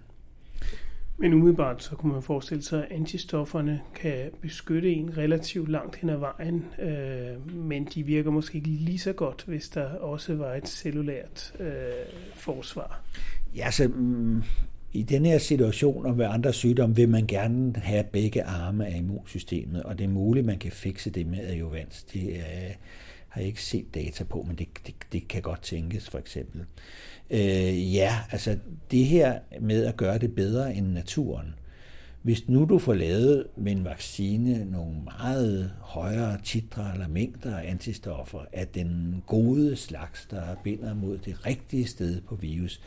Men 1.17 1.33
umiddelbart 1.35 1.83
så 1.83 1.97
kunne 1.97 2.13
man 2.13 2.23
forestille 2.23 2.63
sig, 2.63 2.85
at 2.85 2.93
antistofferne 2.93 3.81
kan 3.95 4.31
beskytte 4.41 4.93
en 4.93 5.17
relativt 5.17 5.69
langt 5.69 5.97
hen 5.97 6.11
ad 6.11 6.17
vejen, 6.17 6.65
øh, 6.83 7.57
men 7.57 7.85
de 7.85 8.03
virker 8.03 8.31
måske 8.31 8.57
ikke 8.57 8.69
lige 8.69 8.99
så 8.99 9.13
godt, 9.13 9.45
hvis 9.47 9.69
der 9.69 9.89
også 9.89 10.35
var 10.35 10.55
et 10.55 10.69
cellulært 10.69 11.55
øh, 11.61 11.67
forsvar. 12.35 13.05
Ja, 13.57 13.71
så 13.71 13.89
mm, 13.89 14.43
i 14.93 15.03
den 15.03 15.27
her 15.27 15.39
situation 15.39 16.07
og 16.07 16.19
ved 16.19 16.25
andre 16.25 16.53
sygdomme 16.53 16.97
vil 16.97 17.09
man 17.09 17.27
gerne 17.27 17.73
have 17.77 18.05
begge 18.05 18.45
arme 18.45 18.87
af 18.87 18.97
immunsystemet, 18.97 19.83
og 19.83 19.99
det 19.99 20.05
er 20.05 20.09
muligt, 20.09 20.47
man 20.47 20.59
kan 20.59 20.73
fikse 20.73 21.11
det 21.11 21.27
med 21.27 21.39
adjuvans. 21.39 22.03
Det 22.03 22.29
øh, 22.29 22.75
har 23.29 23.41
jeg 23.41 23.49
ikke 23.49 23.63
set 23.63 23.95
data 23.95 24.25
på, 24.25 24.45
men 24.47 24.57
det, 24.57 24.69
det, 24.87 24.95
det 25.13 25.29
kan 25.29 25.43
godt 25.43 25.63
tænkes 25.63 26.11
for 26.11 26.19
eksempel. 26.19 26.61
Øh, 26.61 26.67
Øh, 27.31 27.95
ja, 27.95 28.19
altså 28.31 28.59
det 28.91 29.07
her 29.07 29.39
med 29.61 29.85
at 29.85 29.97
gøre 29.97 30.19
det 30.19 30.35
bedre 30.35 30.75
end 30.75 30.87
naturen. 30.87 31.55
Hvis 32.23 32.49
nu 32.49 32.65
du 32.65 32.79
får 32.79 32.95
lavet 32.95 33.47
med 33.57 33.73
en 33.73 33.85
vaccine 33.85 34.65
nogle 34.65 34.97
meget 35.05 35.73
højere 35.81 36.39
titre 36.45 36.93
eller 36.93 37.09
mængder 37.09 37.57
af 37.57 37.71
antistoffer 37.71 38.39
af 38.53 38.69
den 38.69 39.23
gode 39.27 39.77
slags, 39.77 40.27
der 40.31 40.43
binder 40.65 40.95
mod 40.95 41.19
det 41.19 41.47
rigtige 41.47 41.87
sted 41.87 42.21
på 42.21 42.35
virus, 42.35 42.81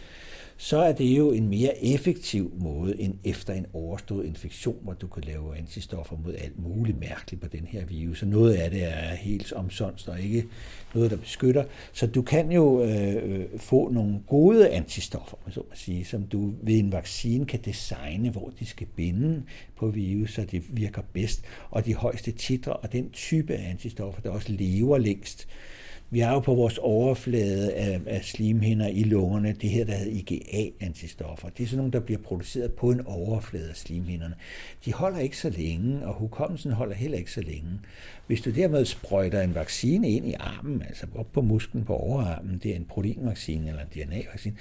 så 0.57 0.77
er 0.77 0.91
det 0.91 1.05
jo 1.05 1.31
en 1.31 1.47
mere 1.47 1.85
effektiv 1.85 2.51
måde 2.59 3.01
end 3.01 3.13
efter 3.23 3.53
en 3.53 3.65
overstået 3.73 4.25
infektion, 4.25 4.77
hvor 4.81 4.93
du 4.93 5.07
kan 5.07 5.23
lave 5.23 5.57
antistoffer 5.57 6.15
mod 6.25 6.33
alt 6.33 6.59
muligt 6.59 6.99
mærkeligt 6.99 7.41
på 7.41 7.47
den 7.47 7.67
her 7.67 7.85
virus. 7.85 8.21
Og 8.21 8.27
noget 8.27 8.53
af 8.53 8.71
det 8.71 8.83
er 8.83 9.15
helt 9.15 9.53
omsonst 9.53 10.09
og 10.09 10.21
ikke 10.21 10.45
noget, 10.93 11.11
der 11.11 11.17
beskytter. 11.17 11.63
Så 11.93 12.07
du 12.07 12.21
kan 12.21 12.51
jo 12.51 12.83
øh, 12.83 13.15
øh 13.15 13.45
få 13.57 13.89
nogle 13.89 14.19
gode 14.27 14.69
antistoffer, 14.69 15.37
så 15.49 15.63
man 15.69 15.77
sige, 15.77 16.05
som 16.05 16.23
du 16.23 16.53
ved 16.61 16.79
en 16.79 16.91
vaccine 16.91 17.45
kan 17.45 17.59
designe, 17.65 18.29
hvor 18.29 18.53
de 18.59 18.65
skal 18.65 18.87
binde 18.95 19.43
på 19.75 19.89
virus, 19.89 20.33
så 20.33 20.45
det 20.51 20.63
virker 20.77 21.01
bedst, 21.13 21.41
og 21.69 21.85
de 21.85 21.93
højeste 21.93 22.31
titre 22.31 22.73
og 22.73 22.91
den 22.91 23.09
type 23.09 23.53
af 23.53 23.69
antistoffer, 23.69 24.21
der 24.21 24.29
også 24.29 24.51
lever 24.51 24.97
længst. 24.97 25.47
Vi 26.09 26.19
har 26.19 26.33
jo 26.33 26.39
på 26.39 26.55
vores 26.55 26.77
overflade 26.77 27.73
af, 27.73 28.01
af 28.05 28.23
slimhinder 28.23 28.87
i 28.87 29.03
lungerne 29.03 29.55
det 29.61 29.69
her, 29.69 29.85
der 29.85 29.93
hedder 29.93 30.11
IgA-antistoffer. 30.11 31.49
Det 31.49 31.63
er 31.63 31.67
sådan 31.67 31.77
nogle, 31.77 31.91
der 31.91 31.99
bliver 31.99 32.19
produceret 32.19 32.71
på 32.73 32.91
en 32.91 33.01
overflade 33.05 33.69
af 33.69 33.75
slimhinderne. 33.75 34.35
De 34.85 34.93
holder 34.93 35.19
ikke 35.19 35.37
så 35.37 35.49
længe, 35.49 36.07
og 36.07 36.13
hukommelsen 36.13 36.71
holder 36.71 36.95
heller 36.95 37.17
ikke 37.17 37.31
så 37.31 37.41
længe. 37.41 37.79
Hvis 38.27 38.41
du 38.41 38.49
dermed 38.49 38.85
sprøjter 38.85 39.41
en 39.41 39.55
vaccine 39.55 40.09
ind 40.09 40.27
i 40.27 40.33
armen, 40.33 40.81
altså 40.81 41.05
op 41.15 41.31
på 41.33 41.41
musklen 41.41 41.83
på 41.83 41.95
overarmen, 41.95 42.59
det 42.63 42.71
er 42.71 42.75
en 42.75 42.85
proteinvaccine 42.85 43.69
eller 43.69 43.81
en 43.81 43.87
DNA-vaccine, 43.87 44.55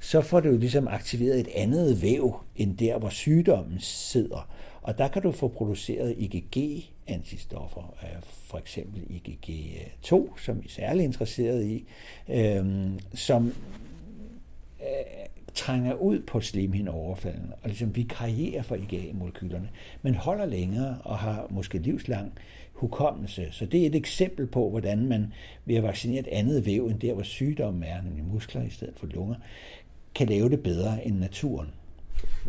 så 0.00 0.20
får 0.20 0.40
du 0.40 0.48
jo 0.48 0.56
ligesom 0.56 0.88
aktiveret 0.88 1.40
et 1.40 1.48
andet 1.54 2.02
væv, 2.02 2.36
end 2.56 2.76
der, 2.76 2.98
hvor 2.98 3.08
sygdommen 3.08 3.80
sidder. 3.80 4.48
Og 4.82 4.98
der 4.98 5.08
kan 5.08 5.22
du 5.22 5.32
få 5.32 5.48
produceret 5.48 6.14
IgG, 6.18 6.84
antistoffer, 7.12 7.94
for 8.24 8.58
eksempel 8.58 9.02
IgG2, 9.02 10.38
som 10.40 10.62
vi 10.62 10.66
er 10.66 10.70
særlig 10.70 11.04
interesseret 11.04 11.64
i, 11.64 11.84
øhm, 12.28 12.98
som 13.14 13.46
øh, 14.80 15.26
trænger 15.54 15.94
ud 15.94 16.20
på 16.20 16.40
slimhindeoverfalden 16.40 17.52
og 17.62 17.68
ligesom 17.68 17.96
vikarierer 17.96 18.62
for 18.62 18.76
IgA-molekylerne, 18.76 19.68
men 20.02 20.14
holder 20.14 20.46
længere 20.46 20.98
og 21.04 21.18
har 21.18 21.46
måske 21.50 21.78
livslang 21.78 22.32
hukommelse. 22.72 23.48
Så 23.50 23.66
det 23.66 23.82
er 23.82 23.86
et 23.86 23.94
eksempel 23.94 24.46
på, 24.46 24.70
hvordan 24.70 25.06
man 25.06 25.32
ved 25.64 25.76
at 25.76 25.82
vaccinere 25.82 26.20
et 26.20 26.28
andet 26.28 26.66
væv 26.66 26.86
end 26.86 27.00
der, 27.00 27.14
hvor 27.14 27.22
sygdommen 27.22 27.82
er, 27.82 28.02
nemlig 28.02 28.24
muskler 28.24 28.62
i 28.62 28.70
stedet 28.70 28.94
for 28.96 29.06
lunger, 29.06 29.34
kan 30.14 30.28
lave 30.28 30.50
det 30.50 30.62
bedre 30.62 31.06
end 31.06 31.18
naturen. 31.18 31.68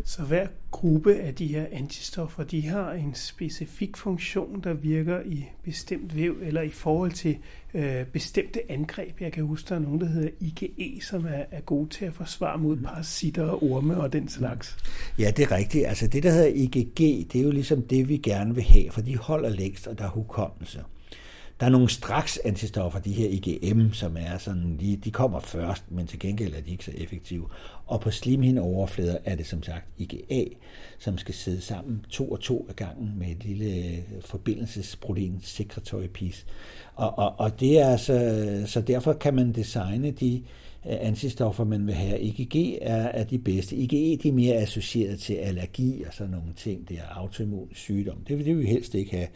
Så 0.04 0.22
hver 0.22 0.46
gruppe 0.70 1.14
af 1.14 1.34
de 1.34 1.46
her 1.46 1.66
antistoffer, 1.72 2.44
de 2.44 2.68
har 2.68 2.92
en 2.92 3.14
specifik 3.14 3.96
funktion, 3.96 4.60
der 4.64 4.72
virker 4.72 5.20
i 5.24 5.44
bestemt 5.62 6.16
væv 6.16 6.36
eller 6.42 6.62
i 6.62 6.70
forhold 6.70 7.12
til 7.12 7.38
øh, 7.74 8.06
bestemte 8.06 8.72
angreb. 8.72 9.20
Jeg 9.20 9.32
kan 9.32 9.44
huske, 9.44 9.68
der 9.68 9.74
er 9.74 9.78
nogen, 9.78 10.00
der 10.00 10.06
hedder 10.06 10.30
IgE, 10.40 11.00
som 11.02 11.26
er, 11.26 11.44
er 11.50 11.60
gode 11.60 11.88
til 11.88 12.04
at 12.04 12.14
forsvare 12.14 12.58
mod 12.58 12.76
parasitter 12.76 13.44
og 13.44 13.62
orme 13.62 14.00
og 14.00 14.12
den 14.12 14.28
slags. 14.28 14.76
Ja, 15.18 15.30
det 15.36 15.42
er 15.42 15.52
rigtigt. 15.52 15.86
Altså 15.86 16.06
det, 16.06 16.22
der 16.22 16.30
hedder 16.30 16.52
IgG, 16.54 16.98
det 17.32 17.36
er 17.40 17.44
jo 17.44 17.50
ligesom 17.50 17.82
det, 17.82 18.08
vi 18.08 18.16
gerne 18.16 18.54
vil 18.54 18.64
have, 18.64 18.90
for 18.90 19.00
de 19.00 19.16
holder 19.16 19.48
længst, 19.48 19.86
og 19.86 19.98
der 19.98 20.04
er 20.04 20.10
hukommelse. 20.10 20.80
Der 21.60 21.66
er 21.66 21.70
nogle 21.70 21.88
straks 21.88 22.38
antistoffer, 22.44 22.98
de 22.98 23.12
her 23.12 23.28
IgM, 23.28 23.92
som 23.92 24.16
er 24.20 24.38
sådan, 24.38 24.76
de, 24.80 24.96
de 24.96 25.10
kommer 25.10 25.40
først, 25.40 25.90
men 25.90 26.06
til 26.06 26.18
gengæld 26.18 26.54
er 26.54 26.60
de 26.60 26.70
ikke 26.70 26.84
så 26.84 26.92
effektive. 26.94 27.48
Og 27.86 28.00
på 28.00 28.10
slimhindeoverflader 28.10 29.18
er 29.24 29.34
det 29.34 29.46
som 29.46 29.62
sagt 29.62 29.86
IgA, 29.98 30.44
som 30.98 31.18
skal 31.18 31.34
sidde 31.34 31.60
sammen 31.60 32.06
to 32.10 32.30
og 32.30 32.40
to 32.40 32.66
af 32.68 32.76
gangen 32.76 33.18
med 33.18 33.28
et 33.28 33.44
lille 33.44 33.64
øh, 33.64 33.98
forbindelsesprotein, 34.20 35.40
secretory 35.42 36.06
piece. 36.06 36.44
Og, 36.94 37.18
og, 37.18 37.34
og 37.38 37.60
det 37.60 37.78
er 37.78 37.88
altså, 37.88 38.62
så 38.66 38.80
derfor 38.80 39.12
kan 39.12 39.34
man 39.34 39.52
designe 39.52 40.10
de 40.10 40.42
antistoffer, 40.84 41.64
man 41.64 41.86
vil 41.86 41.94
have. 41.94 42.20
IgG 42.20 42.78
er, 42.82 42.96
er 42.96 43.24
de 43.24 43.38
bedste. 43.38 43.76
IgE 43.76 44.16
de 44.22 44.28
er 44.28 44.32
mere 44.32 44.54
associeret 44.54 45.18
til 45.18 45.34
allergi 45.34 46.04
og 46.06 46.14
sådan 46.14 46.30
nogle 46.30 46.52
ting. 46.56 46.88
Det 46.88 46.96
er 46.96 47.14
autoimmun 47.14 47.68
sygdom. 47.72 48.16
Det 48.28 48.38
vil, 48.38 48.46
det 48.46 48.56
vil 48.56 48.64
vi 48.64 48.68
helst 48.70 48.94
ikke 48.94 49.16
have. 49.16 49.28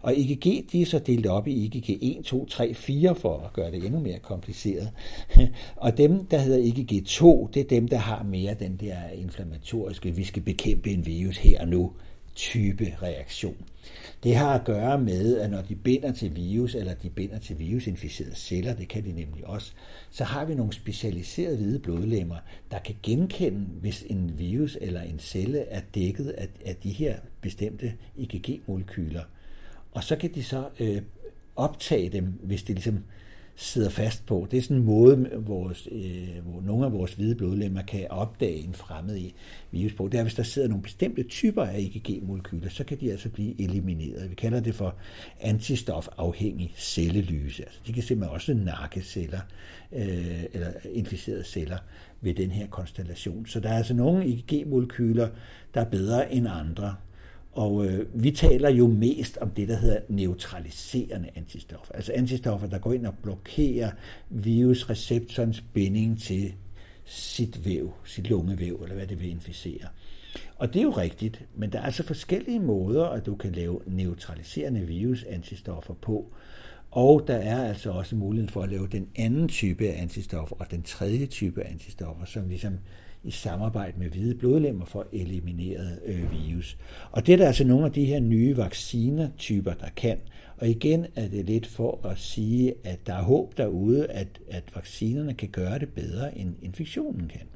Og 0.00 0.14
IgG 0.16 0.72
de 0.72 0.82
er 0.82 0.86
så 0.86 0.98
delt 0.98 1.26
op 1.26 1.48
i 1.48 1.52
IgG 1.52 1.98
1, 2.18 2.24
2, 2.24 2.46
3, 2.46 2.74
4 2.74 3.14
for 3.14 3.38
at 3.38 3.52
gøre 3.52 3.70
det 3.70 3.84
endnu 3.84 4.00
mere 4.00 4.18
kompliceret. 4.18 4.90
og 5.76 5.96
dem, 5.98 6.26
der 6.26 6.38
hedder 6.38 6.58
IgG2, 6.58 7.50
det 7.54 7.60
er 7.60 7.68
dem, 7.68 7.88
der 7.88 7.98
har 7.98 8.22
mere 8.22 8.54
den 8.54 8.76
der 8.76 8.96
inflammatoriske, 9.14 10.10
vi 10.10 10.24
skal 10.24 10.42
bekæmpe 10.42 10.90
en 10.90 11.06
virus 11.06 11.36
her 11.36 11.60
og 11.60 11.68
nu 11.68 11.92
type 12.34 12.96
reaktion. 13.02 13.56
Det 14.22 14.36
har 14.36 14.54
at 14.54 14.64
gøre 14.64 14.98
med, 14.98 15.38
at 15.38 15.50
når 15.50 15.62
de 15.62 15.74
binder 15.74 16.12
til 16.12 16.36
virus, 16.36 16.74
eller 16.74 16.94
de 16.94 17.10
binder 17.10 17.38
til 17.38 17.58
virusinficerede 17.58 18.34
celler, 18.34 18.74
det 18.74 18.88
kan 18.88 19.04
de 19.04 19.12
nemlig 19.12 19.46
også, 19.46 19.72
så 20.10 20.24
har 20.24 20.44
vi 20.44 20.54
nogle 20.54 20.72
specialiserede 20.72 21.56
hvide 21.56 21.78
blodlemmer, 21.78 22.36
der 22.70 22.78
kan 22.78 22.94
genkende, 23.02 23.58
hvis 23.58 24.04
en 24.10 24.38
virus 24.38 24.78
eller 24.80 25.02
en 25.02 25.18
celle 25.18 25.58
er 25.58 25.80
dækket 25.94 26.28
af, 26.28 26.48
af 26.64 26.76
de 26.76 26.90
her 26.90 27.16
bestemte 27.40 27.94
IgG-molekyler. 28.16 29.22
Og 29.92 30.04
så 30.04 30.16
kan 30.16 30.34
de 30.34 30.42
så 30.42 30.68
øh, 30.80 31.02
optage 31.56 32.08
dem, 32.08 32.24
hvis 32.42 32.62
det 32.62 32.74
ligesom 32.74 33.04
sidder 33.62 33.90
fast 33.90 34.26
på. 34.26 34.46
Det 34.50 34.58
er 34.58 34.62
sådan 34.62 34.76
en 34.76 34.84
måde, 34.84 35.30
vores, 35.36 35.88
øh, 35.92 36.28
hvor 36.44 36.60
nogle 36.60 36.86
af 36.86 36.92
vores 36.92 37.14
hvide 37.14 37.34
blodlemmer 37.34 37.82
kan 37.82 38.06
opdage 38.10 38.56
en 38.56 38.74
fremmed 38.74 39.30
virus 39.70 39.92
på. 39.92 40.08
Det 40.08 40.18
er, 40.18 40.22
hvis 40.22 40.34
der 40.34 40.42
sidder 40.42 40.68
nogle 40.68 40.82
bestemte 40.82 41.22
typer 41.22 41.64
af 41.64 41.80
IgG-molekyler, 41.80 42.68
så 42.68 42.84
kan 42.84 43.00
de 43.00 43.10
altså 43.10 43.28
blive 43.28 43.60
elimineret. 43.60 44.30
Vi 44.30 44.34
kalder 44.34 44.60
det 44.60 44.74
for 44.74 44.94
antistofafhængig 45.40 46.74
cellelyse. 46.76 47.62
Altså, 47.62 47.80
de 47.86 47.92
kan 47.92 48.02
simpelthen 48.02 48.34
også 48.34 48.54
nakke 48.54 49.02
celler, 49.02 49.40
øh, 49.92 50.44
eller 50.52 50.70
inficerede 50.92 51.44
celler 51.44 51.78
ved 52.20 52.34
den 52.34 52.50
her 52.50 52.66
konstellation. 52.66 53.46
Så 53.46 53.60
der 53.60 53.68
er 53.68 53.76
altså 53.76 53.94
nogle 53.94 54.26
IgG-molekyler, 54.26 55.28
der 55.74 55.80
er 55.80 55.90
bedre 55.90 56.32
end 56.32 56.48
andre. 56.48 56.94
Og 57.52 57.86
øh, 57.86 58.06
vi 58.22 58.30
taler 58.30 58.70
jo 58.70 58.86
mest 58.86 59.38
om 59.38 59.50
det, 59.50 59.68
der 59.68 59.76
hedder 59.76 60.00
neutraliserende 60.08 61.28
antistoffer. 61.34 61.94
Altså 61.94 62.12
antistoffer, 62.12 62.66
der 62.66 62.78
går 62.78 62.92
ind 62.92 63.06
og 63.06 63.14
blokerer 63.22 63.90
virusreceptorens 64.30 65.64
binding 65.72 66.20
til 66.20 66.54
sit 67.04 67.64
væv, 67.64 67.92
sit 68.04 68.28
lungevæv, 68.30 68.80
eller 68.82 68.94
hvad 68.94 69.06
det 69.06 69.20
vil 69.20 69.30
inficere. 69.30 69.88
Og 70.56 70.74
det 70.74 70.78
er 70.80 70.82
jo 70.82 70.90
rigtigt, 70.90 71.44
men 71.54 71.72
der 71.72 71.78
er 71.78 71.82
altså 71.82 72.02
forskellige 72.02 72.60
måder, 72.60 73.04
at 73.04 73.26
du 73.26 73.34
kan 73.34 73.52
lave 73.52 73.80
neutraliserende 73.86 74.80
virusantistoffer 74.80 75.94
på. 75.94 76.32
Og 76.90 77.24
der 77.26 77.36
er 77.36 77.68
altså 77.68 77.90
også 77.90 78.16
muligheden 78.16 78.50
for 78.50 78.62
at 78.62 78.68
lave 78.68 78.86
den 78.86 79.08
anden 79.16 79.48
type 79.48 79.88
af 79.88 80.02
antistoffer 80.02 80.56
og 80.58 80.70
den 80.70 80.82
tredje 80.82 81.26
type 81.26 81.62
af 81.62 81.70
antistoffer, 81.70 82.24
som 82.24 82.48
ligesom 82.48 82.78
i 83.24 83.30
samarbejde 83.30 83.98
med 83.98 84.08
hvide 84.08 84.34
blodlemmer 84.34 84.84
for 84.84 85.06
elimineret 85.12 86.00
øh, 86.04 86.32
virus. 86.32 86.76
Og 87.12 87.26
det 87.26 87.32
er 87.32 87.36
der 87.36 87.46
altså 87.46 87.64
nogle 87.64 87.86
af 87.86 87.92
de 87.92 88.04
her 88.04 88.20
nye 88.20 88.56
vaccinetyper, 88.56 89.74
der 89.74 89.88
kan. 89.96 90.18
Og 90.56 90.68
igen 90.68 91.06
er 91.16 91.28
det 91.28 91.44
lidt 91.44 91.66
for 91.66 92.06
at 92.06 92.18
sige, 92.18 92.74
at 92.84 93.06
der 93.06 93.14
er 93.14 93.22
håb 93.22 93.56
derude, 93.56 94.06
at, 94.06 94.40
at 94.50 94.64
vaccinerne 94.74 95.34
kan 95.34 95.48
gøre 95.48 95.78
det 95.78 95.88
bedre, 95.88 96.38
end 96.38 96.54
infektionen 96.62 97.28
kan. 97.28 97.46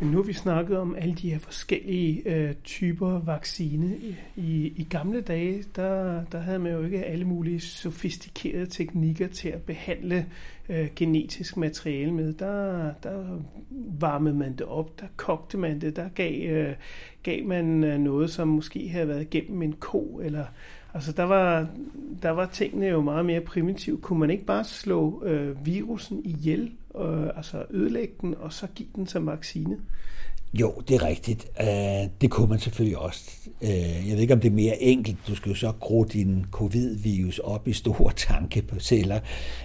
Men 0.00 0.10
nu 0.10 0.16
har 0.16 0.24
vi 0.24 0.32
snakket 0.32 0.78
om 0.78 0.94
alle 0.94 1.14
de 1.14 1.30
her 1.30 1.38
forskellige 1.38 2.22
øh, 2.26 2.54
typer 2.64 3.20
vaccine. 3.20 3.96
I, 4.36 4.72
I 4.76 4.86
gamle 4.90 5.20
dage, 5.20 5.64
der, 5.76 6.24
der 6.32 6.38
havde 6.38 6.58
man 6.58 6.72
jo 6.72 6.84
ikke 6.84 7.04
alle 7.04 7.24
mulige 7.24 7.60
sofistikerede 7.60 8.66
teknikker 8.66 9.28
til 9.28 9.48
at 9.48 9.62
behandle 9.62 10.26
øh, 10.68 10.88
genetisk 10.96 11.56
materiale 11.56 12.12
med. 12.12 12.32
Der, 12.32 12.92
der 13.02 13.40
varmede 14.00 14.34
man 14.34 14.52
det 14.52 14.66
op, 14.66 15.00
der 15.00 15.06
kogte 15.16 15.58
man 15.58 15.80
det, 15.80 15.96
der 15.96 16.08
gav, 16.08 16.50
øh, 16.50 16.74
gav 17.22 17.44
man 17.44 17.84
øh, 17.84 17.98
noget, 17.98 18.30
som 18.30 18.48
måske 18.48 18.88
havde 18.88 19.08
været 19.08 19.30
gennem 19.30 19.62
en 19.62 19.72
ko. 19.72 20.20
Eller, 20.24 20.44
altså 20.94 21.12
der 21.12 21.22
var, 21.22 21.66
der 22.22 22.30
var 22.30 22.46
tingene 22.46 22.86
jo 22.86 23.00
meget 23.00 23.24
mere 23.24 23.40
primitive. 23.40 23.98
Kunne 23.98 24.18
man 24.18 24.30
ikke 24.30 24.44
bare 24.44 24.64
slå 24.64 25.24
øh, 25.24 25.66
virusen 25.66 26.24
ihjel 26.24 26.72
øh, 27.00 27.26
altså 27.36 27.64
ødelægge 27.70 28.14
den, 28.20 28.34
og 28.34 28.52
så 28.52 28.66
give 28.74 28.88
den 28.96 29.06
som 29.06 29.26
vaccine? 29.26 29.78
Jo, 30.52 30.82
det 30.88 30.94
er 30.94 31.06
rigtigt. 31.06 31.46
Øh, 31.60 32.10
det 32.20 32.30
kunne 32.30 32.48
man 32.48 32.58
selvfølgelig 32.58 32.98
også. 32.98 33.30
Øh, 33.62 34.08
jeg 34.08 34.14
ved 34.14 34.18
ikke, 34.18 34.34
om 34.34 34.40
det 34.40 34.48
er 34.48 34.54
mere 34.54 34.82
enkelt. 34.82 35.18
Du 35.28 35.34
skal 35.34 35.50
jo 35.50 35.54
så 35.54 35.72
gro 35.80 36.04
din 36.04 36.46
covid-virus 36.50 37.38
op 37.38 37.68
i 37.68 37.72
store 37.72 38.12
tanke 38.28 38.62
på 38.62 38.78
celler. 38.78 39.20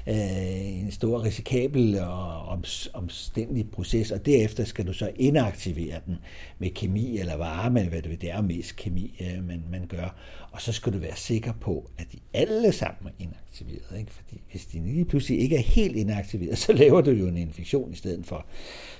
Øh, 0.07 0.79
en 0.79 0.91
stor 0.91 1.23
risikabel 1.23 1.99
og 1.99 2.59
omstændig 2.93 3.71
proces, 3.71 4.11
og 4.11 4.25
derefter 4.25 4.63
skal 4.63 4.87
du 4.87 4.93
så 4.93 5.11
inaktivere 5.15 5.99
den 6.05 6.15
med 6.59 6.69
kemi 6.69 7.17
eller 7.17 7.37
varme, 7.37 7.79
eller 7.79 7.91
hvad 7.91 8.17
det, 8.17 8.31
er 8.31 8.41
mest 8.41 8.75
kemi, 8.75 9.21
man, 9.47 9.63
man 9.71 9.87
gør. 9.87 10.15
Og 10.51 10.61
så 10.61 10.71
skal 10.71 10.93
du 10.93 10.97
være 10.97 11.15
sikker 11.15 11.53
på, 11.61 11.89
at 11.97 12.05
de 12.11 12.17
alle 12.33 12.71
sammen 12.71 13.07
er 13.07 13.23
inaktiveret. 13.23 13.99
Ikke? 13.99 14.11
Fordi 14.13 14.41
hvis 14.51 14.65
de 14.65 14.79
lige 14.85 15.05
pludselig 15.05 15.39
ikke 15.39 15.55
er 15.55 15.61
helt 15.61 15.95
inaktiveret, 15.95 16.57
så 16.65 16.73
laver 16.73 17.01
du 17.01 17.11
jo 17.11 17.27
en 17.27 17.37
infektion 17.37 17.93
i 17.93 17.95
stedet 17.95 18.25
for. 18.25 18.45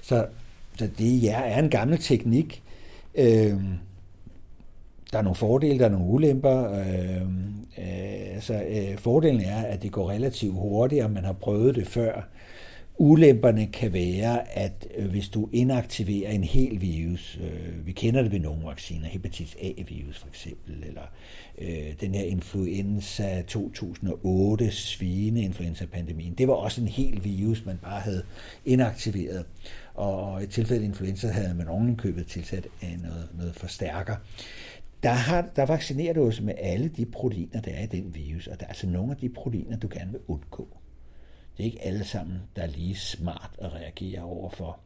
Så 0.02 0.28
så 0.78 0.88
det 0.98 1.24
ja, 1.24 1.42
er 1.46 1.60
en 1.60 1.70
gammel 1.70 1.98
teknik. 1.98 2.64
Øh, 3.16 3.54
der 5.12 5.18
er 5.18 5.22
nogle 5.22 5.36
fordele, 5.36 5.80
der 5.80 5.86
er 5.86 5.90
nogle 5.90 6.08
ulemper. 6.08 6.72
Øh, 6.72 7.22
øh, 7.78 8.36
altså, 8.36 8.54
øh, 8.54 8.98
fordelen 8.98 9.42
er, 9.42 9.62
at 9.62 9.84
det 9.84 9.92
går 9.92 10.10
relativt 10.10 10.54
hurtigt, 10.54 11.04
og 11.04 11.12
man 11.12 11.26
har 11.26 11.34
prøvet 11.34 11.76
det 11.76 11.88
før. 11.88 12.22
Ulemperne 12.98 13.68
kan 13.68 13.94
være, 13.94 14.58
at 14.58 14.88
øh, 14.96 15.10
hvis 15.10 15.30
du 15.30 15.50
inaktiverer 15.52 16.32
en 16.32 16.44
hel 16.44 16.82
virus, 16.82 17.40
øh, 17.42 17.88
vi 17.88 17.92
kender 17.92 18.22
det 18.22 18.32
ved 18.32 18.40
nogle 18.40 18.66
vacciner, 18.66 19.08
hepatitis 19.08 19.58
A-virus 19.62 20.18
for 20.18 20.28
eksempel, 20.28 20.84
eller 20.88 21.02
øh, 21.58 21.94
den 22.02 22.16
her 22.16 22.24
influenza 22.24 23.42
2008 23.42 24.72
svineinfluenza-pandemien, 24.72 26.34
det 26.34 26.48
var 26.48 26.54
også 26.54 26.82
en 26.82 26.88
hel 26.88 27.24
virus, 27.24 27.66
man 27.66 27.78
bare 27.84 28.00
havde 28.00 28.24
inaktiveret 28.66 29.46
og 29.94 30.44
i 30.44 30.48
tilfælde 30.48 30.86
influenza 30.86 31.28
havde 31.28 31.54
man 31.54 31.68
ovenikøbet 31.68 32.28
tilsat 32.28 32.68
øh, 32.84 33.04
noget, 33.04 33.30
noget 33.38 33.56
forstærker. 33.56 34.16
Der, 35.04 35.12
har, 35.12 35.50
der 35.56 35.66
vaccinerer 35.66 36.14
du 36.14 36.26
også 36.26 36.44
med 36.44 36.54
alle 36.58 36.88
de 36.88 37.06
proteiner, 37.06 37.62
der 37.62 37.72
er 37.72 37.84
i 37.84 37.98
den 37.98 38.16
virus, 38.16 38.48
og 38.48 38.60
der 38.60 38.66
er 38.66 38.70
altså 38.70 38.88
nogle 38.88 39.12
af 39.12 39.18
de 39.18 39.30
proteiner, 39.30 39.78
du 39.78 39.88
gerne 39.92 40.12
vil 40.12 40.22
undgå. 40.28 40.68
Det 41.58 41.64
er 41.64 41.66
ikke 41.66 41.86
alle 41.86 42.04
sammen, 42.04 42.38
der 42.56 42.62
er 42.62 42.68
lige 42.68 42.96
smart 42.96 43.52
at 43.58 43.74
reagere 43.74 44.22
overfor. 44.22 44.80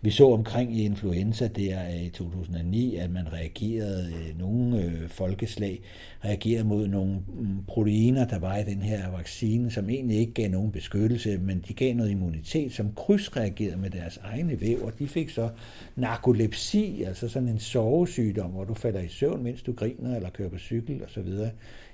Vi 0.00 0.10
så 0.10 0.24
omkring 0.24 0.76
i 0.76 0.84
influenza 0.84 1.48
der 1.48 1.88
øh, 1.88 2.02
i 2.02 2.10
2009, 2.10 2.96
at 2.96 3.10
man 3.10 3.32
reagerede, 3.32 4.12
øh, 4.12 4.38
nogle 4.38 4.82
øh, 4.82 5.08
folkeslag 5.08 5.82
reagerede 6.24 6.64
mod 6.64 6.88
nogle 6.88 7.14
mm, 7.14 7.64
proteiner, 7.68 8.26
der 8.26 8.38
var 8.38 8.56
i 8.56 8.64
den 8.64 8.82
her 8.82 9.10
vaccine, 9.10 9.70
som 9.70 9.90
egentlig 9.90 10.18
ikke 10.18 10.32
gav 10.32 10.48
nogen 10.48 10.72
beskyttelse, 10.72 11.38
men 11.38 11.64
de 11.68 11.74
gav 11.74 11.94
noget 11.94 12.10
immunitet, 12.10 12.72
som 12.72 12.94
krydsreagerede 12.94 13.76
med 13.76 13.90
deres 13.90 14.16
egne 14.22 14.60
væv, 14.60 14.82
og 14.82 14.98
de 14.98 15.08
fik 15.08 15.30
så 15.30 15.48
narkolepsi, 15.96 17.02
altså 17.02 17.28
sådan 17.28 17.48
en 17.48 17.58
sovesygdom, 17.58 18.50
hvor 18.50 18.64
du 18.64 18.74
falder 18.74 19.00
i 19.00 19.08
søvn, 19.08 19.42
mens 19.42 19.62
du 19.62 19.72
griner 19.72 20.16
eller 20.16 20.30
kører 20.30 20.48
på 20.48 20.58
cykel 20.58 21.04
osv 21.04 21.28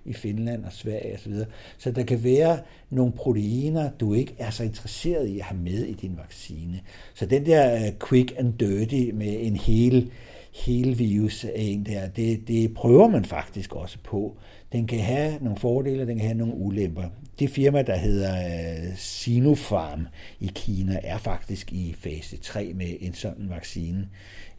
i 0.05 0.13
Finland 0.13 0.65
og 0.65 0.73
Sverige 0.73 1.15
osv. 1.15 1.35
Så, 1.35 1.45
så 1.79 1.91
der 1.91 2.03
kan 2.03 2.25
være 2.25 2.59
nogle 2.91 3.13
proteiner, 3.13 3.91
du 4.01 4.15
ikke 4.15 4.35
er 4.39 4.51
så 4.51 4.63
interesseret 4.63 5.27
i 5.27 5.39
at 5.39 5.45
have 5.45 5.61
med 5.61 5.85
i 5.85 5.93
din 5.93 6.17
vaccine. 6.17 6.81
Så 7.15 7.27
den 7.27 7.47
der 7.47 7.75
øh, 7.75 8.09
quick 8.09 8.33
and 8.37 8.53
dirty 8.53 9.11
med 9.15 9.37
en 9.41 9.57
hel, 9.57 10.11
hel 10.53 10.99
virus 10.99 11.45
af 11.45 11.53
en 11.57 11.87
der, 11.87 12.09
det, 12.09 12.49
det 12.49 12.75
prøver 12.75 13.09
man 13.09 13.25
faktisk 13.25 13.73
også 13.73 13.99
på. 14.05 14.37
Den 14.73 14.87
kan 14.87 15.01
have 15.01 15.39
nogle 15.41 15.59
fordele, 15.59 16.07
den 16.07 16.17
kan 16.17 16.27
have 16.27 16.39
nogle 16.39 16.55
ulemper. 16.55 17.05
Det 17.39 17.51
firma, 17.51 17.83
der 17.83 17.97
hedder 17.97 18.37
øh, 18.37 18.97
Sinopharm 18.97 20.07
i 20.41 20.51
Kina, 20.55 21.01
er 21.03 21.19
faktisk 21.19 21.73
i 21.73 21.95
fase 21.99 22.37
3 22.37 22.73
med 22.75 22.97
en 23.01 23.15
sådan 23.15 23.51
vaccine 23.51 24.09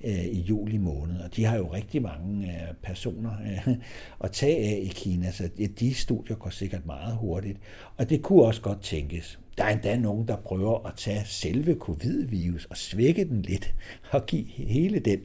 øh, 0.04 0.26
i 0.26 0.40
juli 0.42 0.78
måned. 0.78 1.20
Og 1.20 1.36
de 1.36 1.46
har 1.46 1.58
jo 1.58 1.74
rigtig 1.74 2.02
mange 2.02 2.48
øh, 2.48 2.74
personer 2.84 3.32
øh, 3.46 3.76
at 4.24 4.32
tage 4.32 4.58
af 4.58 4.80
i 4.84 4.88
Kina, 4.88 5.32
så 5.32 5.50
de 5.80 5.94
studier 5.94 6.36
går 6.36 6.50
sikkert 6.50 6.86
meget 6.86 7.16
hurtigt. 7.16 7.58
Og 7.98 8.10
det 8.10 8.22
kunne 8.22 8.44
også 8.44 8.62
godt 8.62 8.82
tænkes. 8.82 9.40
Der 9.58 9.64
er 9.64 9.70
endda 9.70 9.98
nogen, 9.98 10.28
der 10.28 10.36
prøver 10.36 10.88
at 10.88 10.94
tage 10.98 11.22
selve 11.26 11.76
covid-virus 11.76 12.66
og 12.66 12.78
svække 12.78 13.26
den 13.26 13.42
lidt 13.42 13.74
og 14.12 14.26
give 14.26 14.46
hele 14.48 15.00
den. 15.00 15.20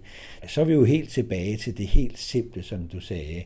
Så 0.49 0.61
er 0.61 0.65
vi 0.65 0.73
jo 0.73 0.85
helt 0.85 1.11
tilbage 1.11 1.57
til 1.57 1.79
det 1.79 1.87
helt 1.87 2.19
simple, 2.19 2.63
som 2.63 2.89
du 2.89 3.01
sagde. 3.01 3.43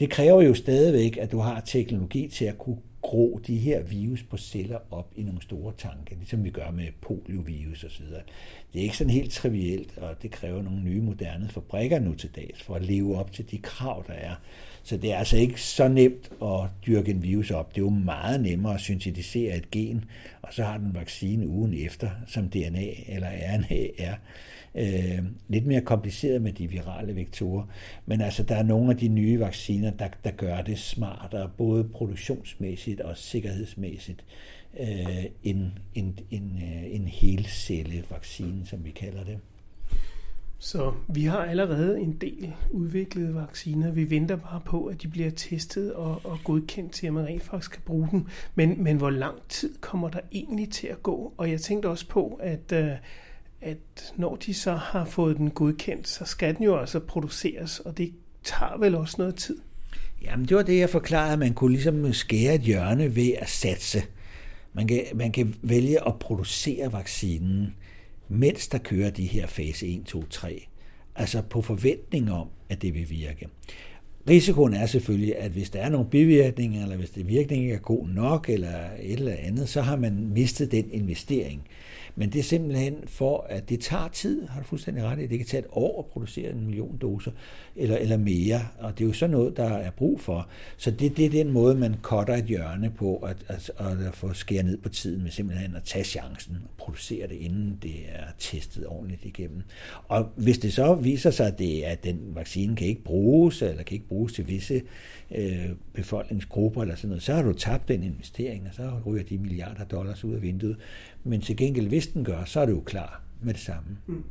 Det 0.00 0.10
kræver 0.10 0.42
jo 0.42 0.54
stadigvæk, 0.54 1.16
at 1.16 1.32
du 1.32 1.38
har 1.38 1.60
teknologi 1.60 2.28
til 2.28 2.44
at 2.44 2.58
kunne 2.58 2.78
gro 3.06 3.40
de 3.46 3.56
her 3.56 3.82
virus 3.82 4.22
på 4.22 4.36
celler 4.36 4.78
op 4.90 5.12
i 5.16 5.22
nogle 5.22 5.42
store 5.42 5.72
tanke, 5.78 6.14
ligesom 6.14 6.44
vi 6.44 6.50
gør 6.50 6.70
med 6.70 6.86
poliovirus 7.00 7.84
osv. 7.84 8.04
Det 8.72 8.78
er 8.78 8.82
ikke 8.82 8.96
sådan 8.96 9.12
helt 9.12 9.32
trivielt, 9.32 9.98
og 9.98 10.22
det 10.22 10.30
kræver 10.30 10.62
nogle 10.62 10.82
nye 10.82 11.00
moderne 11.00 11.48
fabrikker 11.48 11.98
nu 11.98 12.14
til 12.14 12.30
dags 12.36 12.62
for 12.62 12.74
at 12.74 12.82
leve 12.82 13.18
op 13.18 13.32
til 13.32 13.50
de 13.50 13.58
krav, 13.58 14.04
der 14.06 14.12
er. 14.12 14.34
Så 14.82 14.96
det 14.96 15.12
er 15.12 15.16
altså 15.16 15.36
ikke 15.36 15.62
så 15.62 15.88
nemt 15.88 16.30
at 16.42 16.68
dyrke 16.86 17.10
en 17.10 17.22
virus 17.22 17.50
op. 17.50 17.74
Det 17.74 17.80
er 17.80 17.84
jo 17.84 17.90
meget 17.90 18.40
nemmere 18.40 18.74
at 18.74 18.80
syntetisere 18.80 19.56
et 19.56 19.70
gen, 19.70 20.04
og 20.42 20.54
så 20.54 20.64
har 20.64 20.78
den 20.78 20.94
vaccine 20.94 21.48
ugen 21.48 21.74
efter, 21.74 22.10
som 22.26 22.48
DNA 22.48 22.86
eller 23.08 23.28
RNA 23.28 23.86
er. 23.98 24.14
Øh, 24.76 25.24
lidt 25.48 25.66
mere 25.66 25.80
kompliceret 25.80 26.42
med 26.42 26.52
de 26.52 26.66
virale 26.66 27.16
vektorer. 27.16 27.64
Men 28.06 28.20
altså, 28.20 28.42
der 28.42 28.56
er 28.56 28.62
nogle 28.62 28.90
af 28.90 28.96
de 28.96 29.08
nye 29.08 29.40
vacciner, 29.40 29.90
der, 29.90 30.08
der 30.24 30.30
gør 30.30 30.62
det 30.62 30.78
smartere, 30.78 31.50
både 31.56 31.84
produktionsmæssigt 31.84 33.00
og 33.00 33.16
sikkerhedsmæssigt, 33.16 34.24
øh, 34.80 35.24
en, 35.42 35.78
en, 35.94 36.18
en, 36.30 36.60
øh, 36.62 36.94
en 36.94 37.06
helcellevaccine, 37.06 38.66
som 38.66 38.84
vi 38.84 38.90
kalder 38.90 39.24
det. 39.24 39.38
Så 40.58 40.92
vi 41.08 41.24
har 41.24 41.38
allerede 41.38 42.00
en 42.00 42.12
del 42.20 42.52
udviklede 42.70 43.34
vacciner. 43.34 43.90
Vi 43.90 44.10
venter 44.10 44.36
bare 44.36 44.60
på, 44.64 44.84
at 44.84 45.02
de 45.02 45.08
bliver 45.08 45.30
testet 45.30 45.94
og, 45.94 46.20
og 46.24 46.38
godkendt 46.44 46.92
til, 46.92 47.06
at 47.06 47.12
man 47.12 47.26
rent 47.26 47.42
faktisk 47.42 47.72
kan 47.72 47.82
bruge 47.84 48.08
dem. 48.10 48.26
Men, 48.54 48.82
men 48.82 48.96
hvor 48.96 49.10
lang 49.10 49.38
tid 49.48 49.74
kommer 49.80 50.08
der 50.08 50.20
egentlig 50.32 50.70
til 50.70 50.86
at 50.86 51.02
gå? 51.02 51.34
Og 51.36 51.50
jeg 51.50 51.60
tænkte 51.60 51.88
også 51.88 52.08
på, 52.08 52.40
at, 52.42 52.72
øh, 52.72 52.90
at 53.66 54.12
når 54.16 54.36
de 54.36 54.54
så 54.54 54.74
har 54.74 55.04
fået 55.04 55.36
den 55.36 55.50
godkendt, 55.50 56.08
så 56.08 56.24
skal 56.24 56.54
den 56.54 56.64
jo 56.64 56.78
altså 56.78 57.00
produceres, 57.00 57.80
og 57.80 57.98
det 57.98 58.12
tager 58.44 58.78
vel 58.78 58.94
også 58.94 59.14
noget 59.18 59.34
tid. 59.34 59.58
Jamen, 60.22 60.46
det 60.46 60.56
var 60.56 60.62
det, 60.62 60.78
jeg 60.78 60.90
forklarede, 60.90 61.32
at 61.32 61.38
man 61.38 61.54
kunne 61.54 61.72
ligesom 61.72 62.12
skære 62.12 62.54
et 62.54 62.60
hjørne 62.60 63.16
ved 63.16 63.32
at 63.38 63.48
satse. 63.48 64.02
Man 64.72 64.88
kan, 64.88 65.02
man 65.14 65.32
kan 65.32 65.54
vælge 65.62 66.06
at 66.06 66.18
producere 66.18 66.92
vaccinen 66.92 67.74
mens 68.28 68.68
der 68.68 68.78
kører 68.78 69.10
de 69.10 69.26
her 69.26 69.46
fase 69.46 69.86
1, 69.86 70.04
2, 70.04 70.24
3. 70.30 70.66
Altså 71.16 71.42
på 71.42 71.62
forventning 71.62 72.32
om, 72.32 72.48
at 72.68 72.82
det 72.82 72.94
vil 72.94 73.10
virke. 73.10 73.48
Risikoen 74.28 74.74
er 74.74 74.86
selvfølgelig, 74.86 75.38
at 75.38 75.50
hvis 75.50 75.70
der 75.70 75.80
er 75.80 75.88
nogle 75.88 76.10
bivirkninger, 76.10 76.82
eller 76.82 76.96
hvis 76.96 77.10
det 77.10 77.28
virkning 77.28 77.62
ikke 77.62 77.74
er 77.74 77.78
god 77.78 78.08
nok, 78.08 78.48
eller 78.48 78.74
et 79.00 79.12
eller 79.12 79.34
andet, 79.38 79.68
så 79.68 79.82
har 79.82 79.96
man 79.96 80.28
mistet 80.28 80.72
den 80.72 80.90
investering. 80.90 81.62
Men 82.18 82.32
det 82.32 82.38
er 82.38 82.42
simpelthen 82.42 82.96
for, 83.06 83.46
at 83.48 83.68
det 83.68 83.80
tager 83.80 84.08
tid, 84.08 84.46
har 84.46 84.60
du 84.60 84.66
fuldstændig 84.66 85.04
ret 85.04 85.18
i. 85.18 85.26
Det 85.26 85.38
kan 85.38 85.46
tage 85.46 85.60
et 85.60 85.68
år 85.72 85.98
at 85.98 86.06
producere 86.06 86.50
en 86.50 86.64
million 86.64 86.98
doser, 86.98 87.30
eller, 87.76 87.96
eller 87.96 88.16
mere, 88.16 88.60
og 88.78 88.98
det 88.98 89.04
er 89.04 89.08
jo 89.08 89.12
sådan 89.12 89.30
noget, 89.30 89.56
der 89.56 89.64
er 89.68 89.90
brug 89.90 90.20
for. 90.20 90.48
Så 90.76 90.90
det, 90.90 91.16
det 91.16 91.26
er 91.26 91.30
den 91.30 91.52
måde, 91.52 91.74
man 91.74 91.94
cutter 92.02 92.34
et 92.34 92.44
hjørne 92.44 92.90
på, 92.90 93.16
at, 93.16 93.36
at, 93.48 93.70
at 93.78 94.14
få 94.14 94.32
skære 94.32 94.62
ned 94.62 94.78
på 94.78 94.88
tiden 94.88 95.22
med 95.22 95.30
simpelthen 95.30 95.76
at 95.76 95.82
tage 95.82 96.04
chancen 96.04 96.56
og 96.64 96.70
producere 96.78 97.28
det, 97.28 97.34
inden 97.34 97.78
det 97.82 97.96
er 98.08 98.24
testet 98.38 98.86
ordentligt 98.86 99.24
igennem. 99.24 99.62
Og 100.08 100.28
hvis 100.36 100.58
det 100.58 100.72
så 100.72 100.94
viser 100.94 101.30
sig, 101.30 101.46
at, 101.46 101.58
det, 101.58 101.82
at 101.82 102.04
den 102.04 102.20
vaccine 102.34 102.76
kan 102.76 102.86
ikke 102.86 103.04
bruges, 103.04 103.62
eller 103.62 103.82
kan 103.82 103.94
ikke 103.94 104.08
bruges 104.08 104.32
til 104.32 104.48
visse 104.48 104.82
øh, 105.30 105.68
befolkningsgrupper 105.92 106.82
eller 106.82 106.94
sådan 106.94 107.08
noget, 107.08 107.22
så 107.22 107.34
har 107.34 107.42
du 107.42 107.52
tabt 107.52 107.88
den 107.88 108.02
investering, 108.02 108.66
og 108.68 108.74
så 108.74 108.90
ryger 109.06 109.22
de 109.22 109.38
milliarder 109.38 109.84
dollars 109.84 110.24
ud 110.24 110.34
af 110.34 110.42
vinduet. 110.42 110.76
Men 111.26 111.40
til 111.40 111.56
gengæld, 111.56 111.88
hvis 111.88 112.06
den 112.06 112.24
gør, 112.24 112.44
så 112.44 112.60
er 112.60 112.66
det 112.66 112.72
jo 112.72 112.80
klar 112.80 113.22
med 113.42 113.54
det 113.54 113.62
samme. 113.62 113.98
Mm. 114.06 114.24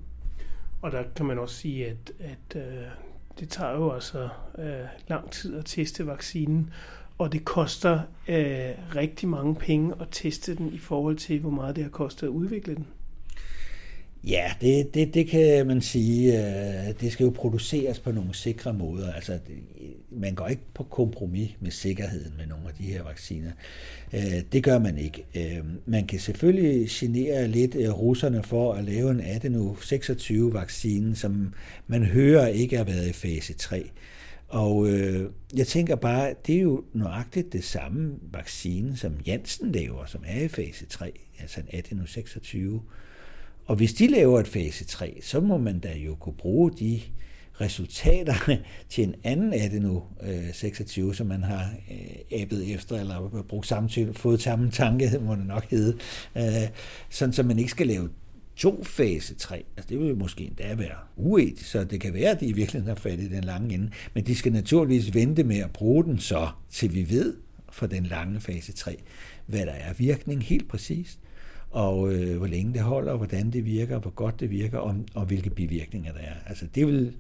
Og 0.81 0.91
der 0.91 1.03
kan 1.15 1.25
man 1.25 1.39
også 1.39 1.55
sige, 1.55 1.87
at, 1.87 2.11
at 2.19 2.55
øh, 2.55 2.83
det 3.39 3.49
tager 3.49 3.71
jo 3.71 3.91
altså 3.91 4.29
øh, 4.57 4.87
lang 5.07 5.31
tid 5.31 5.57
at 5.57 5.65
teste 5.65 6.07
vaccinen, 6.07 6.69
og 7.17 7.33
det 7.33 7.45
koster 7.45 7.99
øh, 8.27 8.95
rigtig 8.95 9.29
mange 9.29 9.55
penge 9.55 9.93
at 10.01 10.07
teste 10.11 10.55
den 10.55 10.73
i 10.73 10.77
forhold 10.77 11.17
til, 11.17 11.39
hvor 11.39 11.49
meget 11.49 11.75
det 11.75 11.83
har 11.83 11.91
kostet 11.91 12.27
at 12.27 12.31
udvikle 12.31 12.75
den. 12.75 12.87
Ja, 14.27 14.51
det, 14.61 14.93
det, 14.93 15.13
det 15.13 15.27
kan 15.27 15.67
man 15.67 15.81
sige. 15.81 16.33
Øh, 16.33 16.99
det 17.01 17.11
skal 17.11 17.23
jo 17.23 17.29
produceres 17.29 17.99
på 17.99 18.11
nogle 18.11 18.35
sikre 18.35 18.73
måder. 18.73 19.13
Altså, 19.13 19.39
man 20.11 20.35
går 20.35 20.47
ikke 20.47 20.61
på 20.73 20.83
kompromis 20.83 21.51
med 21.59 21.71
sikkerheden 21.71 22.33
med 22.37 22.47
nogle 22.47 22.67
af 22.67 22.73
de 22.73 22.83
her 22.83 23.03
vacciner. 23.03 23.51
Øh, 24.13 24.41
det 24.51 24.63
gør 24.63 24.79
man 24.79 24.97
ikke. 24.97 25.25
Øh, 25.35 25.65
man 25.85 26.07
kan 26.07 26.19
selvfølgelig 26.19 26.87
genere 26.89 27.47
lidt 27.47 27.75
russerne 27.75 28.43
for 28.43 28.73
at 28.73 28.83
lave 28.83 29.11
en 29.11 29.21
Adeno 29.21 29.75
26 29.75 30.53
vaccine, 30.53 31.15
som 31.15 31.53
man 31.87 32.03
hører 32.05 32.47
ikke 32.47 32.77
har 32.77 32.83
været 32.83 33.09
i 33.09 33.13
fase 33.13 33.53
3. 33.53 33.89
Og 34.47 34.89
øh, 34.89 35.29
jeg 35.55 35.67
tænker 35.67 35.95
bare, 35.95 36.33
det 36.47 36.55
er 36.55 36.61
jo 36.61 36.83
nøjagtigt 36.93 37.53
det 37.53 37.63
samme 37.63 38.13
vaccine, 38.31 38.97
som 38.97 39.13
Janssen 39.27 39.71
laver, 39.71 40.05
som 40.05 40.23
er 40.27 40.41
i 40.43 40.47
fase 40.47 40.85
3, 40.85 41.11
altså 41.39 41.59
en 41.59 41.67
Adeno 41.77 42.05
26 42.05 42.81
og 43.65 43.75
hvis 43.75 43.93
de 43.93 44.07
laver 44.07 44.39
et 44.39 44.47
fase 44.47 44.85
3, 44.85 45.19
så 45.21 45.39
må 45.39 45.57
man 45.57 45.79
da 45.79 45.93
jo 45.97 46.15
kunne 46.15 46.35
bruge 46.37 46.71
de 46.71 47.01
resultaterne 47.61 48.63
til 48.89 49.03
en 49.03 49.15
anden 49.23 49.53
af 49.53 49.69
det 49.69 49.81
nu, 49.81 50.03
26, 50.53 51.15
som 51.15 51.27
man 51.27 51.43
har 51.43 51.69
øh, 51.91 52.15
æbet 52.31 52.73
efter, 52.73 52.99
eller 52.99 53.45
brugt 53.49 53.67
samme, 53.67 53.89
fået 54.13 54.41
samme 54.41 54.71
tanke, 54.71 55.19
må 55.21 55.35
det 55.35 55.47
nok 55.47 55.69
hedde, 55.69 55.97
øh, 56.37 56.69
sådan 57.09 57.33
så 57.33 57.43
man 57.43 57.59
ikke 57.59 57.71
skal 57.71 57.87
lave 57.87 58.09
to 58.55 58.83
fase 58.83 59.35
3. 59.35 59.63
Altså 59.77 59.89
det 59.89 59.99
vil 59.99 60.07
jo 60.07 60.15
måske 60.15 60.43
endda 60.43 60.75
være 60.75 60.97
uetisk, 61.15 61.69
så 61.69 61.83
det 61.83 62.01
kan 62.01 62.13
være, 62.13 62.31
at 62.31 62.39
de 62.39 62.45
i 62.45 62.53
virkeligheden 62.53 62.87
har 62.87 63.01
fat 63.01 63.19
i 63.19 63.29
den 63.29 63.43
lange 63.43 63.73
ende. 63.73 63.91
Men 64.13 64.25
de 64.25 64.35
skal 64.35 64.53
naturligvis 64.53 65.13
vente 65.13 65.43
med 65.43 65.57
at 65.57 65.71
bruge 65.71 66.03
den 66.03 66.19
så, 66.19 66.49
til 66.69 66.93
vi 66.95 67.09
ved 67.09 67.33
for 67.71 67.87
den 67.87 68.05
lange 68.05 68.41
fase 68.41 68.73
3, 68.73 68.97
hvad 69.45 69.65
der 69.65 69.71
er 69.71 69.93
virkning 69.93 70.43
helt 70.43 70.67
præcist 70.67 71.19
og 71.75 72.13
øh, 72.13 72.37
hvor 72.37 72.47
længe 72.47 72.73
det 72.73 72.81
holder, 72.81 73.11
og 73.11 73.17
hvordan 73.17 73.51
det 73.51 73.65
virker, 73.65 73.95
og 73.95 74.01
hvor 74.01 74.11
godt 74.11 74.39
det 74.39 74.49
virker, 74.49 74.77
og, 74.77 74.95
og 75.15 75.25
hvilke 75.25 75.49
bivirkninger 75.49 76.13
der 76.13 76.19
er. 76.19 76.33
Altså 76.45 76.65
det, 76.75 76.87
vil, 76.87 77.15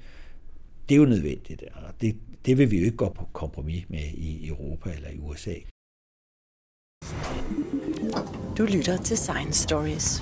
det 0.89 0.95
er 0.95 0.99
jo 0.99 1.05
nødvendigt, 1.05 1.63
og 1.73 1.93
det, 2.01 2.15
det 2.45 2.57
vil 2.57 2.71
vi 2.71 2.79
jo 2.79 2.85
ikke 2.85 2.97
gå 2.97 3.09
på 3.09 3.27
kompromis 3.33 3.89
med 3.89 4.03
i 4.13 4.47
Europa 4.47 4.89
eller 4.95 5.09
i 5.09 5.17
USA. 5.17 5.53
Du 8.57 8.65
lytter 8.65 8.97
til 8.97 9.17
Science 9.17 9.63
Stories. 9.63 10.21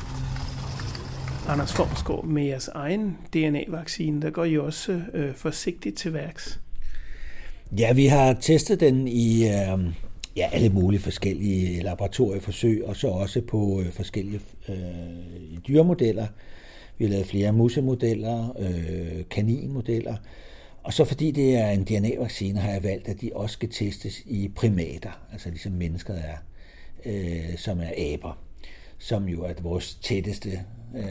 Anders 1.47 1.73
Formsgaard, 1.73 2.25
med 2.25 2.43
jeres 2.43 2.67
egen 2.67 3.17
DNA-vaccine, 3.33 4.21
der 4.21 4.29
går 4.29 4.43
I 4.43 4.57
også 4.57 5.01
øh, 5.13 5.35
forsigtigt 5.35 5.97
til 5.97 6.13
værks. 6.13 6.59
Ja, 7.77 7.93
vi 7.93 8.05
har 8.05 8.33
testet 8.33 8.79
den 8.79 9.07
i, 9.07 9.47
øh, 9.47 9.79
ja, 10.35 10.49
alle 10.51 10.69
mulige 10.69 11.01
forskellige 11.01 11.83
laboratorieforsøg, 11.83 12.85
og 12.85 12.95
så 12.95 13.07
også 13.07 13.41
på 13.41 13.81
øh, 13.81 13.91
forskellige 13.91 14.39
øh, 14.69 15.57
dyremodeller. 15.67 16.27
Vi 16.97 17.05
har 17.05 17.11
lavet 17.11 17.27
flere 17.27 17.53
musemodeller, 17.53 18.55
øh, 18.59 19.23
kaninmodeller, 19.29 20.15
og 20.83 20.93
så 20.93 21.05
fordi 21.05 21.31
det 21.31 21.55
er 21.55 21.69
en 21.69 21.83
DNA-vaccine, 21.83 22.59
har 22.59 22.71
jeg 22.71 22.83
valgt, 22.83 23.07
at 23.07 23.21
de 23.21 23.31
også 23.35 23.53
skal 23.53 23.69
testes 23.69 24.21
i 24.25 24.51
primater, 24.55 25.21
altså 25.31 25.49
ligesom 25.49 25.71
mennesker 25.71 26.13
er, 26.13 26.37
øh, 27.05 27.57
som 27.57 27.79
er 27.79 28.13
aber, 28.13 28.37
som 28.97 29.27
jo 29.27 29.43
er 29.43 29.53
vores 29.61 29.95
tætteste 29.95 30.59
øh, 30.95 31.03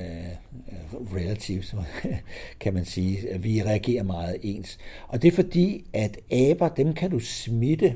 relatives, 1.15 1.75
kan 2.61 2.75
man 2.75 2.85
sige. 2.85 3.39
Vi 3.39 3.63
reagerer 3.63 4.03
meget 4.03 4.37
ens. 4.43 4.79
Og 5.09 5.23
det 5.23 5.29
er 5.29 5.33
fordi, 5.33 5.85
at 5.93 6.17
aber, 6.31 6.69
dem 6.69 6.95
kan 6.95 7.11
du 7.11 7.19
smitte 7.19 7.95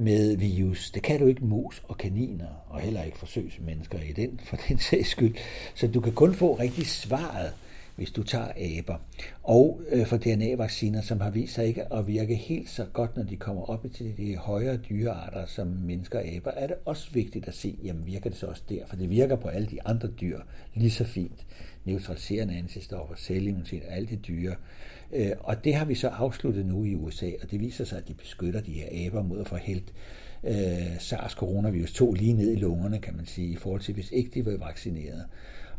med 0.00 0.36
virus. 0.36 0.90
Det 0.90 1.02
kan 1.02 1.20
du 1.20 1.26
ikke 1.26 1.44
mus 1.44 1.82
og 1.88 1.98
kaniner, 1.98 2.46
og 2.68 2.80
heller 2.80 3.02
ikke 3.02 3.18
forsøgsmennesker 3.18 3.98
i 3.98 4.12
den, 4.12 4.40
for 4.44 4.56
den 4.68 4.78
sags 4.78 5.08
skyld. 5.08 5.34
Så 5.74 5.86
du 5.86 6.00
kan 6.00 6.12
kun 6.12 6.34
få 6.34 6.54
rigtig 6.54 6.86
svaret, 6.86 7.52
hvis 8.00 8.10
du 8.10 8.22
tager 8.22 8.78
aber. 8.78 8.96
Og 9.42 9.80
øh, 9.90 10.06
for 10.06 10.16
DNA-vacciner, 10.16 11.00
som 11.00 11.20
har 11.20 11.30
vist 11.30 11.54
sig 11.54 11.66
ikke 11.66 11.92
at 11.92 12.06
virke 12.06 12.34
helt 12.34 12.70
så 12.70 12.84
godt, 12.92 13.16
når 13.16 13.22
de 13.22 13.36
kommer 13.36 13.62
op 13.62 13.86
til 13.94 14.16
de 14.16 14.36
højere 14.36 14.76
dyrearter, 14.76 15.46
som 15.46 15.66
mennesker 15.66 16.18
og 16.18 16.24
aber, 16.24 16.50
er 16.50 16.66
det 16.66 16.76
også 16.84 17.10
vigtigt 17.12 17.48
at 17.48 17.54
se, 17.54 17.78
jamen 17.84 18.06
virker 18.06 18.30
det 18.30 18.38
så 18.38 18.46
også 18.46 18.62
der? 18.68 18.86
For 18.86 18.96
det 18.96 19.10
virker 19.10 19.36
på 19.36 19.48
alle 19.48 19.66
de 19.66 19.86
andre 19.86 20.08
dyr 20.08 20.40
lige 20.74 20.90
så 20.90 21.04
fint. 21.04 21.46
Neutraliserende 21.84 22.54
antistoffer, 22.56 23.14
cellimmunitet 23.16 23.82
og 23.88 23.96
alle 23.96 24.08
de 24.08 24.16
dyre 24.16 24.54
Øh, 25.12 25.32
og 25.40 25.64
det 25.64 25.74
har 25.74 25.84
vi 25.84 25.94
så 25.94 26.08
afsluttet 26.08 26.66
nu 26.66 26.84
i 26.84 26.94
USA, 26.94 27.30
og 27.42 27.50
det 27.50 27.60
viser 27.60 27.84
sig, 27.84 27.98
at 27.98 28.08
de 28.08 28.14
beskytter 28.14 28.60
de 28.60 28.72
her 28.72 29.06
aber 29.06 29.22
mod 29.22 29.40
at 29.40 29.48
få 29.48 29.56
hældt 29.56 29.92
øh, 30.44 30.96
SARS-coronavirus 30.98 31.94
2 31.94 32.12
lige 32.12 32.32
ned 32.32 32.52
i 32.52 32.56
lungerne, 32.56 32.98
kan 32.98 33.16
man 33.16 33.26
sige, 33.26 33.48
i 33.48 33.56
forhold 33.56 33.80
til, 33.80 33.94
hvis 33.94 34.10
ikke 34.10 34.30
de 34.34 34.46
var 34.46 34.56
vaccineret. 34.56 35.24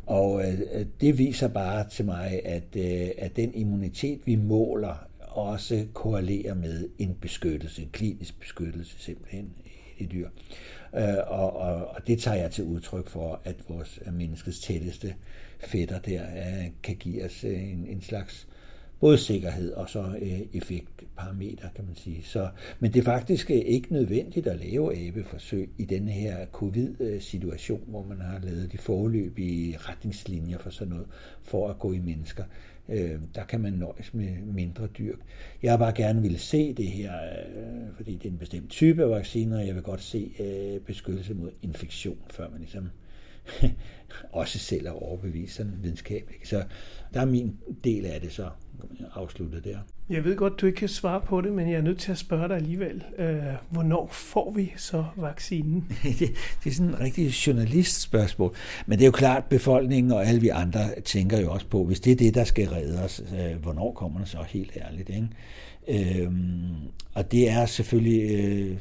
Og 0.06 0.42
øh, 0.42 0.60
øh, 0.74 0.86
det 1.02 1.18
viser 1.18 1.48
bare 1.48 1.90
til 1.90 2.06
mig, 2.06 2.42
at, 2.46 2.76
øh, 2.76 3.10
at 3.18 3.36
den 3.36 3.54
immunitet, 3.54 4.20
vi 4.26 4.36
måler, 4.36 5.08
også 5.32 5.86
korrelerer 5.94 6.54
med 6.54 6.90
en 7.00 7.18
beskyttelse, 7.22 7.82
en 7.82 7.90
klinisk 7.92 8.40
beskyttelse 8.40 9.00
simpelthen 9.00 9.54
i 9.98 10.06
dyr. 10.06 10.30
Øh, 10.96 11.18
og, 11.28 11.56
og, 11.56 11.88
og 11.88 12.08
det 12.08 12.20
tager 12.20 12.38
jeg 12.38 12.52
til 12.52 12.64
udtryk 12.64 13.08
for, 13.08 13.42
at 13.44 13.56
vores 13.70 14.00
øh, 14.06 14.14
menneskets 14.14 14.60
tætteste 14.60 15.16
fætter 15.60 16.00
der 16.00 16.24
øh, 16.24 16.68
kan 16.84 16.96
give 16.96 17.26
os 17.26 17.44
øh, 17.44 17.72
en, 17.72 17.88
en 17.88 18.02
slags 18.02 18.48
både 19.02 19.18
sikkerhed 19.18 19.72
og 19.74 19.90
så 19.90 20.16
øh, 20.22 20.42
effektparameter, 20.54 21.70
kan 21.76 21.86
man 21.86 21.96
sige. 21.96 22.24
Så, 22.24 22.50
men 22.80 22.94
det 22.94 23.00
er 23.00 23.04
faktisk 23.04 23.52
øh, 23.52 23.58
ikke 23.58 23.94
nødvendigt 23.94 24.48
at 24.48 24.60
lave 24.60 25.08
abeforsøg 25.08 25.70
i 25.78 25.86
den 25.86 26.08
her 26.08 26.46
covid-situation, 26.46 27.84
hvor 27.88 28.04
man 28.04 28.22
har 28.22 28.40
lavet 28.40 28.72
de 28.72 28.78
forløbige 28.78 29.78
retningslinjer 29.78 30.58
for 30.58 30.70
sådan 30.70 30.94
noget, 30.94 31.08
for 31.44 31.70
at 31.70 31.80
gå 31.80 31.94
i 31.94 32.00
mennesker. 32.00 32.44
Øh, 32.90 33.20
der 33.36 33.44
kan 33.44 33.62
man 33.62 33.74
nøjes 33.74 34.14
med 34.14 34.42
mindre 34.54 34.88
dyr. 34.88 35.16
Jeg 35.64 35.72
har 35.72 35.78
bare 35.78 35.94
gerne 35.94 36.22
ville 36.22 36.40
se 36.40 36.74
det 36.74 36.88
her, 36.88 37.14
øh, 37.14 37.96
fordi 37.96 38.16
det 38.16 38.26
er 38.26 38.32
en 38.32 38.38
bestemt 38.38 38.70
type 38.70 39.04
af 39.04 39.10
vacciner, 39.10 39.58
og 39.58 39.68
jeg 39.68 39.76
vil 39.76 39.84
godt 39.84 40.02
se 40.02 40.32
øh, 40.40 40.82
beskyttelse 40.82 41.34
mod 41.34 41.52
infektion, 41.62 42.18
før 42.30 42.50
man 42.50 42.60
ligesom 42.60 42.90
også 44.32 44.60
selv 44.60 44.86
er 44.86 44.92
overbevist 44.92 45.56
sådan 45.56 45.74
videnskabeligt. 45.82 46.48
Så 46.48 46.64
der 47.14 47.22
er 47.22 47.26
min 47.26 47.58
del 47.84 48.06
af 48.06 48.22
det 48.22 48.32
så 48.32 48.50
afsluttet 49.16 49.64
der. 49.64 49.78
Jeg 50.10 50.24
ved 50.24 50.36
godt, 50.36 50.62
du 50.62 50.66
ikke 50.66 50.78
kan 50.78 50.88
svare 50.88 51.22
på 51.22 51.42
det, 51.42 51.52
men 51.52 51.70
jeg 51.70 51.78
er 51.78 51.82
nødt 51.82 52.00
til 52.00 52.12
at 52.12 52.18
spørge 52.18 52.48
dig 52.48 52.56
alligevel. 52.56 53.04
Øh, 53.18 53.38
hvornår 53.70 54.08
får 54.12 54.52
vi 54.52 54.74
så 54.78 55.06
vaccinen? 55.16 55.88
det, 56.20 56.20
det 56.64 56.70
er 56.70 56.72
sådan 56.72 56.90
en 56.90 57.00
rigtig 57.00 57.28
journalistspørgsmål. 57.28 58.56
Men 58.86 58.98
det 58.98 59.04
er 59.04 59.08
jo 59.08 59.12
klart, 59.12 59.46
befolkningen 59.46 60.12
og 60.12 60.26
alle 60.26 60.42
vi 60.42 60.50
andre 60.50 60.80
tænker 61.06 61.40
jo 61.40 61.52
også 61.52 61.68
på, 61.68 61.84
hvis 61.84 62.00
det 62.00 62.12
er 62.12 62.16
det, 62.16 62.36
der 62.36 62.44
skal 62.44 62.68
redde 62.68 63.04
os, 63.04 63.24
øh, 63.34 63.62
hvornår 63.62 63.94
kommer 63.94 64.20
det 64.20 64.28
så 64.28 64.38
helt 64.48 64.78
ærligt? 64.78 65.10
Ikke? 65.10 66.22
Øhm, 66.24 66.76
og 67.14 67.32
det 67.32 67.50
er 67.50 67.66
selvfølgelig... 67.66 68.32
Øh, 68.32 68.78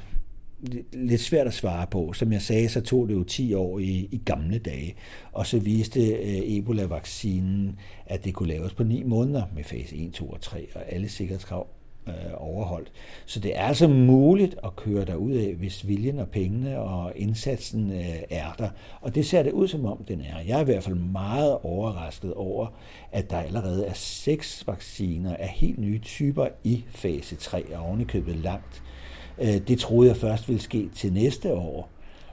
lidt 0.92 1.20
svært 1.20 1.46
at 1.46 1.54
svare 1.54 1.86
på. 1.86 2.12
Som 2.12 2.32
jeg 2.32 2.42
sagde, 2.42 2.68
så 2.68 2.80
tog 2.80 3.08
det 3.08 3.14
jo 3.14 3.24
10 3.24 3.54
år 3.54 3.78
i, 3.78 4.08
i 4.10 4.22
gamle 4.24 4.58
dage, 4.58 4.94
og 5.32 5.46
så 5.46 5.58
viste 5.58 6.00
øh, 6.00 6.56
Ebola-vaccinen, 6.56 7.78
at 8.06 8.24
det 8.24 8.34
kunne 8.34 8.48
laves 8.48 8.74
på 8.74 8.84
9 8.84 9.02
måneder 9.02 9.42
med 9.54 9.64
fase 9.64 9.96
1, 9.96 10.12
2 10.12 10.26
og 10.26 10.40
3, 10.40 10.66
og 10.74 10.92
alle 10.92 11.08
sikkerhedskrav 11.08 11.66
øh, 12.08 12.14
overholdt. 12.34 12.92
Så 13.26 13.40
det 13.40 13.58
er 13.58 13.62
altså 13.62 13.88
muligt 13.88 14.56
at 14.64 14.76
køre 14.76 15.04
derud 15.04 15.32
af, 15.32 15.54
hvis 15.54 15.88
viljen 15.88 16.18
og 16.18 16.28
pengene 16.28 16.78
og 16.78 17.12
indsatsen 17.16 17.92
øh, 17.92 18.22
er 18.30 18.52
der. 18.58 18.68
Og 19.00 19.14
det 19.14 19.26
ser 19.26 19.42
det 19.42 19.52
ud 19.52 19.68
som 19.68 19.84
om 19.84 20.04
den 20.08 20.20
er. 20.20 20.40
Jeg 20.46 20.56
er 20.56 20.62
i 20.62 20.64
hvert 20.64 20.84
fald 20.84 20.94
meget 20.94 21.58
overrasket 21.62 22.34
over, 22.34 22.66
at 23.12 23.30
der 23.30 23.38
allerede 23.38 23.86
er 23.86 23.94
seks 23.94 24.66
vacciner 24.66 25.36
af 25.36 25.48
helt 25.48 25.78
nye 25.78 25.98
typer 25.98 26.46
i 26.64 26.84
fase 26.90 27.36
3, 27.36 27.76
og 27.76 27.86
ovenikøbet 27.86 28.36
langt 28.36 28.82
Øh, 28.84 28.89
Øh, 29.38 29.68
det 29.68 29.78
troede 29.78 30.08
jeg 30.08 30.16
først 30.16 30.48
ville 30.48 30.62
ske 30.62 30.88
til 30.94 31.12
næste 31.12 31.54
år. 31.54 31.88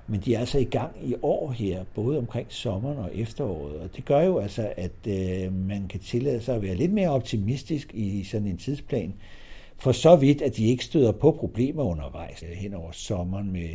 Men 0.07 0.21
de 0.25 0.35
er 0.35 0.39
altså 0.39 0.59
i 0.59 0.63
gang 0.63 0.91
i 1.03 1.15
år 1.21 1.51
her, 1.51 1.83
både 1.95 2.17
omkring 2.17 2.47
sommeren 2.49 2.97
og 2.97 3.15
efteråret. 3.15 3.75
Og 3.75 3.95
det 3.95 4.05
gør 4.05 4.21
jo 4.21 4.37
altså, 4.39 4.73
at 4.77 5.07
øh, 5.07 5.53
man 5.53 5.87
kan 5.87 5.99
tillade 5.99 6.41
sig 6.41 6.55
at 6.55 6.61
være 6.61 6.75
lidt 6.75 6.93
mere 6.93 7.09
optimistisk 7.09 7.91
i 7.93 8.23
sådan 8.23 8.47
en 8.47 8.57
tidsplan. 8.57 9.13
For 9.77 9.91
så 9.91 10.15
vidt, 10.15 10.41
at 10.41 10.57
de 10.57 10.65
ikke 10.65 10.85
støder 10.85 11.11
på 11.11 11.31
problemer 11.31 11.83
undervejs 11.83 12.43
øh, 12.43 12.49
hen 12.49 12.73
over 12.73 12.91
sommeren 12.91 13.51
med 13.51 13.69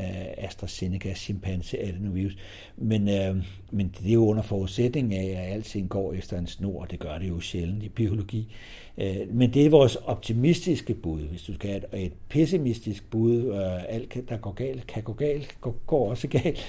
af 0.00 0.34
AstraZeneca 0.38 1.14
chimpanse 1.14 1.80
adenovirus. 1.80 2.36
Men, 2.76 3.08
øh, 3.08 3.36
men 3.70 3.94
det 3.98 4.08
er 4.08 4.14
jo 4.14 4.26
under 4.26 4.42
forudsætning 4.42 5.14
af, 5.14 5.42
at 5.42 5.52
alting 5.52 5.88
går 5.88 6.12
efter 6.12 6.38
en 6.38 6.46
snor, 6.46 6.84
det 6.84 6.98
gør 6.98 7.18
det 7.18 7.28
jo 7.28 7.40
sjældent 7.40 7.82
i 7.82 7.88
biologi. 7.88 8.54
Øh, 8.98 9.34
men 9.34 9.54
det 9.54 9.66
er 9.66 9.70
vores 9.70 9.96
optimistiske 9.96 10.94
bud. 10.94 11.20
Hvis 11.20 11.42
du 11.42 11.54
skal 11.54 11.70
have 11.70 12.02
et, 12.02 12.06
et 12.06 12.12
pessimistisk 12.28 13.10
bud, 13.10 13.44
øh, 13.44 13.94
alt 13.94 14.28
der 14.28 14.36
går 14.36 14.52
galt, 14.52 14.86
kan 14.86 15.02
gå 15.02 15.12
galt, 15.12 15.56
går, 15.60 15.76
går 15.86 16.10
også 16.10 16.28
galt, 16.28 16.66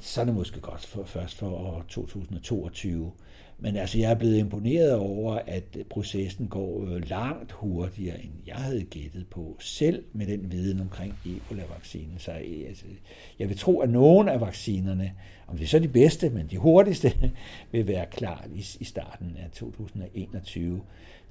så 0.00 0.20
er 0.20 0.24
det 0.24 0.34
måske 0.34 0.60
godt 0.60 0.86
for, 0.86 1.04
først 1.04 1.34
for 1.34 1.46
år 1.46 1.84
2022. 1.88 3.12
Men 3.58 3.76
altså, 3.76 3.98
jeg 3.98 4.10
er 4.10 4.14
blevet 4.14 4.38
imponeret 4.38 4.94
over, 4.94 5.34
at 5.46 5.78
processen 5.90 6.48
går 6.48 6.84
øh, 6.86 7.10
langt 7.10 7.52
hurtigere, 7.52 8.22
end 8.24 8.32
jeg 8.46 8.56
havde 8.56 8.84
gættet 8.84 9.26
på, 9.30 9.56
selv 9.60 10.04
med 10.12 10.26
den 10.26 10.52
viden 10.52 10.80
omkring 10.80 11.14
Ebola-vaccinen. 11.26 12.18
Så 12.18 12.32
øh, 12.32 12.68
altså, 12.68 12.84
jeg 13.38 13.48
vil 13.48 13.58
tro, 13.58 13.80
at 13.80 13.90
nogle 13.90 14.32
af 14.32 14.40
vaccinerne, 14.40 15.12
om 15.46 15.56
det 15.56 15.64
er 15.64 15.68
så 15.68 15.78
de 15.78 15.88
bedste, 15.88 16.30
men 16.30 16.46
de 16.50 16.58
hurtigste, 16.58 17.12
vil 17.72 17.86
være 17.86 18.06
klar 18.06 18.46
i, 18.54 18.66
i 18.80 18.84
starten 18.84 19.36
af 19.36 19.50
2021 19.50 20.80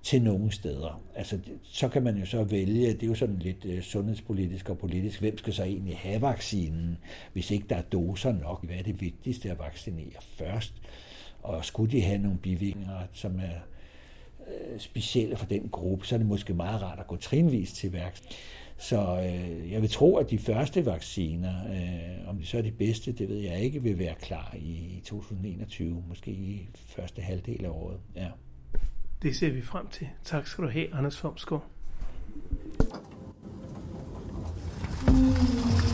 til 0.03 0.21
nogle 0.21 0.51
steder. 0.51 1.01
Altså, 1.15 1.39
så 1.63 1.87
kan 1.87 2.03
man 2.03 2.17
jo 2.17 2.25
så 2.25 2.43
vælge, 2.43 2.93
det 2.93 3.03
er 3.03 3.07
jo 3.07 3.15
sådan 3.15 3.39
lidt 3.39 3.65
øh, 3.65 3.81
sundhedspolitisk 3.81 4.69
og 4.69 4.77
politisk, 4.77 5.19
hvem 5.19 5.37
skal 5.37 5.53
så 5.53 5.63
egentlig 5.63 5.97
have 5.97 6.21
vaccinen, 6.21 6.97
hvis 7.33 7.51
ikke 7.51 7.65
der 7.69 7.75
er 7.75 7.81
doser 7.81 8.31
nok? 8.31 8.65
Hvad 8.65 8.75
er 8.75 8.83
det 8.83 9.01
vigtigste 9.01 9.51
at 9.51 9.59
vaccinere 9.59 10.21
først? 10.37 10.73
Og 11.43 11.65
skulle 11.65 11.91
de 11.91 12.01
have 12.01 12.17
nogle 12.17 12.37
bivirkninger, 12.37 12.99
som 13.13 13.39
er 13.39 13.59
øh, 14.47 14.79
specielle 14.79 15.35
for 15.35 15.45
den 15.45 15.69
gruppe, 15.71 16.05
så 16.05 16.15
er 16.15 16.17
det 16.17 16.27
måske 16.27 16.53
meget 16.53 16.81
rart 16.81 16.99
at 16.99 17.07
gå 17.07 17.15
trinvis 17.15 17.73
til 17.73 17.93
værks. 17.93 18.21
Så 18.77 18.97
øh, 18.97 19.71
jeg 19.71 19.81
vil 19.81 19.89
tro, 19.89 20.15
at 20.17 20.29
de 20.29 20.37
første 20.37 20.85
vacciner, 20.85 21.53
øh, 21.69 22.29
om 22.29 22.37
det 22.37 22.47
så 22.47 22.57
er 22.57 22.61
de 22.61 22.71
bedste, 22.71 23.11
det 23.11 23.29
ved 23.29 23.37
jeg 23.37 23.59
ikke, 23.59 23.83
vil 23.83 23.99
være 23.99 24.15
klar 24.21 24.55
i 24.57 25.01
2021, 25.05 26.03
måske 26.07 26.31
i 26.31 26.69
første 26.73 27.21
halvdel 27.21 27.65
af 27.65 27.69
året. 27.69 27.99
Ja. 28.15 28.27
Det 29.21 29.35
ser 29.35 29.51
vi 29.51 29.61
frem 29.61 29.87
til. 29.87 30.07
Tak 30.23 30.47
skal 30.47 30.63
du 30.63 30.69
have, 30.69 30.95
Anders 30.95 31.17
Fomsgaard. 31.17 31.65
Mm. 35.07 35.92